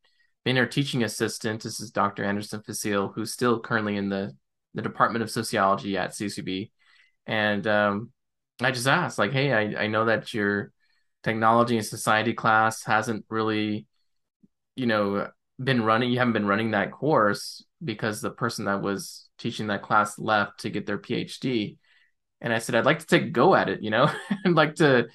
been 0.44 0.56
her 0.56 0.66
teaching 0.66 1.04
assistant. 1.04 1.62
This 1.62 1.80
is 1.80 1.92
Dr. 1.92 2.24
Anderson 2.24 2.62
Facile, 2.62 3.12
who's 3.14 3.32
still 3.32 3.60
currently 3.60 3.96
in 3.96 4.08
the 4.08 4.32
the 4.74 4.82
Department 4.82 5.22
of 5.22 5.30
Sociology 5.30 5.96
at 5.96 6.12
CSUB. 6.12 6.70
And 7.26 7.66
um, 7.66 8.10
I 8.60 8.70
just 8.70 8.86
asked, 8.86 9.18
like, 9.18 9.32
hey, 9.32 9.52
I, 9.52 9.84
I 9.84 9.86
know 9.86 10.06
that 10.06 10.32
your 10.34 10.72
technology 11.22 11.76
and 11.76 11.86
society 11.86 12.32
class 12.32 12.84
hasn't 12.84 13.24
really, 13.28 13.86
you 14.76 14.86
know, 14.86 15.28
been 15.62 15.82
running, 15.82 16.10
you 16.10 16.18
haven't 16.18 16.32
been 16.32 16.46
running 16.46 16.72
that 16.72 16.92
course 16.92 17.64
because 17.82 18.20
the 18.20 18.30
person 18.30 18.66
that 18.66 18.82
was 18.82 19.28
teaching 19.38 19.68
that 19.68 19.82
class 19.82 20.18
left 20.18 20.60
to 20.60 20.70
get 20.70 20.86
their 20.86 20.98
PhD. 20.98 21.76
And 22.40 22.52
I 22.52 22.58
said, 22.58 22.74
I'd 22.74 22.84
like 22.84 22.98
to 23.00 23.06
take 23.06 23.22
a 23.22 23.30
go 23.30 23.54
at 23.54 23.68
it, 23.68 23.82
you 23.82 23.90
know, 23.90 24.10
I'd 24.44 24.52
like 24.52 24.76
to 24.76 25.08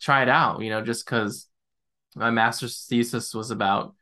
try 0.00 0.22
it 0.22 0.28
out, 0.28 0.62
you 0.62 0.70
know, 0.70 0.82
just 0.82 1.04
because 1.04 1.46
my 2.16 2.30
master's 2.30 2.86
thesis 2.88 3.34
was 3.34 3.50
about 3.50 3.94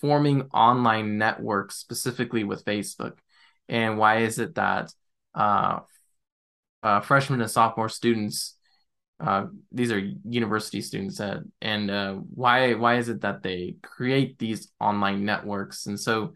forming 0.00 0.42
online 0.52 1.18
networks 1.18 1.76
specifically 1.76 2.44
with 2.44 2.64
Facebook. 2.64 3.14
And 3.68 3.96
why 3.98 4.18
is 4.18 4.38
it 4.38 4.56
that 4.56 4.92
uh, 5.34 5.80
uh, 6.84 7.00
freshman 7.00 7.40
and 7.40 7.50
sophomore 7.50 7.88
students, 7.88 8.56
uh, 9.18 9.46
these 9.72 9.90
are 9.90 9.98
university 10.28 10.80
students, 10.82 11.20
and 11.62 11.90
uh, 11.90 12.14
why 12.14 12.74
why 12.74 12.96
is 12.96 13.08
it 13.08 13.22
that 13.22 13.42
they 13.42 13.76
create 13.82 14.38
these 14.38 14.70
online 14.80 15.24
networks? 15.24 15.86
And 15.86 15.98
so 15.98 16.34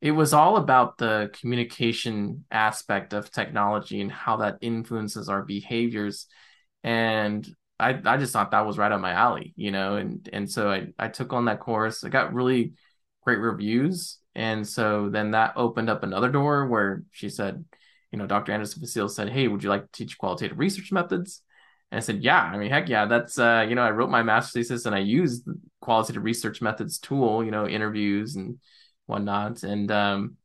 it 0.00 0.12
was 0.12 0.32
all 0.32 0.56
about 0.56 0.96
the 0.96 1.30
communication 1.38 2.44
aspect 2.50 3.12
of 3.12 3.30
technology 3.30 4.00
and 4.00 4.10
how 4.10 4.38
that 4.38 4.58
influences 4.62 5.28
our 5.28 5.42
behaviors. 5.42 6.26
And 6.82 7.46
I, 7.78 8.00
I 8.04 8.16
just 8.16 8.32
thought 8.32 8.52
that 8.52 8.66
was 8.66 8.78
right 8.78 8.92
up 8.92 9.00
my 9.00 9.12
alley, 9.12 9.52
you 9.56 9.70
know, 9.70 9.96
and 9.96 10.26
and 10.32 10.50
so 10.50 10.70
I, 10.70 10.88
I 10.98 11.08
took 11.08 11.32
on 11.32 11.44
that 11.46 11.60
course. 11.60 12.04
I 12.04 12.08
got 12.08 12.32
really 12.32 12.72
great 13.24 13.38
reviews. 13.38 14.18
And 14.34 14.66
so 14.66 15.10
then 15.10 15.32
that 15.32 15.54
opened 15.56 15.90
up 15.90 16.02
another 16.02 16.30
door 16.30 16.66
where 16.66 17.02
she 17.10 17.28
said, 17.28 17.64
you 18.12 18.18
know, 18.18 18.26
Dr. 18.26 18.52
Anderson 18.52 18.80
Facile 18.80 19.08
said, 19.08 19.28
Hey, 19.30 19.48
would 19.48 19.62
you 19.62 19.70
like 19.70 19.82
to 19.84 19.92
teach 19.92 20.18
qualitative 20.18 20.58
research 20.58 20.92
methods? 20.92 21.42
And 21.90 21.98
I 21.98 22.00
said, 22.00 22.22
Yeah, 22.22 22.40
I 22.40 22.56
mean, 22.58 22.70
heck 22.70 22.88
yeah, 22.88 23.06
that's 23.06 23.38
uh, 23.38 23.66
you 23.68 23.74
know, 23.74 23.82
I 23.82 23.90
wrote 23.90 24.10
my 24.10 24.22
master's 24.22 24.52
thesis 24.68 24.86
and 24.86 24.94
I 24.94 24.98
used 25.00 25.46
the 25.46 25.58
qualitative 25.80 26.24
research 26.24 26.62
methods 26.62 26.98
tool, 26.98 27.44
you 27.44 27.50
know, 27.50 27.66
interviews 27.66 28.36
and 28.36 28.58
whatnot. 29.06 29.62
And 29.62 29.90
um 29.90 30.36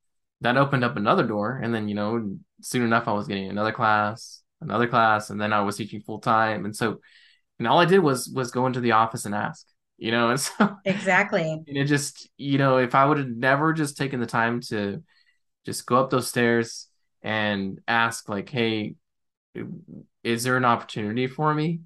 that 0.41 0.57
opened 0.57 0.83
up 0.83 0.97
another 0.97 1.25
door. 1.25 1.59
And 1.63 1.73
then, 1.73 1.87
you 1.87 1.95
know, 1.95 2.37
soon 2.61 2.83
enough 2.83 3.07
I 3.07 3.13
was 3.13 3.27
getting 3.27 3.49
another 3.49 3.71
class, 3.71 4.41
another 4.61 4.87
class, 4.87 5.29
and 5.29 5.39
then 5.39 5.53
I 5.53 5.61
was 5.61 5.77
teaching 5.77 6.01
full 6.01 6.19
time. 6.19 6.65
And 6.65 6.75
so 6.75 6.99
and 7.59 7.67
all 7.67 7.79
I 7.79 7.85
did 7.85 7.99
was 7.99 8.29
was 8.29 8.51
go 8.51 8.67
into 8.67 8.81
the 8.81 8.93
office 8.93 9.25
and 9.25 9.35
ask, 9.35 9.65
you 9.97 10.11
know, 10.11 10.29
and 10.31 10.39
so 10.39 10.53
and 10.59 10.77
Exactly. 10.85 11.65
it 11.67 11.85
just, 11.85 12.29
you 12.37 12.57
know, 12.57 12.77
if 12.77 12.93
I 12.95 13.05
would 13.05 13.17
have 13.17 13.27
never 13.27 13.73
just 13.73 13.97
taken 13.97 14.19
the 14.19 14.25
time 14.25 14.61
to 14.69 15.03
just 15.65 15.85
go 15.85 15.97
up 15.97 16.09
those 16.11 16.27
stairs 16.27 16.87
and 17.25 17.81
ask 17.89 18.29
like, 18.29 18.49
hey, 18.49 18.95
is 20.23 20.43
there 20.43 20.57
an 20.57 20.65
opportunity 20.65 21.27
for 21.27 21.53
me? 21.53 21.81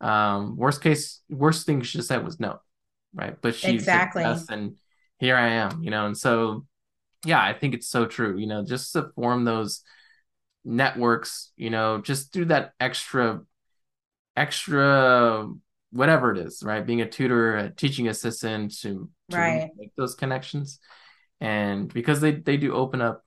Um, 0.00 0.56
worst 0.56 0.82
case, 0.82 1.20
worst 1.28 1.66
thing 1.66 1.82
she 1.82 2.00
said 2.02 2.24
was 2.24 2.40
no, 2.40 2.60
right? 3.14 3.36
But 3.40 3.54
she 3.54 3.72
Exactly. 3.72 4.24
yes, 4.24 4.48
and 4.48 4.76
here 5.18 5.36
I 5.36 5.48
am, 5.48 5.82
you 5.82 5.90
know, 5.90 6.06
and 6.06 6.16
so 6.16 6.66
yeah, 7.26 7.42
I 7.42 7.54
think 7.54 7.74
it's 7.74 7.88
so 7.88 8.06
true, 8.06 8.38
you 8.38 8.46
know, 8.46 8.64
just 8.64 8.92
to 8.94 9.10
form 9.14 9.44
those 9.44 9.82
networks, 10.64 11.52
you 11.56 11.70
know, 11.70 12.00
just 12.00 12.32
do 12.32 12.46
that 12.46 12.72
extra 12.80 13.42
extra 14.36 15.48
whatever 15.92 16.32
it 16.32 16.38
is, 16.38 16.62
right? 16.64 16.86
Being 16.86 17.00
a 17.00 17.08
tutor, 17.08 17.56
a 17.56 17.70
teaching 17.70 18.08
assistant 18.08 18.78
to 18.80 19.10
to 19.30 19.42
Right. 19.44 19.72
make 19.76 19.94
those 19.96 20.14
connections. 20.14 20.78
And 21.40 21.92
because 21.92 22.20
they 22.20 22.32
they 22.32 22.56
do 22.56 22.74
open 22.74 23.00
up 23.00 23.24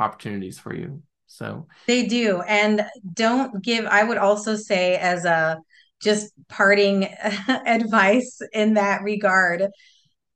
opportunities 0.00 0.58
for 0.58 0.74
you. 0.74 1.02
So, 1.26 1.68
They 1.86 2.06
do. 2.06 2.42
And 2.42 2.84
don't 3.12 3.62
give, 3.62 3.86
I 3.86 4.02
would 4.02 4.18
also 4.18 4.56
say, 4.56 4.96
as 4.96 5.24
a 5.24 5.58
just 6.02 6.32
parting 6.48 7.04
advice 7.48 8.40
in 8.52 8.74
that 8.74 9.02
regard, 9.02 9.68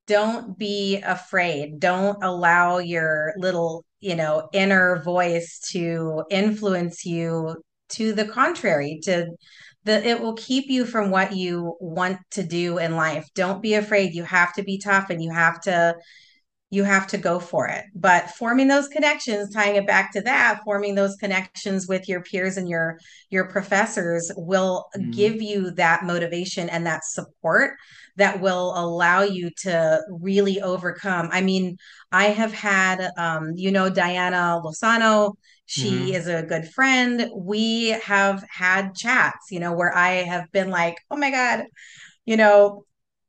don't 0.07 0.57
be 0.59 1.01
afraid. 1.03 1.81
Don't 1.81 2.23
allow 2.23 2.79
your 2.79 3.33
little, 3.39 3.85
you 4.01 4.15
know, 4.15 4.49
inner 4.53 5.03
voice 5.03 5.59
to 5.73 6.25
influence 6.31 7.05
you 7.05 7.57
to 7.91 8.13
the 8.13 8.27
contrary, 8.27 9.01
to 9.05 9.27
the 9.85 10.07
it 10.07 10.21
will 10.21 10.35
keep 10.35 10.69
you 10.69 10.85
from 10.87 11.11
what 11.11 11.35
you 11.35 11.77
want 11.81 12.19
to 12.33 12.43
do 12.43 12.79
in 12.79 12.97
life. 12.97 13.27
Don't 13.35 13.63
be 13.63 13.75
afraid. 13.75 14.15
You 14.15 14.25
have 14.25 14.53
to 14.55 14.63
be 14.63 14.79
tough 14.79 15.11
and 15.11 15.23
you 15.23 15.33
have 15.33 15.61
to 15.63 15.95
you 16.75 16.83
have 16.83 17.07
to 17.07 17.19
go 17.19 17.39
for 17.39 17.69
it. 17.69 17.85
But 17.95 18.31
forming 18.31 18.67
those 18.69 18.89
connections, 18.89 19.55
tying 19.55 19.77
it 19.77 19.87
back 19.87 20.13
to 20.13 20.21
that, 20.23 20.61
forming 20.65 20.95
those 20.97 21.17
connections 21.17 21.87
with 21.87 22.09
your 22.09 22.23
peers 22.23 22.57
and 22.57 22.69
your 22.69 22.99
your 23.31 23.47
professors 23.49 24.31
will 24.37 24.87
mm-hmm, 24.99 25.11
give 25.11 25.41
you 25.41 25.71
that 25.73 26.05
motivation 26.05 26.69
and 26.69 26.87
that 26.87 27.05
support 27.05 27.77
that 28.17 28.41
will 28.41 28.73
allow 28.77 29.23
you 29.23 29.51
to 29.59 30.01
really 30.09 30.61
overcome. 30.61 31.29
I 31.33 31.41
mean, 31.43 31.77
I 32.13 32.27
have 32.27 32.53
had 32.53 33.09
um, 33.17 33.53
you 33.55 33.71
know, 33.71 33.89
Diana 33.89 34.61
Lozano, 34.65 35.35
she 35.67 36.11
mm-hmm, 36.11 36.15
is 36.15 36.27
a 36.27 36.43
good 36.43 36.69
friend. 36.69 37.31
We 37.37 37.91
have 37.91 38.45
had 38.51 38.95
chats, 38.95 39.51
you 39.51 39.61
know, 39.61 39.73
where 39.75 39.97
I 39.97 40.25
have 40.25 40.51
been 40.53 40.71
like, 40.71 40.97
oh 41.11 41.17
my 41.17 41.31
God, 41.31 41.65
you 42.25 42.37
know, 42.37 42.85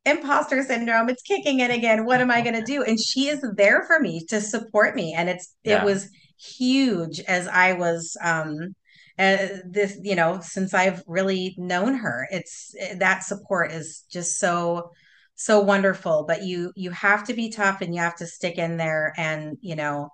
imposter 0.06 0.64
syndrome. 0.64 1.10
It's 1.10 1.24
kicking 1.24 1.60
in 1.60 1.72
again. 1.72 2.06
What 2.06 2.22
am 2.22 2.32
I 2.32 2.42
going 2.42 2.56
to 2.56 2.64
do? 2.64 2.84
And 2.84 3.00
she 3.00 3.28
is 3.28 3.44
there 3.56 3.84
for 3.86 4.00
me 4.00 4.26
to 4.30 4.40
support 4.40 4.96
me. 4.96 5.14
And 5.18 5.30
it's, 5.30 5.56
yeah. 5.64 5.82
it 5.82 5.86
was 5.86 6.10
huge 6.38 7.20
as 7.22 7.48
I 7.48 7.74
was, 7.74 8.16
um, 8.22 8.76
uh, 9.18 9.48
this, 9.70 9.98
you 10.04 10.16
know, 10.16 10.40
since 10.42 10.74
I've 10.74 11.02
really 11.08 11.56
known 11.58 11.96
her, 11.96 12.28
it's 12.32 12.76
that 12.98 13.24
support 13.24 13.72
is 13.72 14.04
just 14.12 14.40
so, 14.40 14.92
so 15.36 15.62
wonderful. 15.62 16.26
But 16.28 16.44
you, 16.44 16.72
you 16.76 16.92
have 16.92 17.26
to 17.28 17.34
be 17.34 17.50
tough 17.50 17.82
and 17.82 17.96
you 17.96 18.02
have 18.02 18.18
to 18.18 18.28
stick 18.28 18.58
in 18.58 18.78
there 18.78 19.14
and, 19.18 19.58
you 19.62 19.76
know, 19.76 20.10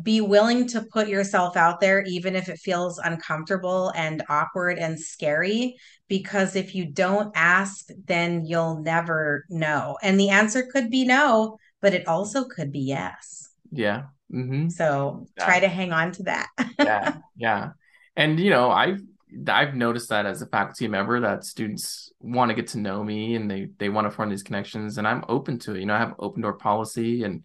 be 0.00 0.20
willing 0.20 0.66
to 0.68 0.82
put 0.92 1.08
yourself 1.08 1.56
out 1.56 1.80
there, 1.80 2.02
even 2.02 2.34
if 2.34 2.48
it 2.48 2.58
feels 2.58 2.98
uncomfortable 2.98 3.92
and 3.94 4.22
awkward 4.28 4.78
and 4.78 4.98
scary. 4.98 5.76
Because 6.08 6.56
if 6.56 6.74
you 6.74 6.86
don't 6.86 7.32
ask, 7.34 7.88
then 8.06 8.44
you'll 8.44 8.80
never 8.82 9.44
know. 9.48 9.98
And 10.02 10.18
the 10.18 10.30
answer 10.30 10.68
could 10.70 10.90
be 10.90 11.04
no, 11.04 11.58
but 11.80 11.94
it 11.94 12.06
also 12.08 12.44
could 12.44 12.72
be 12.72 12.80
yes. 12.80 13.50
Yeah. 13.70 14.04
Mm-hmm. 14.32 14.68
So 14.68 15.26
yeah. 15.36 15.44
try 15.44 15.60
to 15.60 15.68
hang 15.68 15.92
on 15.92 16.12
to 16.12 16.22
that. 16.24 16.48
yeah. 16.78 17.16
Yeah. 17.36 17.70
And, 18.16 18.38
you 18.38 18.50
know, 18.50 18.70
I've, 18.70 19.00
I've 19.48 19.74
noticed 19.74 20.10
that 20.10 20.26
as 20.26 20.42
a 20.42 20.46
faculty 20.46 20.88
member 20.88 21.20
that 21.20 21.44
students 21.44 22.12
want 22.20 22.50
to 22.50 22.54
get 22.54 22.68
to 22.68 22.78
know 22.78 23.02
me 23.02 23.34
and 23.34 23.50
they 23.50 23.68
they 23.78 23.88
want 23.88 24.06
to 24.06 24.10
form 24.10 24.28
these 24.28 24.42
connections 24.42 24.98
and 24.98 25.08
I'm 25.08 25.24
open 25.28 25.58
to 25.60 25.74
it. 25.74 25.80
You 25.80 25.86
know, 25.86 25.94
I 25.94 25.98
have 25.98 26.14
open 26.18 26.42
door 26.42 26.52
policy 26.52 27.24
and 27.24 27.42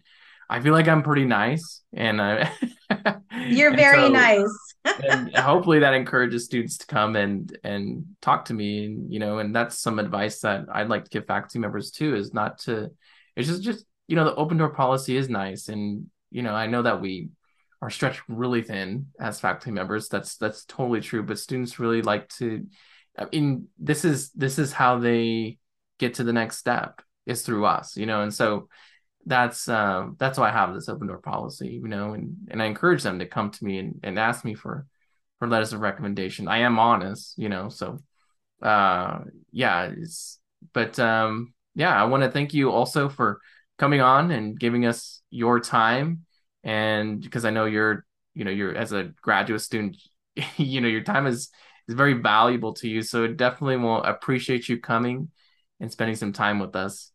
I 0.50 0.60
feel 0.60 0.72
like 0.72 0.88
I'm 0.88 1.02
pretty 1.02 1.26
nice, 1.26 1.82
and 1.92 2.20
uh, 2.20 2.48
you're 3.46 3.76
very 3.76 4.06
so, 4.06 4.08
nice. 4.08 4.74
and 4.84 5.34
hopefully, 5.36 5.80
that 5.80 5.94
encourages 5.94 6.46
students 6.46 6.78
to 6.78 6.86
come 6.86 7.16
and 7.16 7.56
and 7.64 8.04
talk 8.22 8.46
to 8.46 8.54
me, 8.54 8.86
and 8.86 9.12
you 9.12 9.18
know, 9.18 9.38
and 9.38 9.54
that's 9.54 9.78
some 9.78 9.98
advice 9.98 10.40
that 10.40 10.64
I'd 10.72 10.88
like 10.88 11.04
to 11.04 11.10
give 11.10 11.26
faculty 11.26 11.58
members 11.58 11.90
too. 11.90 12.14
Is 12.14 12.32
not 12.32 12.58
to, 12.60 12.90
it's 13.36 13.48
just 13.48 13.62
just 13.62 13.84
you 14.06 14.16
know, 14.16 14.24
the 14.24 14.34
open 14.36 14.56
door 14.56 14.70
policy 14.70 15.16
is 15.16 15.28
nice, 15.28 15.68
and 15.68 16.06
you 16.30 16.42
know, 16.42 16.54
I 16.54 16.66
know 16.66 16.82
that 16.82 17.00
we 17.00 17.28
are 17.82 17.90
stretched 17.90 18.22
really 18.28 18.62
thin 18.62 19.08
as 19.20 19.40
faculty 19.40 19.70
members. 19.70 20.08
That's 20.08 20.36
that's 20.36 20.64
totally 20.64 21.02
true. 21.02 21.22
But 21.22 21.38
students 21.38 21.78
really 21.78 22.02
like 22.02 22.28
to. 22.36 22.66
I 23.18 23.26
mean, 23.30 23.68
this 23.78 24.04
is 24.04 24.30
this 24.30 24.58
is 24.58 24.72
how 24.72 24.98
they 24.98 25.58
get 25.98 26.14
to 26.14 26.24
the 26.24 26.32
next 26.32 26.56
step 26.56 27.02
is 27.26 27.42
through 27.42 27.66
us, 27.66 27.96
you 27.96 28.06
know, 28.06 28.22
and 28.22 28.32
so 28.32 28.68
that's 29.28 29.68
um, 29.68 30.16
that's 30.18 30.38
why 30.38 30.48
I 30.48 30.52
have 30.52 30.74
this 30.74 30.88
open 30.88 31.06
door 31.08 31.18
policy, 31.18 31.68
you 31.82 31.88
know, 31.88 32.14
and 32.14 32.36
and 32.50 32.62
I 32.62 32.66
encourage 32.66 33.02
them 33.02 33.18
to 33.20 33.26
come 33.26 33.50
to 33.50 33.64
me 33.64 33.78
and, 33.78 34.00
and 34.02 34.18
ask 34.18 34.44
me 34.44 34.54
for 34.54 34.86
for 35.38 35.48
letters 35.48 35.72
of 35.72 35.80
recommendation. 35.80 36.48
I 36.48 36.58
am 36.58 36.78
honest, 36.78 37.38
you 37.38 37.48
know, 37.48 37.68
so 37.68 37.98
uh 38.62 39.20
yeah, 39.52 39.90
it's 39.96 40.40
but 40.72 40.98
um 40.98 41.54
yeah, 41.74 41.94
I 42.00 42.04
want 42.06 42.24
to 42.24 42.30
thank 42.30 42.54
you 42.54 42.70
also 42.70 43.08
for 43.08 43.40
coming 43.78 44.00
on 44.00 44.30
and 44.32 44.58
giving 44.58 44.86
us 44.86 45.22
your 45.30 45.60
time 45.60 46.24
and 46.64 47.20
because 47.20 47.44
I 47.44 47.50
know 47.50 47.66
you're 47.66 48.04
you 48.34 48.44
know 48.44 48.50
you're 48.50 48.74
as 48.74 48.92
a 48.92 49.12
graduate 49.22 49.60
student 49.60 49.96
you 50.56 50.80
know 50.80 50.88
your 50.88 51.02
time 51.02 51.26
is 51.26 51.50
is 51.88 51.94
very 51.94 52.14
valuable 52.14 52.74
to 52.74 52.88
you 52.88 53.02
so 53.02 53.24
it 53.24 53.36
definitely 53.36 53.76
will 53.76 54.02
appreciate 54.02 54.68
you 54.68 54.78
coming 54.80 55.30
and 55.80 55.90
spending 55.92 56.16
some 56.16 56.32
time 56.32 56.58
with 56.58 56.74
us 56.76 57.12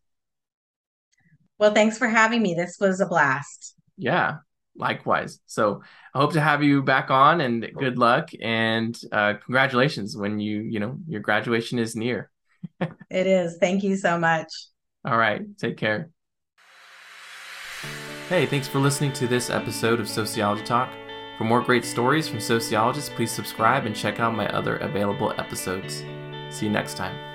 well, 1.60 1.74
thanks 1.74 1.98
for 1.98 2.08
having 2.08 2.42
me. 2.42 2.54
This 2.56 2.78
was 2.80 3.00
a 3.00 3.06
blast. 3.06 3.76
Yeah, 3.98 4.38
likewise. 4.76 5.40
So 5.46 5.82
I 6.14 6.20
hope 6.20 6.34
to 6.34 6.42
have 6.42 6.64
you 6.64 6.82
back 6.82 7.12
on 7.12 7.42
and 7.42 7.68
good 7.78 7.98
luck 7.98 8.30
and 8.42 9.00
uh, 9.12 9.36
congratulations 9.44 10.18
when 10.18 10.40
you, 10.40 10.62
you 10.62 10.80
know, 10.80 10.98
your 11.08 11.22
graduation 11.22 11.80
is 11.80 11.96
near. 11.96 12.30
it 12.80 13.28
is. 13.28 13.58
Thank 13.60 13.84
you 13.84 13.96
so 13.96 14.18
much. 14.18 14.52
All 15.06 15.18
right. 15.18 15.42
Take 15.58 15.78
care. 15.78 16.10
Hey, 18.30 18.46
thanks 18.46 18.68
for 18.68 18.80
listening 18.80 19.14
to 19.14 19.28
this 19.28 19.50
episode 19.50 20.00
of 20.00 20.08
Sociology 20.08 20.64
Talk. 20.64 20.90
For 21.38 21.44
more 21.44 21.62
great 21.62 21.84
stories 21.84 22.28
from 22.28 22.40
sociologists, 22.40 23.10
please 23.10 23.32
subscribe 23.32 23.86
and 23.86 23.96
check 23.96 24.20
out 24.20 24.36
my 24.36 24.48
other 24.50 24.78
available 24.78 25.34
episodes. 25.38 26.04
See 26.50 26.68
you 26.68 26.72
next 26.72 26.96
time. 26.96 27.33